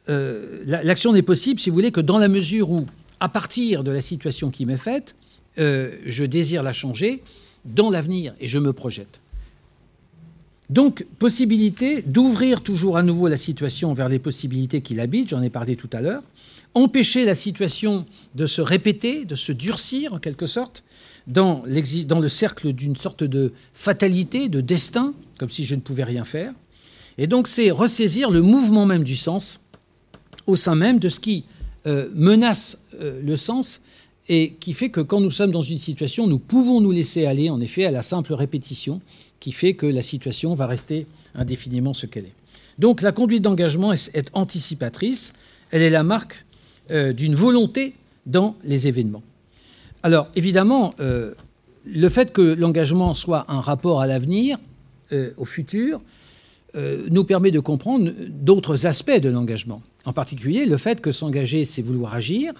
euh, 0.10 0.63
l'action 0.65 1.13
n'est 1.13 1.22
possible, 1.22 1.60
si 1.60 1.69
vous 1.69 1.76
voulez, 1.76 1.91
que 1.91 2.02
dans 2.02 2.17
la 2.17 2.28
mesure 2.28 2.72
où, 2.72 2.86
à 3.19 3.30
partir 3.30 3.84
de 3.84 3.91
la 3.91 4.02
situation 4.02 4.50
qui 4.50 4.65
m'est 4.65 4.78
faite, 4.78 5.15
euh, 5.60 5.98
je 6.06 6.24
désire 6.24 6.63
la 6.63 6.74
changer 6.74 7.22
dans 7.65 7.89
l'avenir 7.89 8.34
et 8.39 8.48
je 8.48 8.60
me 8.60 8.74
projette. 8.74 9.22
Donc, 10.69 11.06
possibilité 11.17 12.04
d'ouvrir 12.04 12.62
toujours 12.62 12.98
à 12.98 13.04
nouveau 13.04 13.28
la 13.28 13.38
situation 13.38 13.91
vers 13.93 14.08
les 14.08 14.19
possibilités 14.19 14.82
qui 14.82 14.93
l'habitent, 14.93 15.30
j'en 15.30 15.41
ai 15.41 15.50
parlé 15.50 15.76
tout 15.76 15.89
à 15.93 16.02
l'heure, 16.02 16.22
empêcher 16.76 17.26
la 17.26 17.34
situation 17.34 18.06
de 18.36 18.45
se 18.45 18.62
répéter, 18.62 19.26
de 19.26 19.36
se 19.36 19.52
durcir 19.52 20.13
en 20.13 20.19
quelque 20.19 20.45
sorte, 20.45 20.84
dans, 21.26 21.63
dans 22.06 22.19
le 22.19 22.30
cercle 22.30 22.72
d'une 22.74 22.95
sorte 22.95 23.24
de 23.24 23.52
fatalité, 23.74 24.48
de 24.48 24.62
destin, 24.62 25.13
comme 25.39 25.50
si 25.50 25.63
je 25.63 25.76
ne 25.76 25.82
pouvais 25.82 26.04
rien 26.04 26.24
faire. 26.24 26.54
Et 27.17 27.28
donc, 27.28 27.48
c'est 27.48 27.72
ressaisir 27.72 28.30
le 28.30 28.41
mouvement 28.41 28.86
même 28.86 29.04
du 29.04 29.15
sens 29.15 29.60
au 30.50 30.56
sein 30.56 30.76
même 30.76 31.00
de 31.00 31.10
ce 31.10 31.20
qui 31.20 31.46
euh, 31.86 32.10
menace 32.16 32.80
euh, 33.00 33.22
le 33.24 33.36
sens 33.36 33.82
et 34.28 34.54
qui 34.60 34.74
fait 34.74 34.90
que 34.90 35.00
quand 35.00 35.22
nous 35.22 35.32
sommes 35.32 35.52
dans 35.52 35.62
une 35.62 35.80
situation, 35.80 36.28
nous 36.28 36.40
pouvons 36.40 36.82
nous 36.82 36.92
laisser 36.92 37.26
aller, 37.26 37.50
en 37.50 37.62
effet, 37.62 37.86
à 37.86 37.92
la 37.92 38.02
simple 38.02 38.34
répétition 38.34 39.00
qui 39.40 39.52
fait 39.52 39.76
que 39.76 39.86
la 39.86 40.02
situation 40.02 40.56
va 40.56 40.66
rester 40.66 41.08
indéfiniment 41.36 41.94
ce 41.94 42.06
qu'elle 42.08 42.26
est. 42.26 42.36
Donc 42.80 43.02
la 43.02 43.12
conduite 43.12 43.44
d'engagement 43.44 43.94
est, 43.94 44.30
anticipatrice, 44.34 45.34
elle 45.72 45.82
est 45.84 45.90
la 45.90 46.04
marque 46.04 46.46
euh, 46.90 47.14
d'une 47.14 47.36
volonté 47.36 47.94
dans 48.26 48.56
les 48.64 48.88
événements. 48.88 49.24
Alors 50.02 50.30
évidemment, 50.36 50.94
le 50.98 52.10
fait 52.10 52.32
que 52.32 52.42
l'engagement 52.42 53.14
soit 53.14 53.46
un 53.50 53.60
rapport 53.60 54.00
à 54.00 54.08
l'avenir, 54.08 54.58
au 55.36 55.44
futur, 55.44 56.00
nous 56.76 57.26
permet 57.26 57.52
de 57.52 57.60
comprendre 57.60 58.10
d'autres 58.30 58.86
aspects 58.86 59.20
de 59.20 59.28
l'engagement. 59.28 59.82
En 60.10 60.13
particulier, 60.13 60.65
le 60.65 60.78
fait 60.78 61.02
que 61.02 61.12
s'engager, 61.12 61.65
c'est 61.65 61.84
vouloir 61.84 62.15
agir, 62.15 62.52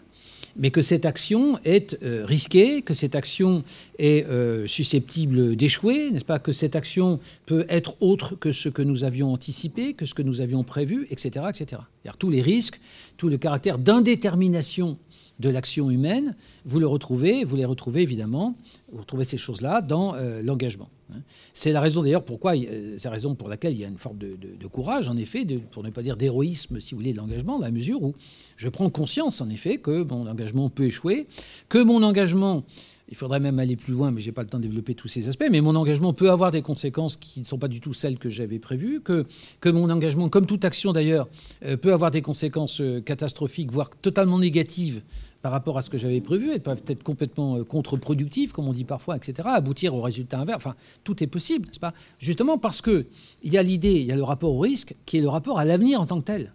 mais 0.56 0.70
que 0.70 0.84
cette 0.84 1.04
action 1.04 1.58
est 1.66 1.98
euh, 2.04 2.24
risquée, 2.24 2.84
que 2.84 2.94
cette 2.94 3.16
action 3.16 3.64
est 3.98 4.24
euh, 4.28 4.68
susceptible 4.68 5.56
d'échouer, 5.56 6.12
n'est-ce 6.12 6.26
pas 6.26 6.38
Que 6.38 6.52
cette 6.52 6.76
action 6.76 7.20
peut 7.48 7.66
être 7.68 7.96
autre 8.02 8.36
que 8.36 8.52
ce 8.52 8.70
que 8.70 8.84
nous 8.84 9.04
avions 9.04 9.34
anticipé, 9.34 9.96
que 9.96 10.06
ce 10.06 10.14
que 10.14 10.22
nous 10.22 10.42
avions 10.42 10.64
prévu, 10.64 11.08
etc., 11.10 11.48
etc. 11.50 11.82
Tous 12.20 12.30
les 12.30 12.44
risques, 12.44 12.80
tout 13.18 13.30
le 13.30 13.40
caractère 13.40 13.80
d'indétermination 13.80 15.00
de 15.40 15.50
l'action 15.50 15.90
humaine, 15.90 16.36
vous 16.66 16.80
le 16.80 16.88
retrouvez, 16.88 17.44
vous 17.44 17.56
les 17.56 17.66
retrouvez 17.66 18.02
évidemment, 18.02 18.56
vous 18.92 19.00
retrouvez 19.00 19.24
ces 19.24 19.38
choses-là 19.38 19.82
dans 19.82 20.16
euh, 20.16 20.42
l'engagement. 20.42 20.90
Hein. 21.14 21.20
C'est 21.54 21.72
la 21.72 21.82
raison 21.82 22.04
d'ailleurs 22.04 22.24
pourquoi, 22.24 22.56
euh, 22.56 22.96
c'est 22.98 23.08
la 23.08 23.14
raison 23.14 23.36
pour 23.36 23.48
laquelle 23.50 23.74
il 23.74 23.80
y 23.80 23.86
a 23.86 23.88
une 23.88 23.98
forme 23.98 24.18
de, 24.18 24.68
courage, 24.68 25.08
en 25.08 25.18
effet, 25.18 25.46
pour 25.72 25.84
ne 25.84 25.90
pas 25.90 26.04
dire 26.04 26.18
d'héroïsme, 26.18 26.80
si 26.80 26.92
vous 26.92 27.00
voulez, 27.00 27.14
de 27.14 27.18
l'engagement, 27.18 27.58
dans 27.58 27.66
la 27.66 27.72
mesure 27.72 28.04
où 28.04 28.14
je 28.56 28.70
prends 28.70 28.90
conscience, 28.90 29.42
en 29.42 29.50
effet, 29.50 29.78
que 29.78 30.04
mon 30.04 30.28
engagement 30.28 30.70
peut 30.70 30.86
échouer, 30.86 31.28
que 31.70 31.82
mon 31.82 32.04
engagement 32.04 32.64
il 33.12 33.18
faudrait 33.18 33.40
même 33.40 33.58
aller 33.58 33.76
plus 33.76 33.94
loin, 33.94 34.12
mais 34.12 34.22
je 34.22 34.28
n'ai 34.28 34.32
pas 34.32 34.44
le 34.44 34.50
temps 34.50 34.60
de 34.60 34.64
développer 34.64 34.94
tous 34.94 35.08
ces 35.08 35.28
aspects. 35.28 35.48
Mais 35.52 35.62
mon 35.62 35.76
engagement 35.76 36.14
peut 36.14 36.30
avoir 36.30 36.52
des 36.52 36.62
conséquences 36.62 37.16
qui 37.16 37.40
ne 37.40 37.46
sont 37.46 37.58
pas 37.58 37.68
du 37.68 37.82
tout 37.82 37.94
celles 37.94 38.20
que 38.20 38.30
j'avais 38.30 38.60
prévues, 38.60 39.02
que, 39.02 39.26
que 39.62 39.70
mon 39.70 39.90
engagement, 39.90 40.30
comme 40.30 40.46
toute 40.46 40.64
action 40.64 40.94
d'ailleurs, 40.94 41.28
euh, 41.66 41.76
peut 41.76 41.92
avoir 41.92 42.12
des 42.12 42.22
conséquences 42.22 42.84
catastrophiques, 43.06 43.72
voire 43.72 43.90
totalement 43.90 44.38
négatives 44.38 45.02
par 45.42 45.52
rapport 45.52 45.78
à 45.78 45.82
ce 45.82 45.90
que 45.90 45.98
j'avais 45.98 46.22
prévu. 46.22 46.52
Elles 46.52 46.62
peuvent 46.62 46.84
être 46.88 47.04
complètement 47.04 47.58
euh, 47.58 47.64
contre-productives, 47.64 48.52
comme 48.52 48.68
on 48.68 48.74
dit 48.74 48.84
parfois, 48.84 49.16
etc., 49.16 49.48
aboutir 49.52 49.96
au 49.96 50.02
résultat 50.02 50.40
inverse. 50.40 50.58
Enfin, 50.58 50.76
tout 51.04 51.24
est 51.24 51.28
possible, 51.28 51.68
n'est-ce 51.68 51.80
pas? 51.80 51.94
Justement 52.18 52.58
parce 52.58 52.82
qu'il 52.82 53.06
y 53.44 53.58
a 53.58 53.64
l'idée, 53.64 53.94
il 53.94 54.06
y 54.06 54.12
a 54.12 54.16
le 54.16 54.24
rapport 54.24 54.54
au 54.54 54.60
risque, 54.60 54.96
qui 55.06 55.18
est 55.18 55.22
le 55.22 55.30
rapport 55.30 55.60
à 55.60 55.66
l'avenir 55.66 56.02
en 56.02 56.06
tant 56.06 56.20
que 56.20 56.26
tel. 56.26 56.52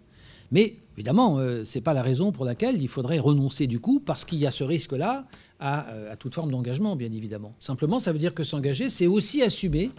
Mais 0.51 0.75
évidemment, 0.95 1.39
euh, 1.39 1.63
ce 1.63 1.77
n'est 1.77 1.81
pas 1.81 1.93
la 1.93 2.03
raison 2.03 2.31
pour 2.31 2.45
laquelle 2.45 2.81
il 2.81 2.87
faudrait 2.87 3.19
renoncer 3.19 3.67
du 3.67 3.79
coup, 3.79 3.99
parce 3.99 4.25
qu'il 4.25 4.37
y 4.37 4.45
a 4.45 4.51
ce 4.51 4.63
risque-là 4.63 5.25
euh, 5.61 6.13
à, 6.13 6.15
toute 6.15 6.35
forme 6.35 6.51
d'engagement, 6.51 6.95
bien 6.95 7.11
évidemment. 7.11 7.53
Simplement, 7.59 7.99
ça 7.99 8.11
veut 8.11 8.19
dire 8.19 8.33
que 8.33 8.43
s'engager, 8.43 8.89
c'est 8.89 9.07
aussi 9.07 9.41
assumer 9.41 9.91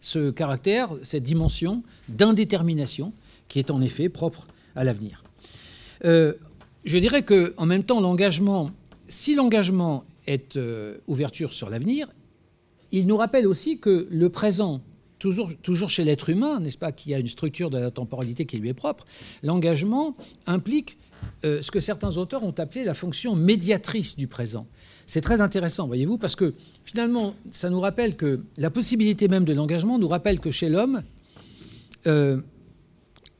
ce 0.00 0.30
caractère, 0.30 0.90
cette 1.02 1.22
dimension 1.22 1.82
d'indétermination 2.10 3.12
qui 3.48 3.58
est 3.58 3.70
en 3.70 3.80
effet 3.80 4.08
propre 4.10 4.46
à 4.76 4.84
l'avenir 4.84 5.22
je 6.84 6.98
dirais 6.98 7.22
que 7.22 7.54
en 7.56 7.66
même 7.66 7.84
temps, 7.84 8.00
l'engagement, 8.00 8.70
si 9.08 9.34
l'engagement 9.34 10.04
est 10.26 10.56
euh, 10.56 10.98
ouverture 11.06 11.52
sur 11.52 11.70
l'avenir, 11.70 12.08
il 12.92 13.06
nous 13.06 13.16
rappelle 13.16 13.46
aussi 13.46 13.78
que 13.78 14.06
le 14.10 14.28
présent, 14.28 14.80
toujours, 15.18 15.90
chez 15.90 16.04
l'être 16.04 16.28
humain, 16.28 16.60
n'est-ce 16.60 16.78
pas, 16.78 16.92
qui 16.92 17.14
a 17.14 17.18
une 17.18 17.28
structure 17.28 17.70
de 17.70 17.78
la 17.78 17.90
temporalité 17.90 18.44
qui 18.44 18.58
lui 18.58 18.68
est 18.68 18.74
propre, 18.74 19.04
l'engagement 19.42 20.14
implique 20.46 20.98
euh, 21.44 21.62
ce 21.62 21.70
que 21.70 21.80
certains 21.80 22.18
auteurs 22.18 22.42
ont 22.42 22.54
appelé 22.58 22.84
la 22.84 22.94
fonction 22.94 23.34
médiatrice 23.34 24.16
du 24.16 24.26
présent. 24.26 24.66
C'est 25.06 25.22
très 25.22 25.40
intéressant, 25.40 25.86
voyez-vous, 25.86 26.18
parce 26.18 26.36
que 26.36 26.54
finalement, 26.84 27.34
ça 27.50 27.70
nous 27.70 27.80
rappelle 27.80 28.16
que 28.16 28.44
la 28.58 28.70
possibilité 28.70 29.28
même 29.28 29.44
de 29.44 29.52
l'engagement 29.52 29.98
nous 29.98 30.08
rappelle 30.08 30.40
que 30.40 30.50
chez 30.50 30.68
l'homme, 30.68 31.02
euh, 32.06 32.40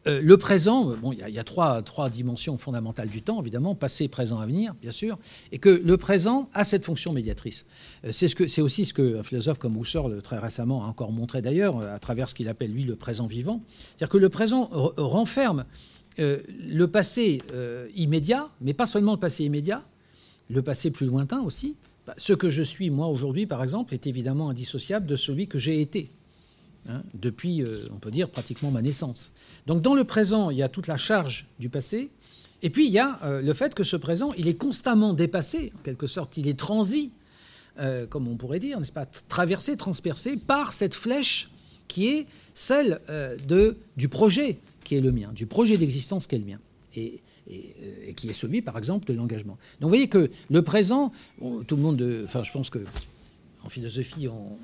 euh, 0.06 0.20
le 0.22 0.36
présent, 0.36 0.94
bon, 0.96 1.12
il 1.12 1.18
y, 1.18 1.38
a, 1.38 1.44
trois, 1.44 2.10
dimensions 2.10 2.56
fondamentales 2.56 3.08
du 3.08 3.22
temps, 3.22 3.40
évidemment, 3.40 3.74
passé, 3.74 4.08
présent, 4.08 4.38
avenir, 4.38 4.74
bien 4.80 4.90
sûr, 4.90 5.18
et 5.52 5.58
que 5.58 5.70
le 5.70 5.96
présent 5.96 6.50
a 6.52 6.64
cette 6.64 6.84
fonction 6.84 7.12
médiatrice. 7.12 7.64
Euh, 8.04 8.10
c'est 8.10 8.28
ce 8.28 8.60
aussi 8.60 8.84
ce 8.84 8.92
qu'un 8.92 9.22
philosophe 9.22 9.58
comme 9.58 9.76
Husserl, 9.76 10.20
très 10.22 10.38
récemment, 10.38 10.84
a 10.84 10.88
encore 10.88 11.12
montré 11.12 11.40
d'ailleurs, 11.40 11.80
à 11.80 11.98
travers 11.98 12.28
ce 12.28 12.34
qu'il 12.34 12.48
appelle, 12.48 12.72
lui, 12.72 12.84
le 12.84 12.96
présent 12.96 13.26
vivant. 13.26 13.62
C'est-à-dire 13.68 14.10
que 14.10 14.18
le 14.18 14.28
présent 14.28 14.68
renferme 14.96 15.64
euh, 16.18 16.40
le 16.68 16.86
passé 16.86 17.40
immédiat, 17.96 18.50
mais 18.60 18.74
pas 18.74 18.86
seulement 18.86 19.12
le 19.12 19.20
passé 19.20 19.44
immédiat, 19.44 19.82
le 20.50 20.62
passé 20.62 20.90
plus 20.90 21.06
lointain 21.06 21.40
aussi. 21.42 21.76
Bah, 22.06 22.14
ce 22.18 22.34
que 22.34 22.50
je 22.50 22.62
suis, 22.62 22.90
moi, 22.90 23.06
aujourd'hui, 23.06 23.46
par 23.46 23.62
exemple, 23.62 23.94
est 23.94 24.06
évidemment 24.06 24.50
indissociable 24.50 25.06
de 25.06 25.16
celui 25.16 25.48
que 25.48 25.58
j'ai 25.58 25.80
été. 25.80 26.10
Hein, 26.86 27.02
depuis, 27.14 27.62
euh, 27.62 27.88
on 27.92 27.98
peut 27.98 28.10
dire, 28.10 28.28
pratiquement 28.28 28.70
ma 28.70 28.82
naissance. 28.82 29.32
Donc 29.66 29.80
dans 29.80 29.94
le 29.94 30.04
présent, 30.04 30.50
il 30.50 30.58
y 30.58 30.62
a 30.62 30.68
toute 30.68 30.86
la 30.86 30.98
charge 30.98 31.46
du 31.58 31.70
passé, 31.70 32.10
et 32.60 32.68
puis 32.68 32.86
il 32.86 32.92
y 32.92 32.98
a 32.98 33.20
euh, 33.24 33.40
le 33.40 33.54
fait 33.54 33.74
que 33.74 33.84
ce 33.84 33.96
présent, 33.96 34.28
il 34.36 34.48
est 34.48 34.54
constamment 34.54 35.14
dépassé, 35.14 35.72
en 35.78 35.82
quelque 35.82 36.06
sorte, 36.06 36.36
il 36.36 36.46
est 36.46 36.58
transi, 36.58 37.10
euh, 37.78 38.06
comme 38.06 38.28
on 38.28 38.36
pourrait 38.36 38.58
dire, 38.58 38.78
n'est-ce 38.78 38.92
pas, 38.92 39.06
traversé, 39.06 39.78
transpercé 39.78 40.36
par 40.36 40.74
cette 40.74 40.92
flèche 40.94 41.48
qui 41.88 42.08
est 42.08 42.26
celle 42.52 43.00
du 43.96 44.08
projet 44.08 44.58
qui 44.84 44.96
est 44.96 45.00
le 45.00 45.10
mien, 45.10 45.32
du 45.32 45.46
projet 45.46 45.78
d'existence 45.78 46.26
qui 46.26 46.34
est 46.34 46.38
le 46.38 46.44
mien. 46.44 46.58
Et, 46.96 47.20
et, 47.48 48.14
qui 48.14 48.28
est 48.28 48.32
celui, 48.32 48.62
par 48.62 48.78
exemple, 48.78 49.06
de 49.06 49.12
l'engagement. 49.12 49.58
Donc 49.80 49.82
vous 49.82 49.88
voyez 49.88 50.08
que 50.08 50.30
le 50.48 50.62
présent, 50.62 51.12
tout 51.66 51.76
le 51.76 51.82
monde, 51.82 52.22
enfin 52.24 52.44
je 52.44 52.52
pense 52.52 52.70
que 52.70 52.78
en 53.64 53.68
philosophie, 53.68 54.28
on, 54.28 54.56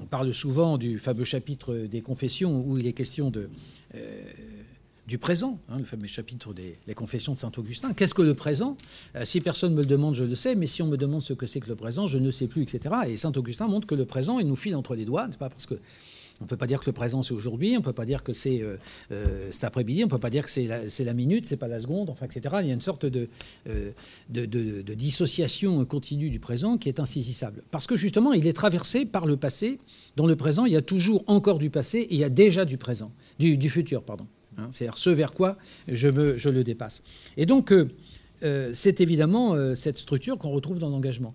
on 0.00 0.06
parle 0.06 0.32
souvent 0.32 0.78
du 0.78 0.98
fameux 0.98 1.24
chapitre 1.24 1.74
des 1.74 2.00
confessions 2.00 2.64
où 2.66 2.78
il 2.78 2.86
est 2.86 2.92
question 2.92 3.30
de, 3.30 3.48
du 5.06 5.18
présent, 5.18 5.58
hein, 5.68 5.78
le 5.78 5.84
fameux 5.84 6.06
chapitre 6.06 6.54
des 6.54 6.94
confessions 6.94 7.34
de 7.34 7.38
saint 7.38 7.52
Augustin. 7.56 7.92
Qu'est-ce 7.92 8.14
que 8.14 8.22
le 8.22 8.34
présent? 8.34 8.76
Si 9.24 9.40
personne 9.40 9.74
me 9.74 9.82
le 9.82 9.86
demande, 9.86 10.14
je 10.14 10.24
le 10.24 10.34
sais, 10.34 10.54
mais 10.54 10.66
si 10.66 10.80
on 10.82 10.86
me 10.86 10.96
demande 10.96 11.22
ce 11.22 11.34
que 11.34 11.46
c'est 11.46 11.60
que 11.60 11.68
le 11.68 11.76
présent, 11.76 12.06
je 12.06 12.18
ne 12.18 12.30
sais 12.30 12.46
plus, 12.46 12.62
etc. 12.62 12.94
Et 13.08 13.16
saint 13.16 13.32
Augustin 13.36 13.68
montre 13.68 13.86
que 13.86 13.94
le 13.94 14.06
présent, 14.06 14.38
il 14.38 14.46
nous 14.46 14.56
file 14.56 14.76
entre 14.76 14.94
les 14.94 15.04
doigts, 15.04 15.26
n'est-ce 15.26 15.38
pas? 15.38 15.50
Parce 15.50 15.66
que 15.66 15.74
on 16.40 16.44
ne 16.44 16.48
peut 16.48 16.56
pas 16.56 16.66
dire 16.66 16.80
que 16.80 16.86
le 16.86 16.92
présent 16.92 17.22
c'est 17.22 17.34
aujourd'hui, 17.34 17.74
on 17.76 17.80
ne 17.80 17.84
peut 17.84 17.92
pas 17.92 18.04
dire 18.04 18.22
que 18.22 18.32
c'est 18.32 18.62
euh, 18.62 18.76
euh, 19.12 19.48
cet 19.50 19.64
après-midi, 19.64 20.02
on 20.02 20.06
ne 20.06 20.10
peut 20.10 20.18
pas 20.18 20.30
dire 20.30 20.44
que 20.44 20.50
c'est 20.50 20.66
la, 20.66 20.80
la, 21.04 21.14
minute, 21.14 21.46
c'est 21.46 21.56
pas 21.56 21.68
la 21.68 21.78
seconde, 21.78 22.10
enfin, 22.10 22.26
etc. 22.26 22.56
Il 22.62 22.66
y 22.66 22.70
a 22.70 22.74
une 22.74 22.80
sorte 22.80 23.06
de, 23.06 23.28
euh, 23.68 23.90
de, 24.28 24.94
dissociation 24.94 25.84
continue 25.84 26.30
du 26.30 26.40
présent 26.40 26.78
qui 26.78 26.88
est 26.88 27.00
insaisissable. 27.00 27.62
Parce 27.70 27.86
que 27.86 27.96
justement, 27.96 28.32
il 28.32 28.46
est 28.46 28.52
traversé 28.52 29.04
par 29.04 29.26
le 29.26 29.36
passé. 29.36 29.78
Dans 30.16 30.26
le 30.26 30.36
présent, 30.36 30.64
il 30.64 30.72
y 30.72 30.76
a 30.76 30.82
toujours 30.82 31.24
encore 31.26 31.58
du 31.58 31.70
passé 31.70 31.98
et 31.98 32.14
il 32.14 32.18
y 32.18 32.24
a 32.24 32.28
déjà 32.28 32.64
du 32.64 32.76
présent, 32.76 33.12
du, 33.38 33.68
futur, 33.68 34.02
pardon. 34.02 34.26
Hein. 34.58 34.68
C'est-à-dire 34.70 34.96
ce 34.96 35.10
vers 35.10 35.32
quoi 35.32 35.56
je, 35.88 36.36
je 36.36 36.48
le 36.50 36.64
dépasse. 36.64 37.02
Et 37.36 37.46
donc, 37.46 37.72
c'est 38.72 39.00
évidemment 39.00 39.74
cette 39.74 39.98
structure 39.98 40.36
qu'on 40.36 40.50
retrouve 40.50 40.78
dans 40.78 40.90
l'engagement. 40.90 41.34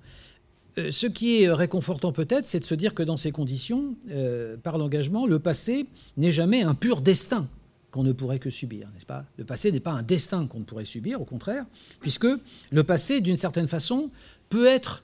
Euh, 0.77 0.91
ce 0.91 1.07
qui 1.07 1.43
est 1.43 1.51
réconfortant 1.51 2.11
peut-être, 2.11 2.47
c'est 2.47 2.59
de 2.59 2.65
se 2.65 2.75
dire 2.75 2.93
que 2.93 3.03
dans 3.03 3.17
ces 3.17 3.31
conditions, 3.31 3.95
euh, 4.09 4.57
par 4.57 4.77
l'engagement, 4.77 5.25
le 5.25 5.39
passé 5.39 5.87
n'est 6.17 6.31
jamais 6.31 6.61
un 6.61 6.75
pur 6.75 7.01
destin 7.01 7.47
qu'on 7.91 8.03
ne 8.03 8.11
pourrait 8.11 8.39
que 8.39 8.49
subir, 8.49 8.89
n'est-ce 8.93 9.05
pas? 9.05 9.25
Le 9.37 9.45
passé 9.45 9.71
n'est 9.71 9.79
pas 9.79 9.91
un 9.91 10.03
destin 10.03 10.45
qu'on 10.45 10.59
ne 10.59 10.65
pourrait 10.65 10.85
subir, 10.85 11.21
au 11.21 11.25
contraire, 11.25 11.65
puisque 12.01 12.27
le 12.71 12.83
passé, 12.83 13.21
d'une 13.21 13.37
certaine 13.37 13.67
façon, 13.67 14.09
peut 14.49 14.65
être... 14.67 15.03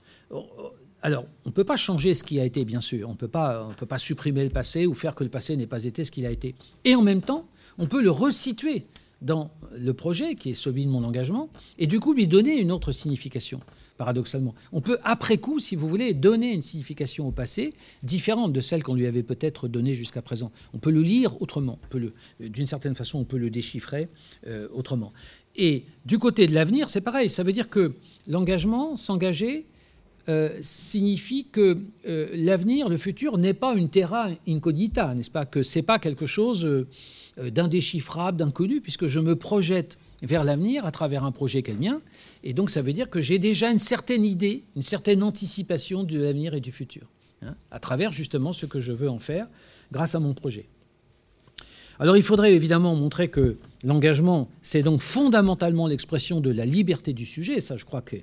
Alors, 1.02 1.26
on 1.46 1.50
ne 1.50 1.54
peut 1.54 1.64
pas 1.64 1.76
changer 1.76 2.14
ce 2.14 2.24
qui 2.24 2.40
a 2.40 2.46
été, 2.46 2.66
bien 2.66 2.82
sûr. 2.82 3.10
On 3.10 3.14
ne 3.14 3.18
peut 3.18 3.28
pas 3.28 3.98
supprimer 3.98 4.44
le 4.44 4.50
passé 4.50 4.86
ou 4.86 4.94
faire 4.94 5.16
que 5.16 5.24
le 5.24 5.30
passé 5.30 5.58
n'ait 5.58 5.68
pas 5.68 5.84
été 5.84 6.04
ce 6.06 6.12
qu'il 6.12 6.26
a 6.26 6.32
été. 6.32 6.56
Et 6.86 6.96
en 6.96 7.02
même 7.02 7.22
temps, 7.22 7.46
on 7.78 7.88
peut 7.88 8.02
le 8.02 8.10
resituer 8.10 8.86
dans 9.24 9.52
le 9.76 9.94
projet, 9.94 10.36
qui 10.36 10.52
est 10.52 10.54
celui 10.54 10.86
de 10.86 10.92
mon 10.92 11.04
engagement, 11.04 11.50
et 11.80 11.88
du 11.88 12.00
coup 12.00 12.14
lui 12.14 12.28
donner 12.28 12.56
une 12.56 12.72
autre 12.72 12.92
signification, 12.92 13.60
paradoxalement. 13.98 14.54
On 14.72 14.82
peut, 14.82 14.98
après 15.04 15.38
coup, 15.38 15.60
si 15.60 15.76
vous 15.76 15.88
voulez, 15.88 16.14
donner 16.14 16.54
une 16.54 16.62
signification 16.62 17.28
au 17.28 17.32
passé 17.32 17.74
différente 18.04 18.54
de 18.54 18.62
celle 18.62 18.84
qu'on 18.84 18.96
lui 18.96 19.08
avait 19.08 19.24
peut-être 19.24 19.68
donnée 19.68 19.94
jusqu'à 19.94 20.22
présent. 20.22 20.52
On 20.74 20.78
peut 20.78 20.92
le 20.92 21.02
lire 21.02 21.42
autrement, 21.42 21.80
d'une 22.40 22.68
certaine 22.68 22.96
façon, 22.96 23.20
on 23.20 23.24
peut 23.24 23.38
le 23.38 23.50
déchiffrer 23.50 24.08
euh, 24.48 24.68
autrement. 24.74 25.14
Et 25.56 25.86
du 26.06 26.20
côté 26.20 26.48
de 26.48 26.54
l'avenir, 26.54 26.90
c'est 26.90 27.02
pareil, 27.02 27.30
ça 27.30 27.44
veut 27.44 27.54
dire 27.54 27.70
que 27.70 27.94
l'engagement, 28.28 28.98
s'engager, 28.98 29.66
euh, 30.30 30.58
signifie 30.62 31.48
que 31.52 31.78
euh, 32.08 32.30
l'avenir, 32.34 32.90
le 32.90 32.98
futur, 32.98 33.38
n'est 33.38 33.54
pas 33.54 33.76
une 33.76 33.90
terra 33.90 34.30
incognita, 34.48 35.14
n'est-ce 35.14 35.32
pas? 35.32 35.46
Que 35.46 35.64
c'est 35.64 35.82
pas 35.82 36.00
quelque 36.00 36.26
chose 36.26 36.88
d'indéchiffrable, 37.38 38.38
d'inconnu, 38.38 38.82
puisque 38.82 39.08
je 39.08 39.20
me 39.20 39.36
projette 39.36 39.98
vers 40.22 40.44
l'avenir 40.44 40.86
à 40.86 40.92
travers 40.92 41.24
un 41.24 41.32
projet 41.32 41.62
qu'est 41.62 41.74
le 41.74 41.80
mien. 41.80 42.02
Et 42.44 42.54
donc 42.54 42.70
ça 42.70 42.82
veut 42.82 42.94
dire 42.94 43.10
que 43.10 43.22
j'ai 43.22 43.40
déjà 43.40 43.72
une 43.72 43.80
certaine 43.80 44.26
idée, 44.26 44.64
une 44.76 44.82
certaine 44.82 45.24
anticipation 45.24 46.04
de 46.04 46.20
l'avenir 46.20 46.54
et 46.54 46.62
du 46.62 46.72
futur, 46.72 47.04
hein, 47.42 47.56
à 47.72 47.80
travers 47.80 48.12
justement 48.12 48.54
ce 48.54 48.66
que 48.66 48.80
je 48.80 48.94
veux 48.94 49.10
en 49.10 49.20
faire 49.20 49.48
grâce 49.92 50.16
à 50.16 50.20
mon 50.20 50.34
projet. 50.34 50.68
Alors 52.00 52.18
il 52.18 52.24
faudrait 52.24 52.54
évidemment 52.54 52.96
montrer 52.96 53.30
que 53.30 53.58
l'engagement, 53.84 54.50
c'est 54.62 54.82
donc 54.82 55.02
fondamentalement 55.02 55.88
l'expression 55.88 56.42
de 56.42 56.50
la 56.50 56.66
liberté 56.66 57.14
du 57.14 57.26
sujet. 57.26 57.58
Et 57.58 57.62
ça, 57.62 57.78
je 57.78 57.86
crois 57.86 58.02
que 58.02 58.16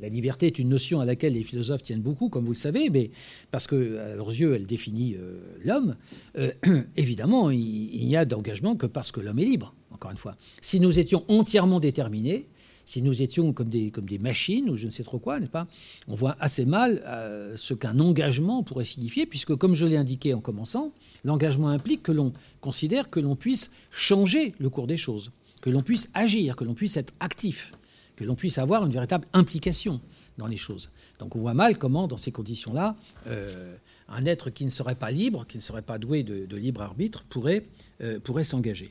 la 0.00 0.08
liberté 0.08 0.46
est 0.46 0.58
une 0.58 0.68
notion 0.68 1.00
à 1.00 1.04
laquelle 1.04 1.32
les 1.32 1.42
philosophes 1.42 1.82
tiennent 1.82 2.02
beaucoup, 2.02 2.28
comme 2.28 2.44
vous 2.44 2.52
le 2.52 2.56
savez, 2.56 2.90
mais 2.90 3.10
parce 3.50 3.66
que 3.66 3.76
leurs 4.16 4.28
yeux, 4.28 4.54
elle 4.54 4.66
définit 4.66 5.14
euh, 5.14 5.40
l'homme. 5.64 5.96
Euh, 6.38 6.52
évidemment, 6.96 7.50
il, 7.50 8.06
n'y 8.06 8.16
a 8.16 8.24
d'engagement 8.24 8.76
que 8.76 8.86
parce 8.86 9.12
que 9.12 9.20
l'homme 9.20 9.38
est 9.38 9.44
libre. 9.44 9.74
Encore 9.90 10.10
une 10.10 10.16
fois, 10.16 10.36
si 10.60 10.78
nous 10.78 10.98
étions 10.98 11.24
entièrement 11.28 11.80
déterminés, 11.80 12.46
si 12.84 13.02
nous 13.02 13.20
étions 13.20 13.52
comme 13.52 13.68
des, 13.68 13.90
machines 14.20 14.70
ou 14.70 14.76
je 14.76 14.86
ne 14.86 14.90
sais 14.90 15.02
trop 15.02 15.18
quoi, 15.18 15.40
n'est-ce 15.40 15.58
On 16.06 16.14
voit 16.14 16.36
assez 16.40 16.64
mal 16.64 17.02
euh, 17.06 17.54
ce 17.56 17.74
qu'un 17.74 17.98
engagement 17.98 18.62
pourrait 18.62 18.84
signifier, 18.84 19.26
puisque 19.26 19.54
comme 19.56 19.74
je 19.74 19.84
l'ai 19.84 19.96
indiqué 19.96 20.32
en 20.32 20.40
commençant, 20.40 20.92
l'engagement 21.24 21.68
implique 21.68 22.02
que 22.02 22.12
l'on 22.12 22.32
considère 22.60 23.10
que 23.10 23.20
l'on 23.20 23.36
puisse 23.36 23.70
changer 23.90 24.54
le 24.58 24.70
cours 24.70 24.86
des 24.86 24.96
choses, 24.96 25.32
que 25.60 25.70
l'on 25.70 25.82
puisse 25.82 26.08
agir, 26.14 26.54
que 26.54 26.64
l'on 26.64 26.74
puisse 26.74 26.96
être 26.96 27.12
actif 27.20 27.72
que 28.18 28.24
l'on 28.24 28.34
puisse 28.34 28.58
avoir 28.58 28.84
une 28.84 28.90
véritable 28.90 29.28
implication 29.32 30.00
dans 30.38 30.48
les 30.48 30.56
choses. 30.56 30.90
Donc 31.20 31.36
on 31.36 31.38
voit 31.38 31.54
mal 31.54 31.78
comment, 31.78 32.08
dans 32.08 32.16
ces 32.16 32.32
conditions-là, 32.32 32.96
euh, 33.28 33.76
un 34.08 34.24
être 34.24 34.50
qui 34.50 34.64
ne 34.64 34.70
serait 34.70 34.96
pas 34.96 35.12
libre, 35.12 35.46
qui 35.46 35.56
ne 35.56 35.62
serait 35.62 35.82
pas 35.82 35.98
doué 35.98 36.24
de, 36.24 36.56
libre 36.56 36.82
arbitre, 36.82 37.22
pourrait, 37.28 37.64
euh, 38.02 38.18
pourrait 38.18 38.42
s'engager. 38.42 38.90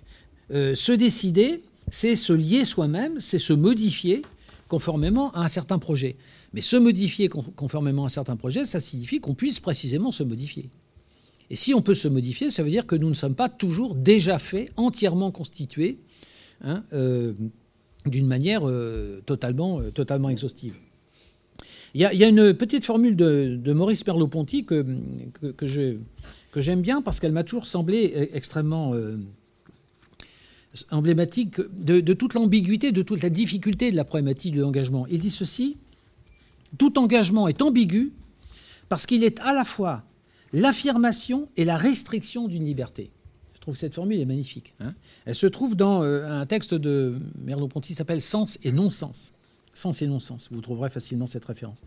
Euh, 0.51 0.75
se 0.75 0.93
décider, 0.93 1.61
c'est 1.91 2.15
se 2.15 2.31
lier 2.31 2.63
soi-même, 2.63 3.19
c'est 3.19 3.37
se 3.37 3.51
modifier 3.51 4.21
conformément 4.69 5.31
à 5.33 5.41
un 5.41 5.49
certain 5.49 5.77
projet. 5.77 6.15
Mais 6.53 6.61
se 6.61 6.77
modifier 6.77 7.27
conformément 7.27 8.03
à 8.03 8.05
un 8.05 8.09
certain 8.09 8.37
projet, 8.37 8.63
ça 8.63 8.79
signifie 8.79 9.19
qu'on 9.19 9.35
puisse 9.35 9.59
précisément 9.59 10.13
se 10.13 10.23
modifier. 10.23 10.69
Et 11.49 11.57
si 11.57 11.73
on 11.73 11.81
peut 11.81 11.95
se 11.95 12.07
modifier, 12.07 12.49
ça 12.49 12.63
veut 12.63 12.69
dire 12.69 12.87
que 12.87 12.95
nous 12.95 13.09
ne 13.09 13.13
sommes 13.13 13.35
pas 13.35 13.49
toujours 13.49 13.93
déjà 13.93 14.39
faits, 14.39 14.71
entièrement 14.77 15.31
constitués, 15.31 15.97
hein, 16.61 16.83
d'une 18.09 18.27
manière 18.27 18.61
euh, 18.67 19.21
totalement, 19.25 19.79
euh, 19.79 19.91
totalement 19.91 20.29
exhaustive. 20.29 20.75
Il 21.93 22.01
y, 22.01 22.05
a, 22.05 22.27
une 22.27 22.53
petite 22.53 22.85
formule 22.85 23.15
de, 23.15 23.73
Maurice 23.73 24.05
Merleau-Ponty 24.05 24.65
que, 24.65 24.85
que, 25.55 25.65
j'aime 25.65 26.81
bien 26.81 27.01
parce 27.01 27.19
qu'elle 27.19 27.31
m'a 27.31 27.43
toujours 27.43 27.65
semblé 27.65 28.13
e, 28.15 28.35
extrêmement 28.35 28.93
euh, 28.93 29.17
emblématique 30.91 31.59
de 31.79 32.13
toute 32.13 32.35
l'ambiguïté, 32.35 32.91
de 32.91 33.01
toute 33.01 33.23
la 33.23 33.29
difficulté 33.29 33.89
de 33.89 33.95
la 33.95 34.03
problématique 34.03 34.55
de 34.55 34.61
l'engagement. 34.61 35.07
Il 35.09 35.19
dit 35.19 35.31
ceci 35.31 35.77
Tout 36.77 36.99
engagement 36.99 37.47
est 37.47 37.61
ambigu 37.63 38.11
parce 38.89 39.07
qu'il 39.07 39.23
est 39.23 39.39
à 39.39 39.53
la 39.53 39.63
fois 39.63 40.03
l'affirmation 40.53 41.47
et 41.57 41.65
la 41.65 41.77
restriction 41.77 42.47
d'une 42.47 42.65
liberté 42.65 43.09
trouve 43.67 43.75
que 43.75 43.81
cette 43.81 43.95
formule 43.95 44.21
est 44.21 44.25
magnifique. 44.25 44.73
Hein. 44.79 44.93
Elle 45.25 45.35
se 45.35 45.45
trouve 45.45 45.75
dans 45.75 46.01
euh, 46.01 46.25
un 46.25 46.45
texte 46.45 46.73
de 46.73 47.19
Merleau-Ponty 47.43 47.89
qui 47.89 47.95
s'appelle 47.95 48.21
Sens 48.21 48.57
et 48.63 48.71
non-sens. 48.71 49.33
Sens 49.73 50.01
et 50.01 50.07
non-sens. 50.07 50.47
Vous 50.51 50.61
trouverez 50.61 50.89
facilement 50.89 51.27
cette 51.27 51.43
référence. 51.43 51.81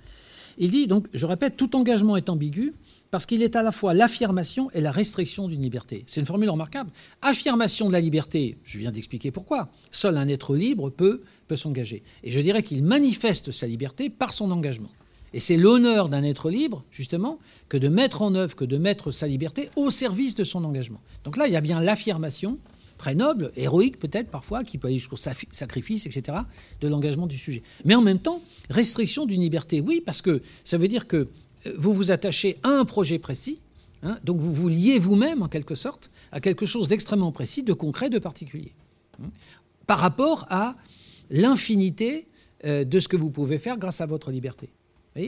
Il 0.58 0.68
dit 0.68 0.86
donc, 0.86 1.06
je 1.14 1.24
répète, 1.24 1.56
tout 1.56 1.74
engagement 1.76 2.18
est 2.18 2.28
ambigu 2.28 2.74
parce 3.10 3.24
qu'il 3.24 3.42
est 3.42 3.56
à 3.56 3.62
la 3.62 3.72
fois 3.72 3.94
l'affirmation 3.94 4.70
et 4.72 4.82
la 4.82 4.90
restriction 4.90 5.48
d'une 5.48 5.62
liberté. 5.62 6.04
C'est 6.06 6.20
une 6.20 6.26
formule 6.26 6.50
remarquable. 6.50 6.90
Affirmation 7.22 7.88
de 7.88 7.92
la 7.92 8.00
liberté, 8.00 8.58
je 8.62 8.78
viens 8.78 8.92
d'expliquer 8.92 9.30
pourquoi. 9.30 9.70
Seul 9.90 10.18
un 10.18 10.28
être 10.28 10.54
libre 10.54 10.90
peut, 10.90 11.22
peut 11.48 11.56
s'engager. 11.56 12.02
Et 12.24 12.30
je 12.30 12.40
dirais 12.40 12.62
qu'il 12.62 12.84
manifeste 12.84 13.52
sa 13.52 13.66
liberté 13.66 14.10
par 14.10 14.34
son 14.34 14.50
engagement. 14.50 14.90
Et 15.32 15.40
c'est 15.40 15.56
l'honneur 15.56 16.08
d'un 16.08 16.22
être 16.22 16.50
libre, 16.50 16.84
justement, 16.90 17.38
que 17.68 17.76
de 17.76 17.88
mettre 17.88 18.22
en 18.22 18.34
œuvre, 18.34 18.56
que 18.56 18.64
de 18.64 18.78
mettre 18.78 19.10
sa 19.10 19.26
liberté 19.26 19.70
au 19.76 19.90
service 19.90 20.34
de 20.34 20.44
son 20.44 20.64
engagement. 20.64 21.00
Donc 21.24 21.36
là, 21.36 21.46
il 21.46 21.52
y 21.52 21.56
a 21.56 21.60
bien 21.60 21.80
l'affirmation, 21.80 22.58
très 22.98 23.14
noble, 23.14 23.52
héroïque 23.56 23.98
peut-être 23.98 24.28
parfois, 24.28 24.64
qui 24.64 24.76
peut 24.76 24.88
aller 24.88 24.98
jusqu'au 24.98 25.16
sacrifice, 25.16 26.06
etc., 26.06 26.38
de 26.80 26.88
l'engagement 26.88 27.26
du 27.26 27.38
sujet. 27.38 27.62
Mais 27.84 27.94
en 27.94 28.02
même 28.02 28.18
temps, 28.18 28.42
restriction 28.68 29.24
d'une 29.24 29.40
liberté, 29.40 29.80
oui, 29.80 30.02
parce 30.04 30.20
que 30.20 30.42
ça 30.64 30.76
veut 30.76 30.88
dire 30.88 31.06
que 31.06 31.28
euh, 31.66 31.74
vous 31.78 31.92
vous 31.92 32.10
attachez 32.10 32.58
à 32.62 32.70
un 32.70 32.84
projet 32.84 33.18
précis, 33.18 33.60
hein, 34.02 34.18
donc 34.24 34.40
vous 34.40 34.52
vous 34.52 34.68
liez 34.68 34.98
vous-même, 34.98 35.42
en 35.42 35.48
quelque 35.48 35.76
sorte, 35.76 36.10
à 36.32 36.40
quelque 36.40 36.66
chose 36.66 36.88
d'extrêmement 36.88 37.32
précis, 37.32 37.62
de 37.62 37.72
concret, 37.72 38.10
de 38.10 38.18
particulier, 38.18 38.72
hein, 39.22 39.30
par 39.86 40.00
rapport 40.00 40.46
à 40.50 40.76
l'infinité 41.30 42.26
euh, 42.64 42.84
de 42.84 42.98
ce 42.98 43.06
que 43.06 43.16
vous 43.16 43.30
pouvez 43.30 43.58
faire 43.58 43.78
grâce 43.78 44.00
à 44.00 44.06
votre 44.06 44.32
liberté 44.32 44.70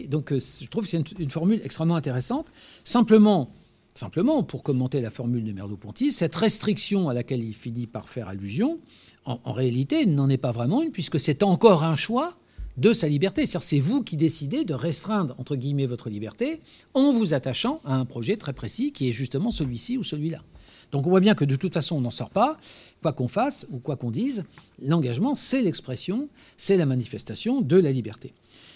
donc 0.08 0.32
euh, 0.32 0.38
je 0.38 0.66
trouve 0.68 0.84
que 0.84 0.90
c'est 0.90 1.18
une, 1.18 1.30
formule 1.30 1.60
extrêmement 1.64 1.96
intéressante. 1.96 2.46
Simplement, 2.84 3.50
simplement, 3.94 4.42
pour 4.42 4.62
commenter 4.62 5.00
la 5.00 5.10
formule 5.10 5.44
de 5.44 5.52
Merleau-Ponty, 5.52 6.12
cette 6.12 6.34
restriction 6.34 7.08
à 7.08 7.14
laquelle 7.14 7.42
il 7.42 7.54
finit 7.54 7.86
par 7.86 8.08
faire 8.08 8.28
allusion, 8.28 8.78
en, 9.24 9.52
réalité, 9.52 10.06
n'en 10.06 10.28
est 10.28 10.36
pas 10.36 10.50
vraiment 10.50 10.82
une, 10.82 10.90
puisque 10.90 11.20
c'est 11.20 11.42
encore 11.42 11.84
un 11.84 11.96
choix 11.96 12.34
de 12.76 12.92
sa 12.92 13.06
liberté. 13.08 13.46
C'est-à-dire 13.46 13.66
c'est 13.66 13.78
vous 13.78 14.02
qui 14.02 14.16
décidez 14.16 14.64
de 14.64 14.74
restreindre, 14.74 15.34
entre 15.38 15.56
guillemets, 15.56 15.86
votre 15.86 16.10
liberté 16.10 16.60
en 16.94 17.12
vous 17.12 17.34
attachant 17.34 17.80
à 17.84 17.94
un 17.94 18.04
projet 18.04 18.36
très 18.36 18.52
précis 18.52 18.92
qui 18.92 19.08
est 19.08 19.12
justement 19.12 19.50
celui-ci 19.50 19.98
ou 19.98 20.02
celui-là. 20.02 20.42
Donc 20.90 21.06
on 21.06 21.10
voit 21.10 21.20
bien 21.20 21.34
que 21.34 21.44
de 21.44 21.56
toute 21.56 21.72
façon, 21.72 21.96
on 21.96 22.00
n'en 22.02 22.10
sort 22.10 22.30
pas, 22.30 22.58
quoi 23.00 23.12
qu'on 23.12 23.28
fasse 23.28 23.66
ou 23.70 23.78
quoi 23.78 23.96
qu'on 23.96 24.10
dise. 24.10 24.44
L'engagement, 24.80 25.34
c'est 25.34 25.62
l'expression, 25.62 26.28
c'est 26.56 26.76
la 26.76 26.86
manifestation 26.86 27.62
de 27.62 27.76
la 27.76 27.92
liberté. 27.92 28.32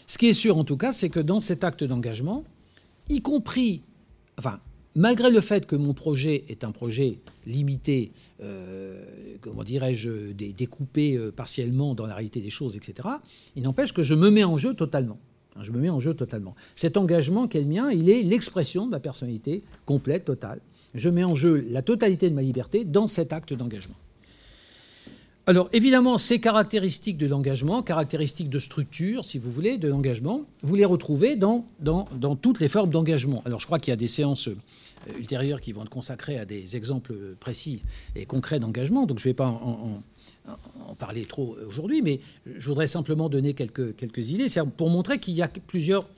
Ce 0.06 0.18
qui 0.18 0.26
est 0.26 0.34
sûr 0.34 0.56
en 0.56 0.64
tout 0.64 0.76
cas, 0.76 0.92
c'est 0.92 1.08
que 1.08 1.20
dans 1.20 1.40
cet 1.40 1.64
acte 1.64 1.82
d'engagement, 1.84 2.44
y 3.08 3.20
compris, 3.20 3.82
enfin, 4.38 4.60
malgré 4.94 5.30
le 5.30 5.40
fait 5.40 5.66
que 5.66 5.74
mon 5.76 5.94
projet 5.94 6.44
est 6.48 6.64
un 6.64 6.70
projet 6.70 7.18
limité, 7.44 8.12
euh, 8.42 9.04
comment 9.40 9.64
dirais-je, 9.64 10.32
découpé 10.32 11.16
euh, 11.16 11.32
partiellement 11.32 11.94
dans 11.94 12.06
la 12.06 12.14
réalité 12.14 12.40
des 12.40 12.50
choses, 12.50 12.76
etc., 12.76 13.08
il 13.56 13.64
n'empêche 13.64 13.92
que 13.92 14.02
je 14.02 14.14
me 14.14 14.30
mets 14.30 14.44
en 14.44 14.56
jeu 14.56 14.74
totalement. 14.74 15.18
Je 15.60 15.72
me 15.72 15.78
mets 15.78 15.90
en 15.90 16.00
jeu 16.00 16.14
totalement. 16.14 16.54
Cet 16.74 16.98
engagement 16.98 17.48
qui 17.48 17.56
est 17.56 17.62
le 17.62 17.66
mien, 17.66 17.90
il 17.90 18.10
est 18.10 18.22
l'expression 18.22 18.84
de 18.84 18.90
ma 18.90 19.00
personnalité 19.00 19.64
complète, 19.86 20.26
totale. 20.26 20.60
Je 20.94 21.08
mets 21.08 21.24
en 21.24 21.34
jeu 21.34 21.66
la 21.70 21.82
totalité 21.82 22.28
de 22.28 22.34
ma 22.34 22.42
liberté 22.42 22.84
dans 22.84 23.08
cet 23.08 23.32
acte 23.32 23.54
d'engagement. 23.54 23.94
Alors 25.48 25.68
évidemment, 25.72 26.18
ces 26.18 26.40
caractéristiques 26.40 27.18
de 27.18 27.26
l'engagement, 27.28 27.80
caractéristiques 27.80 28.50
de 28.50 28.58
structure, 28.58 29.24
si 29.24 29.38
vous 29.38 29.52
voulez, 29.52 29.78
de 29.78 29.86
l'engagement, 29.86 30.42
vous 30.64 30.74
les 30.74 30.84
retrouvez 30.84 31.36
dans, 31.36 31.64
dans, 31.78 32.08
dans 32.18 32.34
toutes 32.34 32.58
les 32.58 32.66
formes 32.66 32.90
d'engagement. 32.90 33.42
Alors 33.44 33.60
je 33.60 33.66
crois 33.66 33.78
qu'il 33.78 33.92
y 33.92 33.94
a 33.94 33.96
des 33.96 34.08
séances 34.08 34.48
euh, 34.48 34.56
ultérieures 35.16 35.60
qui 35.60 35.70
vont 35.70 35.82
être 35.82 35.88
consacrées 35.88 36.36
à 36.36 36.44
des 36.44 36.74
exemples 36.74 37.14
précis 37.38 37.80
et 38.16 38.26
concrets 38.26 38.58
d'engagement, 38.58 39.06
donc 39.06 39.20
je 39.20 39.28
ne 39.28 39.30
vais 39.30 39.34
pas 39.34 39.46
en, 39.46 40.02
parler 40.98 41.24
trop 41.24 41.56
aujourd'hui, 41.64 42.02
mais 42.02 42.18
je 42.56 42.68
voudrais 42.68 42.88
simplement 42.88 43.28
donner 43.28 43.54
quelques, 43.54 43.94
quelques 43.94 44.30
idées, 44.30 44.46
pour 44.76 44.90
montrer 44.90 45.20
qu'il 45.20 45.34
y 45.34 45.42
a 45.42 45.48
plusieurs 45.48 46.08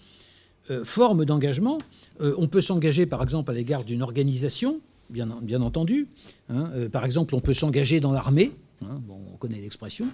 euh, 0.70 0.84
formes 0.84 1.26
d'engagement. 1.26 1.76
Euh, 2.22 2.34
on 2.38 2.48
peut 2.48 2.62
s'engager 2.62 3.04
par 3.04 3.22
exemple 3.22 3.50
à 3.50 3.54
l'égard 3.54 3.84
d'une 3.84 4.02
organisation, 4.02 4.80
bien, 5.10 5.28
bien 5.42 5.60
entendu. 5.60 6.08
Hein. 6.48 6.70
par 6.90 7.04
exemple, 7.04 7.34
on 7.34 7.40
peut 7.40 7.52
s'engager 7.52 8.00
dans 8.00 8.12
l'armée. 8.12 8.52
Hein, 8.84 9.00
on 9.08 9.36
connaît 9.36 9.60
l'expression, 9.60 10.06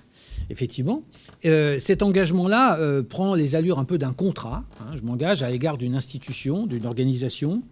effectivement. 0.48 1.02
Euh, 1.44 1.78
cet 1.78 2.02
engagement-là 2.02 2.78
euh, 2.78 3.02
prend 3.02 3.34
les 3.34 3.56
allures 3.56 3.78
un 3.78 3.84
peu 3.84 3.98
d'un 3.98 4.12
contrat. 4.12 4.64
Hein. 4.80 4.96
je 4.96 5.02
m'engage 5.02 5.42
à 5.42 5.50
l'égard 5.50 5.76
d'une 5.76 5.94
institution, 5.94 6.66
d'une 6.66 6.86
organisation, 6.86 7.62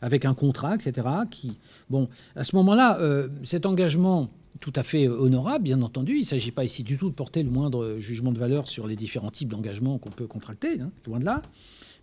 avec 0.00 0.24
un 0.24 0.32
contrat, 0.32 0.74
etc. 0.74 1.06
Qui, 1.30 1.58
bon, 1.90 2.08
à 2.36 2.44
ce 2.44 2.56
moment-là, 2.56 2.98
euh, 3.00 3.28
cet 3.42 3.66
engagement 3.66 4.30
tout 4.60 4.72
à 4.74 4.82
fait 4.82 5.08
honorable, 5.08 5.64
bien 5.64 5.80
entendu. 5.82 6.14
Il 6.14 6.20
ne 6.20 6.24
s'agit 6.24 6.50
pas 6.50 6.64
ici 6.64 6.82
du 6.82 6.98
tout 6.98 7.08
de 7.08 7.14
porter 7.14 7.42
le 7.42 7.50
moindre 7.50 7.96
jugement 7.98 8.32
de 8.32 8.38
valeur 8.38 8.68
sur 8.68 8.86
les 8.86 8.96
différents 8.96 9.30
types 9.30 9.48
d'engagement 9.48 9.98
qu'on 9.98 10.10
peut 10.10 10.26
contracter, 10.26 10.80
hein, 10.80 10.90
loin 11.06 11.20
de 11.20 11.24
là 11.24 11.42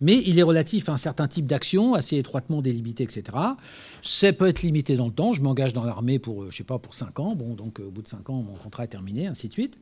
mais 0.00 0.22
il 0.26 0.38
est 0.38 0.42
relatif 0.42 0.88
à 0.88 0.92
un 0.92 0.96
certain 0.96 1.28
type 1.28 1.46
d'action, 1.46 1.94
assez 1.94 2.16
étroitement 2.16 2.62
délimité, 2.62 3.04
etc. 3.04 3.36
Ça 4.02 4.32
peut 4.32 4.46
être 4.46 4.62
limité 4.62 4.96
dans 4.96 5.06
le 5.06 5.12
temps. 5.12 5.32
Je 5.32 5.42
m'engage 5.42 5.72
dans 5.72 5.84
l'armée 5.84 6.18
pour, 6.18 6.44
euh, 6.44 6.50
je 6.50 6.56
sais 6.56 6.64
pas, 6.64 6.78
pour 6.78 6.94
5 6.94 7.18
ans. 7.20 7.34
Bon, 7.34 7.54
donc 7.54 7.80
euh, 7.80 7.84
au 7.84 7.90
bout 7.90 8.02
de 8.02 8.08
5 8.08 8.30
ans, 8.30 8.42
mon 8.42 8.54
contrat 8.54 8.84
est 8.84 8.88
terminé, 8.88 9.26
ainsi 9.26 9.48
de 9.48 9.52
suite. 9.52 9.78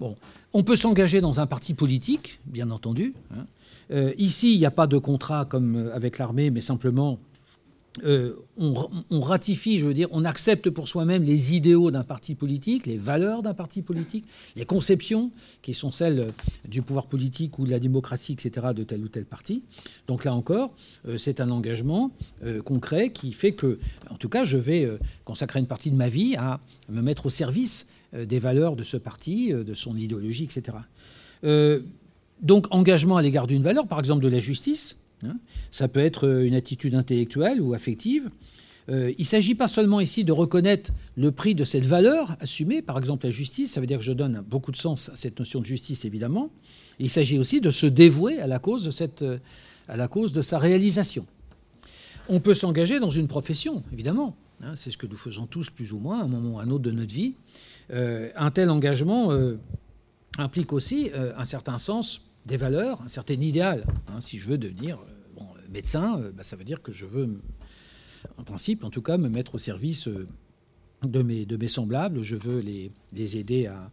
Bon, 0.00 0.16
on 0.52 0.62
peut 0.62 0.76
s'engager 0.76 1.20
dans 1.20 1.40
un 1.40 1.46
parti 1.46 1.74
politique, 1.74 2.38
bien 2.46 2.70
entendu. 2.70 3.14
Hein. 3.32 3.46
Euh, 3.90 4.12
ici, 4.16 4.54
il 4.54 4.58
n'y 4.58 4.66
a 4.66 4.70
pas 4.70 4.86
de 4.86 4.98
contrat 4.98 5.44
comme 5.44 5.90
avec 5.92 6.18
l'armée, 6.18 6.50
mais 6.50 6.60
simplement 6.60 7.18
euh, 8.04 8.34
on, 8.56 9.20
ratifie, 9.20 9.78
je 9.78 9.86
veux 9.86 9.94
dire, 9.94 10.08
on 10.12 10.24
accepte 10.24 10.70
pour 10.70 10.88
soi-même 10.88 11.22
les 11.22 11.56
idéaux 11.56 11.90
d'un 11.90 12.04
parti 12.04 12.34
politique, 12.34 12.86
les 12.86 12.96
valeurs 12.96 13.42
d'un 13.42 13.54
parti 13.54 13.82
politique, 13.82 14.24
les 14.56 14.64
conceptions 14.64 15.30
qui 15.62 15.74
sont 15.74 15.90
celles 15.90 16.28
du 16.66 16.82
pouvoir 16.82 17.06
politique 17.06 17.58
ou 17.58 17.64
de 17.64 17.70
la 17.70 17.78
démocratie, 17.78 18.32
etc., 18.32 18.68
de 18.74 18.84
tel 18.84 19.02
ou 19.02 19.08
tel 19.08 19.24
parti. 19.24 19.62
Donc 20.06 20.24
là 20.24 20.34
encore, 20.34 20.72
euh, 21.06 21.18
c'est 21.18 21.40
un 21.40 21.50
engagement 21.50 22.10
euh, 22.44 22.62
concret 22.62 23.10
qui 23.10 23.32
fait 23.32 23.52
que, 23.52 23.78
en 24.10 24.16
tout 24.16 24.28
cas, 24.28 24.44
je 24.44 24.58
vais 24.58 24.88
consacrer 25.24 25.60
une 25.60 25.66
partie 25.66 25.90
de 25.90 25.96
ma 25.96 26.08
vie 26.08 26.36
à 26.36 26.60
me 26.88 27.02
mettre 27.02 27.26
au 27.26 27.30
service 27.30 27.86
des 28.12 28.38
valeurs 28.38 28.76
de 28.76 28.84
ce 28.84 28.96
parti, 28.96 29.52
de 29.52 29.74
son 29.74 29.96
idéologie, 29.96 30.44
etc. 30.44 30.78
donc 32.42 32.66
engagement 32.70 33.16
à 33.16 33.22
l'égard 33.22 33.46
d'une 33.46 33.62
valeur, 33.62 33.86
par 33.86 33.98
exemple 33.98 34.22
de 34.22 34.28
la 34.28 34.38
justice. 34.38 34.96
Hein. 35.24 35.36
Ça 35.70 35.88
peut 35.88 36.00
être 36.00 36.26
euh, 36.26 36.46
une 36.46 36.54
attitude 36.54 36.94
intellectuelle 36.94 37.60
ou 37.60 37.74
affective. 37.74 38.30
Euh, 38.88 39.12
il 39.18 39.22
ne 39.22 39.26
s'agit 39.26 39.54
pas 39.54 39.68
seulement 39.68 40.00
ici 40.00 40.24
de 40.24 40.32
reconnaître 40.32 40.92
le 41.16 41.30
prix 41.30 41.54
de 41.54 41.64
cette 41.64 41.84
valeur 41.84 42.36
assumée, 42.40 42.80
par 42.80 42.98
exemple 42.98 43.26
la 43.26 43.30
justice, 43.30 43.72
ça 43.72 43.80
veut 43.80 43.86
dire 43.86 43.98
que 43.98 44.04
je 44.04 44.12
donne 44.12 44.42
beaucoup 44.48 44.72
de 44.72 44.76
sens 44.76 45.10
à 45.10 45.16
cette 45.16 45.38
notion 45.38 45.60
de 45.60 45.66
justice, 45.66 46.04
évidemment. 46.04 46.50
Il 46.98 47.10
s'agit 47.10 47.38
aussi 47.38 47.60
de 47.60 47.70
se 47.70 47.86
dévouer 47.86 48.40
à 48.40 48.46
la 48.46 48.58
cause 48.58 48.84
de, 48.84 48.90
cette, 48.90 49.22
euh, 49.22 49.38
à 49.88 49.96
la 49.96 50.08
cause 50.08 50.32
de 50.32 50.40
sa 50.40 50.58
réalisation. 50.58 51.26
On 52.30 52.40
peut 52.40 52.54
s'engager 52.54 52.98
dans 52.98 53.10
une 53.10 53.28
profession, 53.28 53.82
évidemment. 53.92 54.36
Hein, 54.62 54.74
c'est 54.74 54.90
ce 54.90 54.96
que 54.96 55.06
nous 55.06 55.16
faisons 55.16 55.46
tous, 55.46 55.70
plus 55.70 55.92
ou 55.92 55.98
moins, 55.98 56.20
à 56.20 56.24
un 56.24 56.28
moment 56.28 56.56
ou 56.56 56.58
à 56.58 56.62
un 56.62 56.70
autre 56.70 56.84
de 56.84 56.90
notre 56.90 57.14
vie. 57.14 57.34
un 57.90 58.50
tel 58.50 58.68
engagement 58.68 59.32
implique 60.36 60.74
aussi 60.74 61.10
un 61.14 61.44
certain 61.44 61.78
sens 61.78 62.27
des 62.46 62.56
valeurs, 62.56 63.02
un 63.02 63.08
certain 63.08 63.34
idéal. 63.34 63.84
Hein, 64.08 64.20
si 64.20 64.38
je 64.38 64.48
veux 64.48 64.58
devenir 64.58 64.98
euh, 64.98 65.44
médecin, 65.68 66.20
euh, 66.20 66.32
bah, 66.32 66.42
ça 66.42 66.56
veut 66.56 66.64
dire 66.64 66.82
que 66.82 66.92
je 66.92 67.06
veux, 67.06 67.40
en 68.36 68.44
principe 68.44 68.84
en 68.84 68.90
tout 68.90 69.02
cas, 69.02 69.18
me 69.18 69.28
mettre 69.28 69.54
au 69.56 69.58
service 69.58 70.08
euh, 70.08 70.26
de 71.02 71.22
mes, 71.22 71.68
semblables. 71.68 72.22
Je 72.22 72.36
veux 72.36 72.60
les, 72.60 73.36
aider 73.36 73.66
à, 73.66 73.90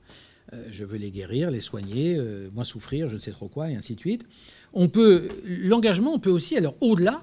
je 0.71 0.83
veux 0.83 0.97
les 0.97 1.11
guérir, 1.11 1.51
les 1.51 1.59
soigner, 1.59 2.19
moins 2.51 2.63
souffrir, 2.63 3.09
je 3.09 3.15
ne 3.15 3.19
sais 3.19 3.31
trop 3.31 3.47
quoi, 3.47 3.69
et 3.69 3.75
ainsi 3.75 3.93
de 3.93 3.99
suite. 3.99 4.25
On 4.73 4.89
peut, 4.89 5.29
l'engagement, 5.43 6.13
on 6.13 6.19
peut 6.19 6.31
aussi, 6.31 6.57
alors 6.57 6.75
au-delà, 6.81 7.21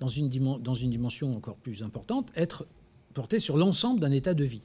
dans 0.00 0.08
une 0.08 0.28
dimension 0.28 1.36
encore 1.36 1.56
plus 1.56 1.84
importante, 1.84 2.32
être 2.34 2.66
porté 3.14 3.38
sur 3.38 3.56
l'ensemble 3.56 4.00
d'un 4.00 4.10
état 4.10 4.34
de 4.34 4.42
vie. 4.42 4.62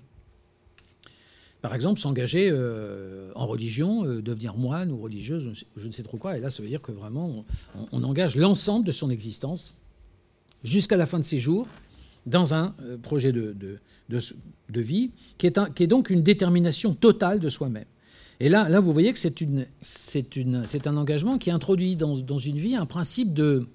Par 1.62 1.74
exemple, 1.74 1.99
s'engager 1.99 2.49
euh, 2.51 3.32
en 3.36 3.47
religion, 3.47 4.05
euh, 4.05 4.22
devenir 4.22 4.55
moine 4.55 4.91
ou 4.91 4.97
religieuse, 5.01 5.66
je 5.76 5.88
ne 5.88 5.91
sais 5.91 6.03
trop 6.03 6.18
quoi. 6.18 6.38
Et 6.38 6.41
là, 6.41 6.49
ça 6.49 6.62
veut 6.62 6.70
dire 6.70 6.82
que 6.82 6.91
vraiment, 6.91 7.45
on, 7.91 8.03
engage 8.03 8.36
l'ensemble 8.36 8.86
de 8.86 8.91
son 8.91 9.10
existence 9.10 9.74
jusqu'à 10.64 10.97
la 10.97 11.05
fin 11.05 11.20
de 11.20 11.26
ses 11.26 11.39
jours 11.39 11.68
dans 12.28 12.53
un 12.53 12.76
euh, 12.82 12.97
projet 12.97 13.32
de, 13.32 13.80
vie 14.70 15.12
qui 15.38 15.47
est, 15.47 15.88
donc 15.88 16.10
une 16.12 16.22
détermination 16.22 16.93
totale 16.93 17.39
de 17.39 17.49
soi-même. 17.49 17.86
Et 18.39 18.49
là, 18.49 18.70
là, 18.70 18.80
vous 18.80 18.93
voyez 18.93 19.12
que 19.12 19.20
c'est 19.20 20.88
un 20.88 20.97
engagement 20.97 21.39
qui 21.39 21.49
introduit 21.49 21.95
dans, 21.95 22.16
une 22.16 22.58
vie 22.58 22.76
un 22.76 22.86
principe 22.86 23.34
de 23.34 23.66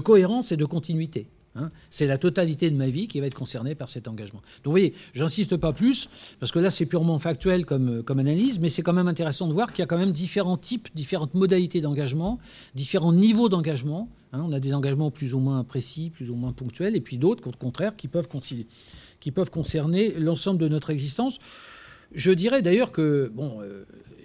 cohérence 0.00 0.52
et 0.52 0.58
de 0.58 0.66
continuité. 0.66 1.26
Hein. 1.54 1.68
c'est 1.90 2.06
la 2.06 2.16
totalité 2.16 2.70
de 2.70 2.76
ma 2.76 2.88
vie 2.88 3.08
qui 3.08 3.20
va 3.20 3.26
être 3.26 3.34
concernée 3.34 3.74
par 3.74 3.88
cet 3.88 4.08
engagement. 4.08 4.40
Donc 4.40 4.66
vous 4.66 4.70
voyez, 4.70 4.94
j'insiste 5.12 5.56
pas 5.56 5.72
plus, 5.72 6.08
parce 6.40 6.50
que 6.50 6.58
là 6.58 6.70
c'est 6.70 6.86
purement 6.86 7.18
factuel 7.18 7.66
comme, 7.66 8.02
comme 8.02 8.18
analyse, 8.18 8.58
mais 8.58 8.70
c'est 8.70 8.82
quand 8.82 8.94
même 8.94 9.08
intéressant 9.08 9.48
de 9.48 9.52
voir 9.52 9.72
qu'il 9.72 9.80
y 9.80 9.82
a 9.82 9.86
quand 9.86 9.98
même 9.98 10.12
différents 10.12 10.56
types, 10.56 10.88
différentes 10.94 11.34
modalités 11.34 11.80
d'engagement, 11.80 12.38
différents 12.74 13.12
niveaux 13.12 13.48
d'engagement. 13.48 14.08
Hein. 14.32 14.42
on 14.46 14.52
a 14.52 14.60
des 14.60 14.72
engagements 14.72 15.10
plus 15.10 15.34
ou 15.34 15.40
moins 15.40 15.62
précis, 15.64 16.10
plus 16.10 16.30
ou 16.30 16.34
moins 16.34 16.52
ponctuels, 16.52 16.96
et 16.96 17.00
puis 17.00 17.18
d'autres, 17.18 17.46
au 17.48 17.52
contraire, 17.52 17.94
qui 17.94 18.08
peuvent, 18.08 18.28
qui 19.20 19.30
peuvent 19.30 19.50
concerner 19.50 20.12
l'ensemble 20.12 20.58
de 20.58 20.68
notre 20.68 20.90
existence. 20.90 21.38
Je 22.14 22.30
dirais 22.30 22.62
d'ailleurs 22.62 22.92
que, 22.92 23.30
bon, 23.34 23.60
euh, 23.62 23.84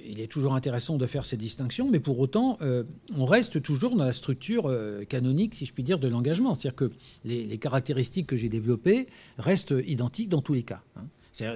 il 0.10 0.22
est 0.22 0.28
toujours 0.28 0.56
intéressant 0.56 0.98
de 0.98 1.06
faire 1.06 1.26
ces 1.26 1.38
distinctions, 1.38 1.90
mais 1.90 2.00
pour 2.00 2.20
autant, 2.20 2.58
euh, 2.62 2.84
on 3.18 3.26
reste 3.26 3.62
toujours 3.62 3.96
dans 3.96 4.06
la 4.06 4.12
structure 4.12 4.68
euh, 4.68 5.04
canonique, 5.04 5.56
si 5.56 5.66
je 5.66 5.74
puis 5.74 5.84
dire, 5.84 6.00
de 6.00 6.08
l'engagement. 6.08 6.56
C'est-à-dire 6.56 6.76
que 6.76 6.92
les, 7.26 7.58
caractéristiques 7.58 8.28
que 8.28 8.38
j'ai 8.38 8.50
développées 8.50 9.08
restent 9.38 9.76
identiques 9.86 10.30
dans 10.30 10.42
tous 10.42 10.54
les 10.54 10.64
cas. 10.64 10.82
Hein. 10.96 11.56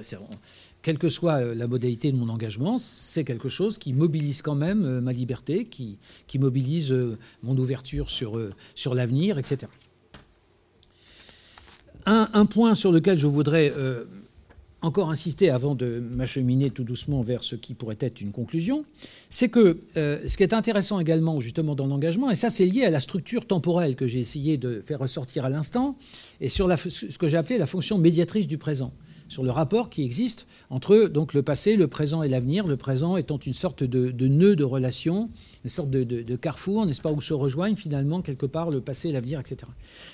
quelle 0.82 0.98
que 0.98 1.08
soit 1.08 1.40
euh, 1.40 1.54
la 1.54 1.66
modalité 1.66 2.12
de 2.12 2.16
mon 2.16 2.28
engagement, 2.28 2.78
c'est 2.78 3.24
quelque 3.24 3.48
chose 3.48 3.78
qui 3.78 3.92
mobilise 3.92 4.42
quand 4.42 4.54
même 4.54 5.00
ma 5.00 5.12
liberté, 5.12 5.64
qui, 5.64 5.98
mobilise 6.38 6.94
mon 7.42 7.56
ouverture 7.56 8.10
sur, 8.10 8.40
sur 8.74 8.94
l'avenir, 8.94 9.38
etc. 9.38 9.70
Un, 12.04 12.46
point 12.46 12.74
sur 12.74 12.90
lequel 12.90 13.16
je 13.16 13.28
voudrais 13.28 13.72
encore 14.82 15.10
insister 15.10 15.50
avant 15.50 15.74
de 15.74 16.02
m'acheminer 16.16 16.70
tout 16.70 16.84
doucement 16.84 17.22
vers 17.22 17.44
ce 17.44 17.54
qui 17.54 17.74
pourrait 17.74 17.98
être 18.00 18.20
une 18.20 18.32
conclusion, 18.32 18.84
c'est 19.30 19.48
que 19.48 19.78
euh, 19.96 20.20
ce 20.26 20.36
qui 20.36 20.42
est 20.42 20.52
intéressant 20.52 20.98
également 21.00 21.40
justement 21.40 21.74
dans 21.74 21.86
l'engagement, 21.86 22.30
et 22.30 22.36
ça 22.36 22.50
c'est 22.50 22.66
lié 22.66 22.84
à 22.84 22.90
la 22.90 23.00
structure 23.00 23.46
temporelle 23.46 23.96
que 23.96 24.08
j'ai 24.08 24.18
essayé 24.18 24.58
de 24.58 24.80
faire 24.80 24.98
ressortir 24.98 25.44
à 25.44 25.48
l'instant, 25.48 25.96
et 26.40 26.48
sur 26.48 26.68
ce 26.78 27.18
que 27.18 27.28
j'ai 27.28 27.36
appelé 27.36 27.58
la 27.58 27.66
fonction 27.66 27.96
médiatrice 27.96 28.48
du 28.48 28.58
présent, 28.58 28.92
sur 29.28 29.44
le 29.44 29.50
rapport 29.50 29.88
qui 29.88 30.04
existe 30.04 30.46
entre 30.68 31.06
donc, 31.06 31.32
le 31.32 31.42
passé, 31.42 31.76
le 31.76 31.86
présent 31.86 32.22
et 32.22 32.28
l'avenir, 32.28 32.66
le 32.66 32.76
présent 32.76 33.16
étant 33.16 33.38
une 33.38 33.54
sorte 33.54 33.84
de, 33.84 34.26
nœud 34.26 34.56
de 34.56 34.64
relation, 34.64 35.30
une 35.64 35.70
sorte 35.70 35.90
de 35.90 36.36
carrefour, 36.36 36.84
n'est-ce 36.86 37.00
pas, 37.00 37.12
où 37.12 37.20
se 37.20 37.32
rejoignent 37.32 37.76
finalement 37.76 38.20
quelque 38.20 38.46
part 38.46 38.70
le 38.70 38.80
passé, 38.80 39.12
l'avenir, 39.12 39.40
etc. 39.40 39.58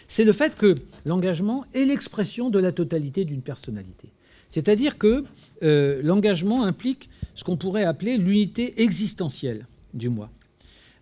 C'est 0.06 0.24
le 0.24 0.32
fait 0.32 0.54
que 0.54 0.74
l'engagement 1.04 1.64
est 1.74 1.84
l'expression 1.84 2.50
de 2.50 2.58
la 2.58 2.70
totalité 2.70 3.24
d'une 3.24 3.42
personnalité. 3.42 4.12
C'est-à-dire 4.48 4.98
que 4.98 5.24
euh, 5.62 6.00
l'engagement 6.02 6.64
implique 6.64 7.08
ce 7.34 7.44
qu'on 7.44 7.56
pourrait 7.56 7.84
appeler 7.84 8.16
l'unité 8.16 8.82
existentielle 8.82 9.66
du 9.94 10.08
moi. 10.08 10.30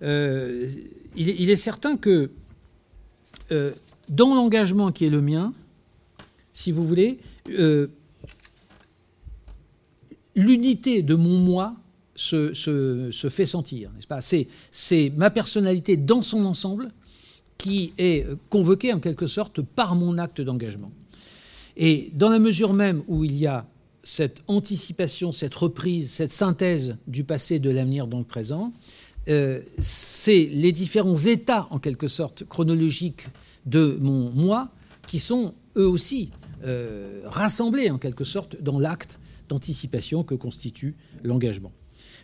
Euh, 0.02 0.68
il, 1.16 1.50
est, 1.50 1.56
certain 1.56 1.96
que 1.96 2.30
euh, 3.52 3.70
dans 4.08 4.34
l'engagement 4.34 4.92
qui 4.92 5.06
est 5.06 5.10
le 5.10 5.20
mien, 5.20 5.52
si 6.52 6.72
vous 6.72 6.84
voulez, 6.84 7.18
l'unité 10.34 11.02
de 11.02 11.14
mon 11.14 11.38
moi 11.38 11.74
se, 12.14 12.54
se 12.54 13.28
fait 13.28 13.46
sentir, 13.46 13.90
n'est-ce 13.92 14.06
pas? 14.06 14.20
C'est 14.20 15.12
ma 15.16 15.30
personnalité 15.30 15.96
dans 15.96 16.22
son 16.22 16.44
ensemble 16.46 16.90
qui 17.58 17.92
est 17.98 18.26
convoquée 18.50 18.92
en 18.92 19.00
quelque 19.00 19.26
sorte 19.26 19.60
par 19.62 19.94
mon 19.94 20.18
acte 20.18 20.40
d'engagement. 20.40 20.90
Et 21.76 22.10
dans 22.14 22.30
la 22.30 22.38
mesure 22.38 22.72
même 22.72 23.02
où 23.06 23.24
il 23.24 23.36
y 23.36 23.46
a 23.46 23.66
cette 24.02 24.42
anticipation, 24.46 25.32
cette 25.32 25.54
reprise, 25.54 26.10
cette 26.10 26.32
synthèse 26.32 26.96
du 27.06 27.24
passé 27.24 27.58
de 27.58 27.70
l'avenir 27.70 28.06
dans 28.06 28.18
le 28.18 28.24
présent, 28.24 28.72
euh, 29.28 29.60
c'est 29.78 30.48
les 30.52 30.72
différents 30.72 31.16
états, 31.16 31.66
en 31.70 31.78
quelque 31.78 32.06
sorte, 32.06 32.44
chronologiques 32.44 33.26
de 33.66 33.98
mon 34.00 34.30
moi 34.30 34.68
qui 35.08 35.18
sont 35.18 35.54
eux 35.76 35.88
aussi 35.88 36.30
euh, 36.64 37.22
rassemblés, 37.24 37.90
en 37.90 37.98
quelque 37.98 38.24
sorte, 38.24 38.62
dans 38.62 38.78
l'acte 38.78 39.18
d'anticipation 39.48 40.22
que 40.22 40.34
constitue 40.34 40.96
l'engagement. 41.22 41.72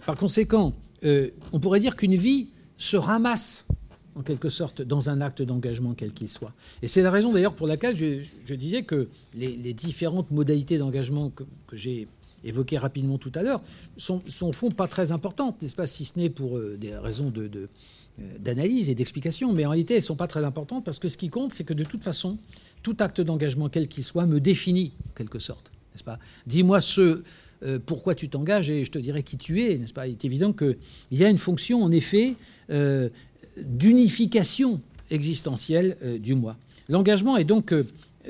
Par 0.07 0.17
conséquent, 0.17 0.75
euh, 1.05 1.31
on 1.53 1.61
pourrait 1.61 1.81
dire 1.81 1.97
qu'une 1.97 2.17
vie 2.17 2.49
se 2.77 2.97
ramasse 2.97 3.67
en 4.15 4.23
quelque 4.23 4.49
sorte, 4.49 4.83
dans 4.83 5.09
un 5.11 5.21
acte 5.21 5.43
d'engagement 5.43 5.95
quel 5.95 6.13
qu'il 6.13 6.29
soit. 6.29 6.53
Et 6.83 6.87
c'est 6.87 7.03
la 7.03 7.11
raison 7.11 7.33
d'ailleurs 7.33 7.55
pour 7.55 7.67
laquelle 7.67 7.97
je, 7.97 8.55
disais 8.55 8.83
que 8.83 9.09
les, 9.35 9.73
différentes 9.73 10.31
modalités 10.31 10.79
d'engagement 10.79 11.31
que, 11.31 11.45
j'ai 11.73 12.09
évoquées 12.45 12.79
rapidement 12.79 13.19
tout 13.19 13.33
à 13.35 13.43
l'heure 13.43 13.63
sont, 13.97 14.21
sont, 14.29 14.49
au 14.49 14.53
fond 14.53 14.69
pas 14.71 14.89
très 14.89 15.13
importantes, 15.13 15.63
n'est-ce 15.63 15.77
pas, 15.77 15.87
si 15.87 16.05
ce 16.05 16.19
n'est 16.19 16.29
pour 16.29 16.59
euh, 16.59 16.77
des 16.77 16.95
raisons 16.97 17.33
euh, 17.37 17.69
d'analyse 18.41 18.91
et 18.91 18.95
d'explication, 18.95 19.53
mais 19.53 19.65
en 19.65 19.71
réalité, 19.71 19.95
elles 19.95 20.01
ne 20.01 20.07
sont 20.07 20.17
pas 20.17 20.27
très 20.27 20.45
importantes 20.45 20.85
parce 20.85 20.99
que 20.99 21.09
ce 21.09 21.17
qui 21.17 21.31
compte, 21.31 21.53
c'est 21.53 21.65
que 21.65 21.75
de 21.75 21.85
toute 21.85 22.03
façon, 22.03 22.39
tout 22.83 22.97
acte 22.99 23.21
d'engagement, 23.21 23.69
quel 23.69 23.89
qu'il 23.89 24.03
soit, 24.05 24.27
me 24.27 24.41
définit, 24.41 24.93
en 25.09 25.15
quelque 25.15 25.39
sorte, 25.39 25.71
n'est-ce 25.95 26.05
pas? 26.05 26.19
Dis-moi 26.47 26.81
ce, 26.81 27.23
euh, 27.63 27.79
pourquoi 27.85 28.15
tu 28.15 28.29
t'engages 28.29 28.69
et 28.71 28.85
je 28.85 28.91
te 28.91 28.99
dirai 28.99 29.23
qui 29.23 29.39
tu 29.39 29.63
es, 29.63 29.79
n'est-ce 29.79 29.93
pas? 29.93 30.09
Il 30.09 30.13
est 30.13 30.25
évident 30.25 30.53
qu'il 30.53 30.77
y 31.13 31.25
a 31.25 31.31
une 31.31 31.39
fonction, 31.39 31.83
en 31.83 31.93
effet, 31.93 32.35
d'unification 33.57 34.81
existentielle 35.11 35.97
euh, 36.03 36.19
du 36.19 36.35
moi. 36.35 36.57
L'engagement 36.89 37.37
est 37.37 37.45
donc 37.45 37.73
euh, 37.73 37.85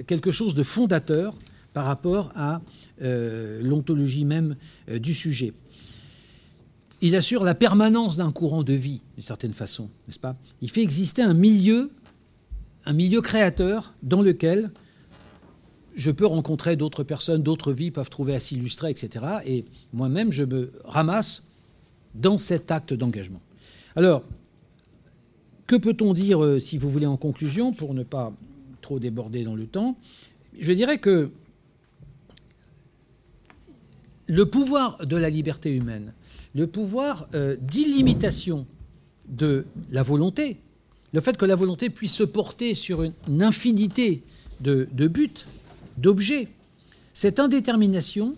quelque 0.06 0.30
chose 0.30 0.54
de 0.54 0.62
fondateur 0.62 1.34
par 1.72 1.86
rapport 1.86 2.32
à 2.34 2.60
euh, 3.02 3.60
l'ontologie 3.62 4.24
même 4.24 4.56
du 4.88 5.14
sujet. 5.14 5.54
Il 7.00 7.16
assure 7.16 7.44
la 7.44 7.54
permanence 7.54 8.16
d'un 8.16 8.30
courant 8.30 8.62
de 8.62 8.74
vie, 8.74 9.00
d'une 9.16 9.24
certaine 9.24 9.54
façon, 9.54 9.88
n'est-ce 10.06 10.18
pas? 10.18 10.36
Il 10.60 10.70
fait 10.70 10.82
exister 10.82 11.22
un 11.22 11.34
milieu, 11.34 11.90
un 12.84 12.92
milieu 12.92 13.20
créateur 13.20 13.94
dans 14.02 14.22
lequel 14.22 14.70
je 15.94 16.10
peux 16.10 16.26
rencontrer 16.26 16.76
d'autres 16.76 17.04
personnes, 17.04 17.42
d'autres 17.42 17.72
vies 17.72 17.90
peuvent 17.90 18.10
trouver 18.10 18.34
à 18.34 18.40
s'illustrer, 18.40 18.90
etc. 18.90 19.24
Et 19.46 19.64
moi-même, 19.92 20.30
je 20.30 20.44
me 20.44 20.72
ramasse 20.84 21.42
dans 22.14 22.38
cet 22.38 22.70
acte 22.70 22.94
d'engagement. 22.94 23.40
Alors, 23.96 24.22
que 25.72 25.76
peut-on 25.78 26.12
dire, 26.12 26.44
euh, 26.44 26.58
si 26.58 26.76
vous 26.76 26.90
voulez, 26.90 27.06
en 27.06 27.16
conclusion, 27.16 27.72
pour 27.72 27.94
ne 27.94 28.02
pas 28.02 28.30
trop 28.82 28.98
déborder 28.98 29.42
dans 29.42 29.54
le 29.54 29.66
temps? 29.66 29.96
Je 30.60 30.70
dirais 30.74 30.98
que 30.98 31.30
le 34.26 34.44
pouvoir 34.44 35.06
de 35.06 35.16
la 35.16 35.30
liberté 35.30 35.74
humaine, 35.74 36.12
le 36.54 36.66
pouvoir 36.66 37.26
euh, 37.34 37.56
d'illimitation 37.58 38.66
de 39.30 39.64
la 39.90 40.02
volonté, 40.02 40.58
le 41.14 41.20
fait 41.22 41.38
que 41.38 41.46
la 41.46 41.56
volonté 41.56 41.88
puisse 41.88 42.16
se 42.16 42.22
porter 42.22 42.74
sur 42.74 43.02
une, 43.02 43.42
infinité 43.42 44.20
de, 44.60 44.86
buts, 45.08 45.46
d'objets, 45.96 46.48
cette 47.14 47.40
indétermination 47.40 48.34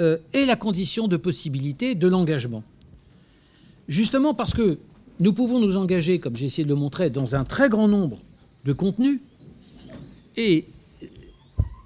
euh, 0.00 0.18
est 0.34 0.44
la 0.44 0.56
condition 0.56 1.08
de 1.08 1.16
possibilité 1.16 1.94
de 1.94 2.08
l'engagement. 2.08 2.62
Justement 3.88 4.34
parce 4.34 4.52
que 4.52 4.78
nous 5.20 5.32
pouvons 5.32 5.60
nous 5.60 5.76
engager, 5.76 6.18
comme 6.18 6.36
j'ai 6.36 6.46
essayé 6.46 6.64
de 6.64 6.68
le 6.68 6.74
montrer, 6.74 7.10
dans 7.10 7.34
un 7.34 7.44
très 7.44 7.68
grand 7.68 7.88
nombre 7.88 8.18
de 8.64 8.72
contenus. 8.72 9.20
Et 10.36 10.66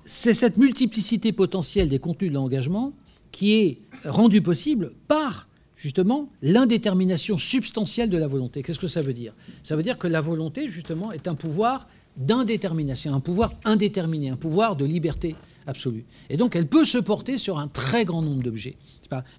c'est 0.05 0.33
cette 0.33 0.57
multiplicité 0.57 1.33
potentielle 1.33 1.89
des 1.89 1.99
contenus 1.99 2.31
de 2.31 2.35
l'engagement 2.35 2.93
qui 3.31 3.55
est 3.55 3.79
rendue 4.05 4.41
possible 4.41 4.93
par 5.07 5.49
justement 5.77 6.29
l'indétermination 6.43 7.39
substantielle 7.39 8.11
de 8.11 8.19
la 8.19 8.27
volonté. 8.27 8.63
Qu'est-ce 8.63 8.79
que 8.79 8.87
ça 8.87 9.03
veut 9.03 9.13
dire? 9.13 9.35
Ça 9.63 9.77
veut 9.77 9.83
dire 9.83 9.99
que 9.99 10.09
la 10.09 10.21
volonté, 10.21 10.69
justement, 10.69 11.13
est 11.13 11.29
un 11.29 11.35
pouvoir 11.35 11.87
d'indétermination, 12.17 13.15
un 13.15 13.21
pouvoir 13.21 13.53
indéterminé, 13.65 14.31
un 14.31 14.37
pouvoir 14.37 14.75
de 14.75 14.85
liberté 14.85 15.37
absolue. 15.67 16.05
Et 16.31 16.37
donc 16.37 16.57
elle 16.57 16.67
peut 16.67 16.85
se 16.85 16.99
porter 16.99 17.39
sur 17.39 17.59
un 17.59 17.69
très 17.69 18.05
grand 18.05 18.23
nombre 18.23 18.43
d'objets. 18.43 18.77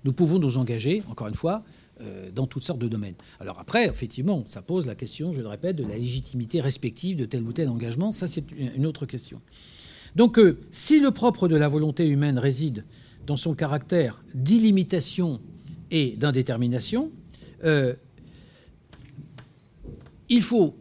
Nous 0.06 0.14
pouvons 0.14 0.40
nous 0.40 0.58
engager, 0.58 1.04
encore 1.10 1.28
une 1.28 1.36
fois, 1.36 1.64
euh, 2.02 2.30
dans 2.32 2.48
toutes 2.48 2.64
sortes 2.64 2.80
de 2.80 2.88
domaines. 2.88 3.16
Alors 3.40 3.60
après, 3.60 3.86
effectivement, 3.86 4.44
ça 4.46 4.62
pose 4.62 4.88
la 4.88 4.96
question, 4.96 5.32
je 5.32 5.42
le 5.42 5.48
répète, 5.48 5.76
de 5.76 5.84
la 5.84 5.98
légitimité 5.98 6.62
respective 6.62 7.18
de 7.18 7.26
tel 7.26 7.44
ou 7.44 7.52
tel 7.52 7.70
engagement. 7.70 8.12
Ça, 8.12 8.28
c'est 8.28 8.46
une 8.52 8.86
autre 8.86 9.06
question. 9.06 9.42
Donc, 10.16 10.40
euh, 10.40 10.60
si 10.72 11.00
le 11.00 11.12
propre 11.12 11.48
de 11.48 11.56
la 11.56 11.68
volonté 11.68 12.08
humaine 12.08 12.40
réside 12.40 12.86
dans 13.28 13.38
son 13.38 13.54
caractère 13.54 14.24
d'illimitation 14.34 15.40
et 15.92 16.16
d'indétermination, 16.18 17.12
euh, 17.64 17.94
il 20.30 20.42
faut 20.42 20.76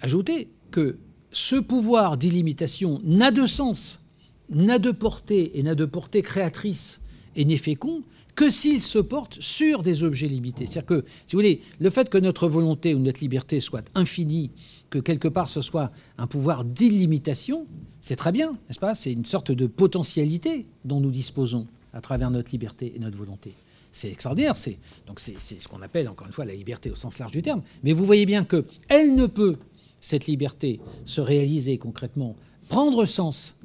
ajouter 0.00 0.48
que 0.70 0.98
ce 1.30 1.56
pouvoir 1.56 2.16
d'illimitation 2.16 3.00
n'a 3.04 3.30
de 3.30 3.46
sens, 3.46 4.02
n'a 4.50 4.78
de 4.78 4.90
portée 4.90 5.58
et 5.58 5.62
n'a 5.62 5.74
de 5.74 5.84
portée 5.84 6.22
créatrice 6.22 7.00
et 7.36 7.44
n'est 7.44 7.56
fécond 7.56 8.02
que 8.38 8.50
s'il 8.50 8.80
se 8.80 9.00
porte 9.00 9.42
sur 9.42 9.82
des 9.82 10.04
objets 10.04 10.28
limités. 10.28 10.64
C'est-à-dire 10.64 10.86
que, 10.86 11.04
si 11.26 11.34
vous 11.34 11.38
voulez, 11.40 11.60
le 11.80 11.90
fait 11.90 12.08
que 12.08 12.18
notre 12.18 12.46
volonté 12.46 12.94
ou 12.94 13.00
notre 13.00 13.18
liberté 13.18 13.58
soit 13.58 13.84
infinie, 13.96 14.52
que 14.90 15.00
quelque 15.00 15.26
part 15.26 15.48
ce 15.48 15.60
soit 15.60 15.90
un 16.18 16.28
pouvoir 16.28 16.64
d'illimitation, 16.64 17.66
c'est 18.00 18.14
très 18.14 18.30
bien, 18.30 18.52
n'est-ce 18.52 18.78
pas? 18.78 18.94
C'est 18.94 19.10
une 19.10 19.24
sorte 19.24 19.50
de 19.50 19.66
potentialité 19.66 20.66
dont 20.84 21.00
nous 21.00 21.10
disposons 21.10 21.66
à 21.92 22.00
travers 22.00 22.30
notre 22.30 22.52
liberté 22.52 22.92
et 22.94 23.00
notre 23.00 23.16
volonté. 23.16 23.54
C'est 23.90 24.12
extraordinaire, 24.12 24.56
c'est 24.56 24.78
donc 25.08 25.18
c'est 25.18 25.40
ce 25.40 25.66
qu'on 25.66 25.82
appelle 25.82 26.08
encore 26.08 26.28
une 26.28 26.32
fois 26.32 26.44
la 26.44 26.54
liberté 26.54 26.92
au 26.92 26.94
sens 26.94 27.18
large 27.18 27.32
du 27.32 27.42
terme. 27.42 27.62
Mais 27.82 27.92
vous 27.92 28.04
voyez 28.04 28.24
bien 28.24 28.44
que 28.44 28.64
elle 28.88 29.16
ne 29.16 29.26
peut 29.26 29.56
cette 30.00 30.26
liberté 30.26 30.78
se 31.04 31.20
réaliser 31.20 31.76
concrètement, 31.78 32.36
prendre 32.68 33.04
sens 33.04 33.56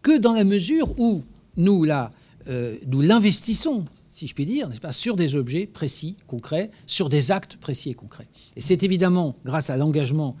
que 0.00 0.16
dans 0.16 0.34
la 0.34 0.44
mesure 0.44 0.96
où 1.00 1.24
nous 1.56 1.82
la 1.82 2.12
euh, 2.48 2.76
nous 2.86 3.00
l'investissons, 3.00 3.84
si 4.08 4.26
je 4.26 4.34
puis 4.34 4.46
dire, 4.46 4.68
pas, 4.80 4.92
sur 4.92 5.16
des 5.16 5.36
objets 5.36 5.66
précis, 5.66 6.16
concrets, 6.26 6.70
sur 6.86 7.08
des 7.08 7.32
actes 7.32 7.56
précis 7.56 7.90
et 7.90 7.94
concrets. 7.94 8.26
Et 8.56 8.60
c'est 8.60 8.82
évidemment 8.82 9.36
grâce 9.44 9.70
à 9.70 9.76
l'engagement 9.76 10.36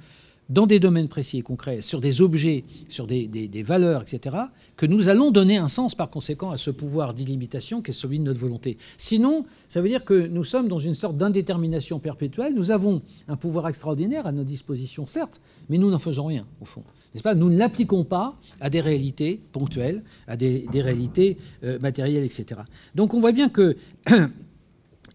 dans 0.48 0.66
des 0.66 0.78
domaines 0.78 1.08
précis 1.08 1.38
et 1.38 1.42
concrets, 1.42 1.80
sur 1.80 2.00
des 2.00 2.20
objets, 2.20 2.64
sur 2.88 3.06
des, 3.06 3.62
valeurs, 3.62 4.02
etc., 4.02 4.36
que 4.76 4.86
nous 4.86 5.08
allons 5.08 5.30
donner 5.30 5.56
un 5.56 5.68
sens 5.68 5.94
par 5.94 6.10
conséquent 6.10 6.50
à 6.50 6.56
ce 6.56 6.70
pouvoir 6.70 7.14
d'illimitation 7.14 7.80
qui 7.80 7.90
est 7.90 7.94
celui 7.94 8.18
de 8.18 8.24
notre 8.24 8.40
volonté. 8.40 8.76
Sinon, 8.98 9.46
ça 9.68 9.80
veut 9.80 9.88
dire 9.88 10.04
que 10.04 10.26
nous 10.26 10.44
sommes 10.44 10.68
dans 10.68 10.78
une 10.78 10.94
sorte 10.94 11.16
d'indétermination 11.16 11.98
perpétuelle. 11.98 12.54
Nous 12.54 12.70
avons 12.70 13.02
un 13.28 13.36
pouvoir 13.36 13.68
extraordinaire 13.68 14.26
à 14.26 14.32
notre 14.32 14.48
disposition, 14.48 15.06
certes, 15.06 15.40
mais 15.68 15.78
nous 15.78 15.90
n'en 15.90 15.98
faisons 15.98 16.26
rien, 16.26 16.46
au 16.60 16.64
fond. 16.64 16.82
N'est-ce 17.14 17.22
pas? 17.22 17.34
Nous 17.34 17.48
ne 17.48 17.56
l'appliquons 17.56 18.04
pas 18.04 18.36
à 18.60 18.70
des 18.70 18.80
réalités 18.80 19.40
ponctuelles, 19.52 20.02
à 20.26 20.36
des, 20.36 20.66
réalités 20.74 21.38
euh, 21.62 21.78
matérielles, 21.78 22.24
etc. 22.24 22.60
Donc 22.94 23.14
on 23.14 23.20
voit 23.20 23.32
bien 23.32 23.48
que 23.48 23.76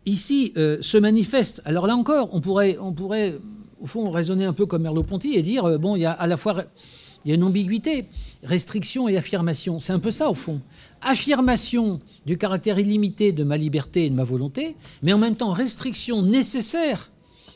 ici 0.05 0.53
euh, 0.57 0.77
se 0.81 0.97
manifeste, 0.97 1.61
alors 1.65 1.85
là 1.85 1.95
encore, 1.95 2.29
on 2.33 2.41
pourrait, 2.41 2.77
on 2.79 2.93
pourrait 2.93 3.35
au 3.81 3.85
fond, 3.85 4.09
raisonner 4.09 4.45
un 4.45 4.53
peu 4.53 4.65
comme 4.65 4.83
Merleau-Ponty 4.83 5.33
et 5.35 5.41
dire, 5.41 5.65
euh, 5.65 5.77
bon, 5.77 5.95
il 5.95 6.01
y 6.01 6.05
a 6.05 6.11
à 6.11 6.27
la 6.27 6.37
fois 6.37 6.65
une 7.25 7.43
ambiguïté, 7.43 8.05
restriction 8.43 9.07
et 9.07 9.17
affirmation. 9.17 9.79
C'est 9.79 9.93
un 9.93 9.99
peu 9.99 10.11
ça, 10.11 10.29
au 10.29 10.33
fond. 10.33 10.61
Affirmation 11.01 11.99
du 12.25 12.37
caractère 12.37 12.79
illimité 12.79 13.31
de 13.31 13.43
ma 13.43 13.57
liberté 13.57 14.05
et 14.05 14.09
de 14.09 14.15
ma 14.15 14.23
volonté, 14.23 14.75
mais 15.03 15.13
en 15.13 15.17
même 15.17 15.35
temps 15.35 15.51
restriction 15.51 16.21
nécessaire 16.21 17.11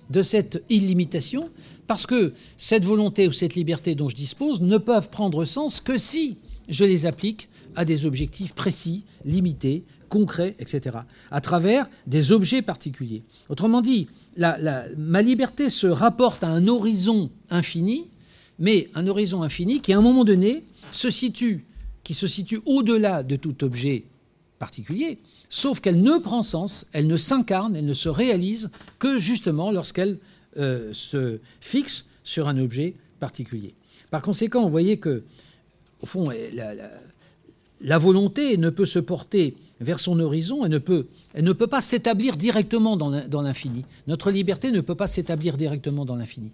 de 0.10 0.22
cette 0.22 0.64
illimitation, 0.70 1.50
parce 1.88 2.06
que 2.06 2.34
cette 2.58 2.86
volonté 2.86 3.28
ou 3.28 3.32
cette 3.32 3.56
liberté 3.56 3.96
dont 3.96 4.10
je 4.10 4.16
dispose 4.16 4.62
ne 4.62 4.78
peuvent 4.78 5.10
prendre 5.10 5.46
sens 5.46 5.80
que 5.80 5.98
si 5.98 6.38
je 6.70 6.84
les 6.84 7.06
applique 7.06 7.50
à 7.76 7.86
des 7.86 8.06
objectifs 8.06 8.54
précis, 8.54 9.06
limités, 9.26 9.84
concrets, 10.14 10.56
etc., 10.60 10.98
à 11.32 11.42
travers 11.42 11.90
des 12.06 12.32
objets 12.32 12.62
particuliers. 12.62 13.24
Autrement 13.50 13.82
dit, 13.82 14.08
ma 14.38 15.22
liberté 15.24 15.70
se 15.70 15.88
rapporte 15.88 16.44
à 16.44 16.50
un 16.50 16.68
horizon 16.68 17.32
infini, 17.50 18.06
mais 18.60 18.92
un 18.94 19.08
horizon 19.08 19.42
infini 19.42 19.82
qui, 19.82 19.92
à 19.92 19.98
un 19.98 20.02
moment 20.02 20.24
donné, 20.24 20.66
se 20.92 21.10
situe, 21.10 21.66
qui 22.04 22.14
se 22.14 22.28
situe 22.28 22.62
au-delà 22.68 23.24
de 23.24 23.36
tout 23.36 23.64
objet 23.64 24.04
particulier, 24.60 25.18
sauf 25.50 25.80
qu'elle 25.80 26.04
ne 26.04 26.20
prend 26.20 26.44
sens, 26.44 26.86
elle 26.94 27.08
ne 27.08 27.18
s'incarne, 27.18 27.76
elle 27.76 27.88
ne 27.88 27.94
se 27.94 28.10
réalise 28.10 28.70
que 29.00 29.18
justement 29.18 29.72
lorsqu'elle 29.72 30.20
euh, 30.58 30.94
se 30.94 31.40
fixe 31.60 32.06
sur 32.24 32.48
un 32.48 32.60
objet 32.60 32.94
particulier. 33.20 33.74
Par 34.12 34.22
conséquent, 34.22 34.62
vous 34.62 34.70
voyez 34.70 34.98
que, 34.98 35.24
au 36.02 36.06
fond, 36.06 36.30
la 36.54 36.76
volonté 37.98 38.58
ne 38.58 38.70
peut 38.70 38.86
se 38.86 39.00
porter 39.00 39.56
vers 39.82 40.00
son 40.00 40.20
horizon, 40.20 40.66
elle 40.66 40.72
ne 40.72 40.78
peut, 40.78 41.08
elle 41.34 41.44
ne 41.44 41.52
peut 41.52 41.68
pas 41.68 41.82
s'établir 41.82 42.38
directement 42.38 42.96
dans 42.96 43.42
l'infini. 43.42 43.86
Notre 44.08 44.32
liberté 44.32 44.72
ne 44.72 44.82
peut 44.82 44.96
pas 44.96 45.08
s'établir 45.08 45.58
directement 45.58 46.06
dans 46.06 46.16
l'infini. 46.16 46.50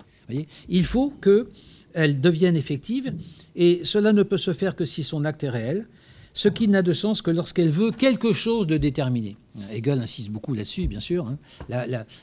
Il 0.67 0.85
faut 0.85 1.13
qu'elle 1.21 2.21
devienne 2.21 2.55
effective, 2.55 3.13
et 3.55 3.81
cela 3.83 4.13
ne 4.13 4.23
peut 4.23 4.37
se 4.37 4.53
faire 4.53 4.75
que 4.75 4.85
si 4.85 5.03
son 5.03 5.25
acte 5.25 5.43
est 5.43 5.49
réel. 5.49 5.85
ce 6.33 6.47
qui 6.47 6.67
n'a 6.67 6.83
de 6.83 6.93
sens 6.93 7.21
que 7.21 7.31
lorsqu'elle 7.31 7.71
veut 7.71 7.91
quelque 7.91 8.33
chose 8.33 8.67
de 8.67 8.77
déterminé. 8.77 9.35
Hegel 9.73 9.99
insiste 9.99 10.29
beaucoup 10.29 10.53
là-dessus, 10.53 10.87
bien 10.87 10.99
sûr. 10.99 11.27
Hein. 11.27 11.37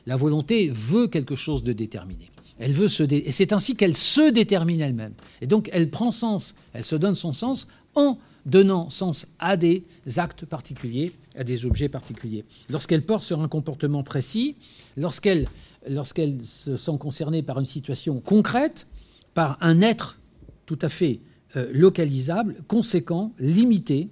La, 0.06 0.16
volonté 0.16 0.70
veut 0.72 1.08
quelque 1.08 1.34
chose 1.34 1.62
de 1.64 1.72
déterminé. 1.72 2.30
Elle 2.58 2.72
veut 2.72 2.88
se 2.88 3.02
et 3.02 3.32
c'est 3.32 3.52
ainsi 3.52 3.76
qu'elle 3.76 3.96
se 3.96 4.30
détermine 4.30 4.80
elle-même. 4.80 5.12
Et 5.42 5.46
donc 5.46 5.68
elle 5.72 5.90
prend 5.90 6.12
sens, 6.12 6.54
elle 6.72 6.84
se 6.84 6.96
donne 6.96 7.14
son 7.14 7.34
sens 7.34 7.66
en 7.94 8.16
donnant 8.46 8.88
sens 8.88 9.26
à 9.38 9.58
des 9.58 9.84
actes 10.16 10.46
particuliers, 10.46 11.12
à 11.36 11.44
des 11.44 11.66
objets 11.66 11.90
particuliers. 11.90 12.44
Lorsqu'elle 12.70 13.02
porte 13.02 13.24
sur 13.24 13.42
un 13.42 13.48
comportement 13.48 14.02
précis, 14.02 14.56
lorsqu'elle 14.96 15.46
lorsqu'elle 15.88 16.44
se 16.44 16.76
sent 16.76 16.98
concernée 16.98 17.42
par 17.42 17.58
une 17.58 17.64
situation 17.64 18.20
concrète, 18.20 18.86
par 19.34 19.58
un 19.60 19.80
être 19.80 20.18
tout 20.66 20.78
à 20.82 20.88
fait 20.88 21.20
euh, 21.56 21.70
localisable, 21.72 22.56
conséquent, 22.66 23.32
limité. 23.38 24.08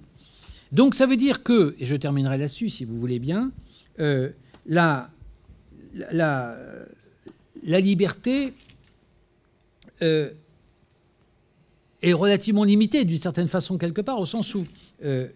Donc 0.72 0.95
ça 0.95 1.07
veut 1.07 1.16
dire 1.16 1.43
que, 1.43 1.74
et 1.78 1.87
je 1.87 1.97
terminerai 1.97 2.39
là-dessus 2.39 2.68
si 2.68 2.85
vous 2.85 2.99
voulez 2.99 3.18
bien, 3.18 3.51
euh, 4.01 4.30
la, 4.66 5.11
la, 6.12 6.57
la, 7.64 7.80
liberté 7.80 8.55
euh, 10.03 10.30
est 12.09 12.12
relativement 12.12 12.64
limitée 12.64 13.05
d'une 13.05 13.18
certaine 13.18 13.48
façon 13.48 13.78
quelque 13.78 14.00
part, 14.00 14.18
au 14.20 14.26
sens 14.26 14.55
où 14.55 14.64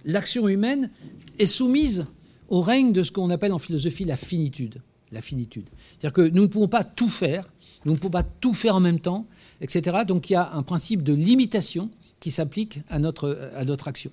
l'action 0.05 0.49
humaine 0.49 0.91
est 1.39 1.47
soumise 1.47 2.07
au 2.49 2.61
règne 2.61 2.93
de 2.93 3.03
ce 3.03 3.13
qu'on 3.13 3.31
appelle 3.31 3.53
en 3.53 3.59
philosophie 3.59 4.05
la 4.05 4.17
finitude. 4.17 4.81
La 5.13 5.21
finitude. 5.21 5.67
C'est-à-dire 5.73 6.13
que 6.13 6.29
nous 6.29 6.43
ne 6.43 6.47
pouvons 6.47 6.69
pas 6.69 6.85
tout 6.85 7.09
faire, 7.09 7.45
nous 7.85 7.93
ne 7.93 7.97
pouvons 7.97 8.11
pas 8.11 8.23
tout 8.23 8.53
faire 8.53 8.77
en 8.77 8.81
même 8.81 9.01
temps, 9.01 9.27
etc. 9.61 9.99
Donc 10.07 10.29
il 10.29 10.35
y 10.35 10.37
a 10.37 10.53
un 10.53 10.63
principe 10.63 11.03
de 11.03 11.15
limitation 11.15 11.89
qui 12.21 12.31
s'applique 12.31 12.81
à 12.91 12.99
notre, 12.99 13.39
à 13.57 13.65
notre 13.65 13.89
action, 13.89 14.11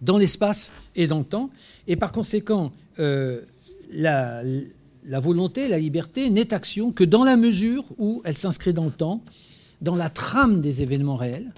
dans 0.00 0.16
l'espace 0.16 0.70
et 0.96 1.06
dans 1.06 1.18
le 1.18 1.24
temps. 1.24 1.50
Et 1.86 1.96
par 1.96 2.12
conséquent, 2.12 2.72
euh, 2.98 3.42
la, 3.92 4.42
la 5.04 5.20
volonté, 5.20 5.68
la 5.68 5.78
liberté 5.78 6.30
n'est 6.30 6.54
action 6.54 6.92
que 6.92 7.04
dans 7.04 7.24
la 7.24 7.36
mesure 7.36 7.84
où 7.98 8.22
elle 8.24 8.36
s'inscrit 8.36 8.72
dans 8.72 8.86
le 8.86 8.90
temps, 8.90 9.22
dans 9.82 9.96
la 9.96 10.08
trame 10.08 10.62
des 10.62 10.82
événements 10.82 11.16
réels. 11.16 11.52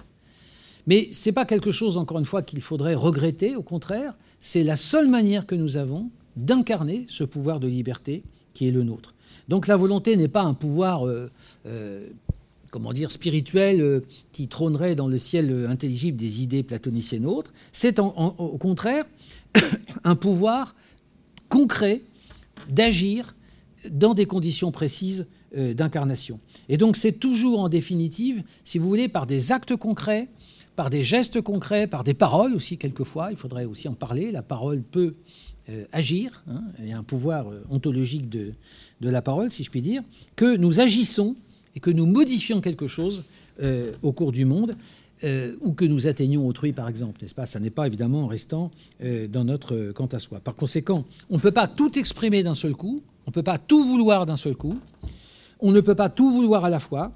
Mais 0.87 1.09
ce 1.11 1.29
n'est 1.29 1.33
pas 1.33 1.45
quelque 1.45 1.71
chose, 1.71 1.97
encore 1.97 2.19
une 2.19 2.25
fois, 2.25 2.41
qu'il 2.41 2.61
faudrait 2.61 2.95
regretter, 2.95 3.55
au 3.55 3.63
contraire, 3.63 4.17
c'est 4.39 4.63
la 4.63 4.75
seule 4.75 5.07
manière 5.07 5.45
que 5.45 5.55
nous 5.55 5.77
avons 5.77 6.09
d'incarner 6.35 7.05
ce 7.07 7.23
pouvoir 7.23 7.59
de 7.59 7.67
liberté 7.67 8.23
qui 8.53 8.67
est 8.67 8.71
le 8.71 8.83
nôtre. 8.83 9.13
Donc 9.47 9.67
la 9.67 9.77
volonté 9.77 10.15
n'est 10.15 10.27
pas 10.27 10.43
un 10.43 10.53
pouvoir 10.53 11.07
euh, 11.07 11.29
euh, 11.65 12.07
comment 12.69 12.93
dire, 12.93 13.11
spirituel 13.11 13.81
euh, 13.81 13.99
qui 14.31 14.47
trônerait 14.47 14.95
dans 14.95 15.07
le 15.07 15.17
ciel 15.17 15.67
intelligible 15.69 16.17
des 16.17 16.41
idées 16.41 16.63
platoniciennes 16.63 17.25
autres. 17.25 17.53
C'est 17.73 17.99
au 17.99 18.57
contraire 18.57 19.05
un 20.03 20.15
pouvoir 20.15 20.75
concret 21.49 22.01
d'agir 22.69 23.35
dans 23.89 24.13
des 24.13 24.25
conditions 24.25 24.71
précises 24.71 25.27
d'incarnation. 25.53 26.39
Et 26.69 26.77
donc 26.77 26.95
c'est 26.95 27.11
toujours 27.11 27.59
en 27.59 27.67
définitive, 27.67 28.41
si 28.63 28.77
vous 28.77 28.87
voulez, 28.87 29.09
par 29.09 29.25
des 29.25 29.51
actes 29.51 29.75
concrets, 29.75 30.29
par 30.75 30.89
des 30.89 31.03
gestes 31.03 31.41
concrets, 31.41 31.87
par 31.87 32.03
des 32.03 32.13
paroles 32.13 32.53
aussi 32.53 32.77
quelquefois, 32.77 33.31
il 33.31 33.37
faudrait 33.37 33.65
aussi 33.65 33.87
en 33.87 33.93
parler, 33.93 34.31
la 34.31 34.41
parole 34.41 34.81
peut 34.81 35.15
euh, 35.69 35.85
agir, 35.91 36.43
hein, 36.49 36.63
il 36.79 36.89
y 36.89 36.93
a 36.93 36.97
un 36.97 37.03
pouvoir 37.03 37.45
ontologique 37.69 38.29
de, 38.29 38.53
la 39.01 39.21
parole, 39.21 39.51
si 39.51 39.63
je 39.63 39.71
puis 39.71 39.81
dire, 39.81 40.01
que 40.35 40.55
nous 40.55 40.79
agissons 40.79 41.35
et 41.75 41.79
que 41.79 41.89
nous 41.89 42.05
modifions 42.05 42.61
quelque 42.61 42.87
chose 42.87 43.25
euh, 43.61 43.91
au 44.01 44.11
cours 44.11 44.31
du 44.31 44.45
monde, 44.45 44.75
euh, 45.23 45.55
ou 45.61 45.73
que 45.73 45.85
nous 45.85 46.07
atteignons 46.07 46.47
autrui, 46.47 46.73
par 46.73 46.89
exemple, 46.89 47.21
n'est-ce 47.21 47.35
pas? 47.35 47.45
Ça 47.45 47.59
n'est 47.59 47.69
pas 47.69 47.85
évidemment 47.85 48.23
en 48.23 48.27
restant 48.27 48.71
euh, 49.03 49.27
dans 49.27 49.43
notre 49.43 49.91
quant 49.91 50.07
à 50.07 50.17
soi. 50.17 50.39
Par 50.39 50.55
conséquent, 50.55 51.05
on 51.29 51.35
ne 51.35 51.39
peut 51.39 51.51
pas 51.51 51.67
tout 51.67 51.99
exprimer 51.99 52.41
d'un 52.41 52.55
seul 52.55 52.75
coup, 52.75 53.01
on 53.27 53.29
ne 53.29 53.33
peut 53.33 53.43
pas 53.43 53.59
tout 53.59 53.83
vouloir 53.83 54.25
d'un 54.25 54.35
seul 54.35 54.55
coup, 54.55 54.79
on 55.59 55.71
ne 55.71 55.79
peut 55.79 55.93
pas 55.93 56.09
tout 56.09 56.31
vouloir 56.31 56.65
à 56.65 56.71
la 56.71 56.79
fois. 56.79 57.11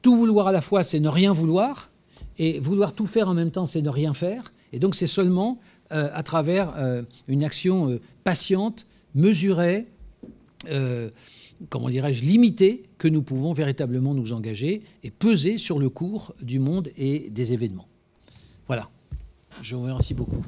Tout 0.00 0.16
vouloir 0.16 0.46
à 0.46 0.52
la 0.52 0.62
fois, 0.62 0.82
c'est 0.82 1.00
ne 1.00 1.08
rien 1.08 1.34
vouloir, 1.34 1.90
et 2.38 2.60
vouloir 2.60 2.94
tout 2.94 3.06
faire 3.06 3.28
en 3.28 3.34
même 3.34 3.50
temps, 3.50 3.66
c'est 3.66 3.82
ne 3.82 3.88
rien 3.88 4.14
faire. 4.14 4.52
Et 4.72 4.78
donc 4.78 4.94
c'est 4.94 5.06
seulement 5.06 5.58
à 5.90 6.22
travers 6.24 6.74
une 7.28 7.44
action 7.44 8.00
patiente, 8.24 8.86
mesurée, 9.14 9.86
comment 11.68 11.88
dirais-je, 11.88 12.22
limité 12.22 12.84
que 12.98 13.08
nous 13.08 13.22
pouvons 13.22 13.52
véritablement 13.52 14.14
nous 14.14 14.32
engager 14.32 14.82
et 15.02 15.10
peser 15.10 15.58
sur 15.58 15.78
le 15.78 15.88
cours 15.88 16.34
du 16.42 16.58
monde 16.58 16.88
et 16.96 17.30
des 17.30 17.52
événements. 17.52 17.88
Voilà. 18.66 18.88
Je 19.62 19.74
vous 19.74 19.82
remercie 19.82 20.14
beaucoup. 20.14 20.44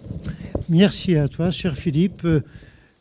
Merci 0.69 1.17
à 1.17 1.29
toi, 1.29 1.51
cher 1.51 1.77
Philippe. 1.77 2.25
Euh, 2.25 2.41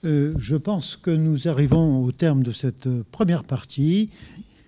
euh, 0.06 0.34
je 0.38 0.56
pense 0.56 0.96
que 0.96 1.12
nous 1.12 1.48
arrivons 1.48 2.04
au 2.04 2.12
terme 2.12 2.44
de 2.44 2.52
cette 2.52 2.88
première 3.12 3.44
partie. 3.44 4.10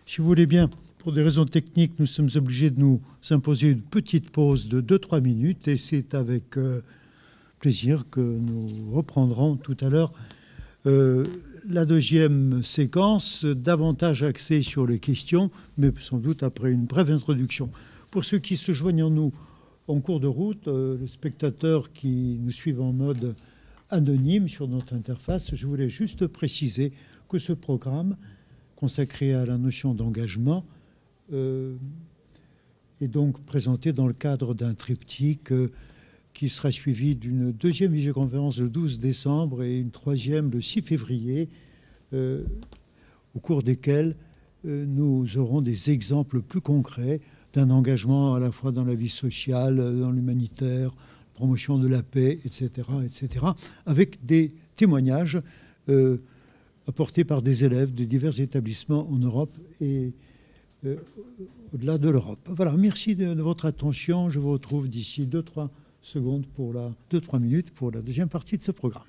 Si 0.05 0.17
vous 0.17 0.26
voulez 0.26 0.47
bien, 0.47 0.70
pour 1.10 1.16
des 1.16 1.24
raisons 1.24 1.45
techniques, 1.45 1.93
nous 1.97 2.05
sommes 2.05 2.30
obligés 2.36 2.70
de 2.70 2.80
nous 2.80 3.01
imposer 3.32 3.72
une 3.72 3.82
petite 3.82 4.30
pause 4.30 4.70
de 4.70 4.80
2-3 4.80 5.22
minutes 5.22 5.68
et 5.68 5.76
c'est 5.76 6.14
avec 6.14 6.55
euh, 6.55 6.82
plaisir 7.60 8.03
que 8.12 8.20
nous 8.20 8.91
reprendrons 8.91 9.55
tout 9.55 9.76
à 9.82 9.89
l'heure 9.89 10.14
la 10.86 11.86
deuxième 11.86 12.62
séquence, 12.62 13.43
davantage 13.43 14.22
axée 14.22 14.62
sur 14.62 14.86
les 14.86 14.99
questions, 14.99 15.49
mais 15.80 15.91
sans 15.99 16.20
doute 16.20 16.43
après 16.43 16.72
une 16.72 16.86
brève 16.86 17.10
introduction. 17.10 17.72
Pour 18.12 18.24
ceux 18.24 18.38
qui 18.38 18.55
se 18.55 18.72
joignent 18.72 19.01
en 19.01 19.10
nous 19.10 19.34
en 19.88 20.01
cours 20.01 20.20
de 20.20 20.28
route, 20.28 20.68
euh, 20.68 20.95
les 21.01 21.07
spectateurs 21.07 21.91
qui 21.91 22.38
nous 22.39 22.51
suivent 22.51 22.82
en 22.82 22.93
mode 22.93 23.34
anonyme 23.89 24.47
sur 24.47 24.68
notre 24.68 24.93
interface, 24.93 25.55
je 25.55 25.66
voulais 25.66 25.89
juste 25.89 26.28
préciser 26.28 26.93
que 27.30 27.39
ce 27.39 27.53
programme 27.53 28.16
consacré 28.76 29.34
à 29.34 29.43
la 29.47 29.57
notion 29.57 29.95
d'engagement 29.95 30.64
euh, 30.68 30.79
est 31.32 33.08
donc 33.08 33.40
présenté 33.46 33.94
dans 33.94 34.08
le 34.08 34.14
cadre 34.14 34.54
d'un 34.54 34.74
triptyque 34.74 35.52
euh, 35.52 35.72
qui 36.34 36.50
sera 36.50 36.72
suivi 36.72 37.16
d'une 37.16 37.52
deuxième 37.52 37.92
visioconférence 37.92 38.60
le 38.60 38.70
12 38.70 39.00
décembre 39.00 39.64
et 39.64 39.80
une 39.80 39.92
troisième 39.92 40.52
le 40.52 40.62
6 40.62 40.82
février, 40.82 41.50
euh, 42.14 42.44
au 43.36 43.40
cours 43.40 43.64
desquelles 43.64 44.16
euh, 44.66 44.86
nous 44.86 45.38
aurons 45.38 45.62
des 45.62 45.92
exemples 45.92 46.42
plus 46.42 46.62
concrets 46.62 47.22
d'un 47.54 47.70
engagement 47.70 48.36
à 48.36 48.40
la 48.40 48.52
fois 48.52 48.72
dans 48.72 48.86
la 48.86 48.94
vie 48.94 49.10
sociale, 49.10 49.78
dans 50.00 50.12
l'humanitaire, 50.12 50.94
promotion 51.34 51.78
de 51.78 51.88
la 51.88 52.04
paix, 52.04 52.40
etc., 52.46 52.70
etc., 53.04 53.46
avec 53.86 54.24
des 54.26 54.54
témoignages 54.76 55.40
euh, 55.88 56.18
apportés 56.88 57.24
par 57.24 57.42
des 57.42 57.66
élèves 57.66 57.94
de 57.94 58.04
divers 58.04 58.40
établissements 58.40 59.10
en 59.12 59.18
Europe 59.18 59.58
et 59.82 60.14
au-delà 61.74 61.98
de 61.98 62.10
l'Europe. 62.10 62.40
Voilà, 62.46 62.74
merci 62.74 63.16
de, 63.16 63.34
de, 63.34 63.42
votre 63.42 63.66
attention. 63.66 64.30
Je 64.30 64.40
vous 64.40 64.52
retrouve 64.52 64.88
d'ici 64.88 65.26
2-3 65.26 65.70
secondes 66.02 66.46
pour 66.56 66.74
la 66.74 66.92
2-3 67.12 67.40
minutes 67.40 67.72
pour 67.72 67.92
la 67.92 68.02
deuxième 68.02 68.30
partie 68.30 68.58
de 68.58 68.62
ce 68.62 68.72
programme. 68.72 69.04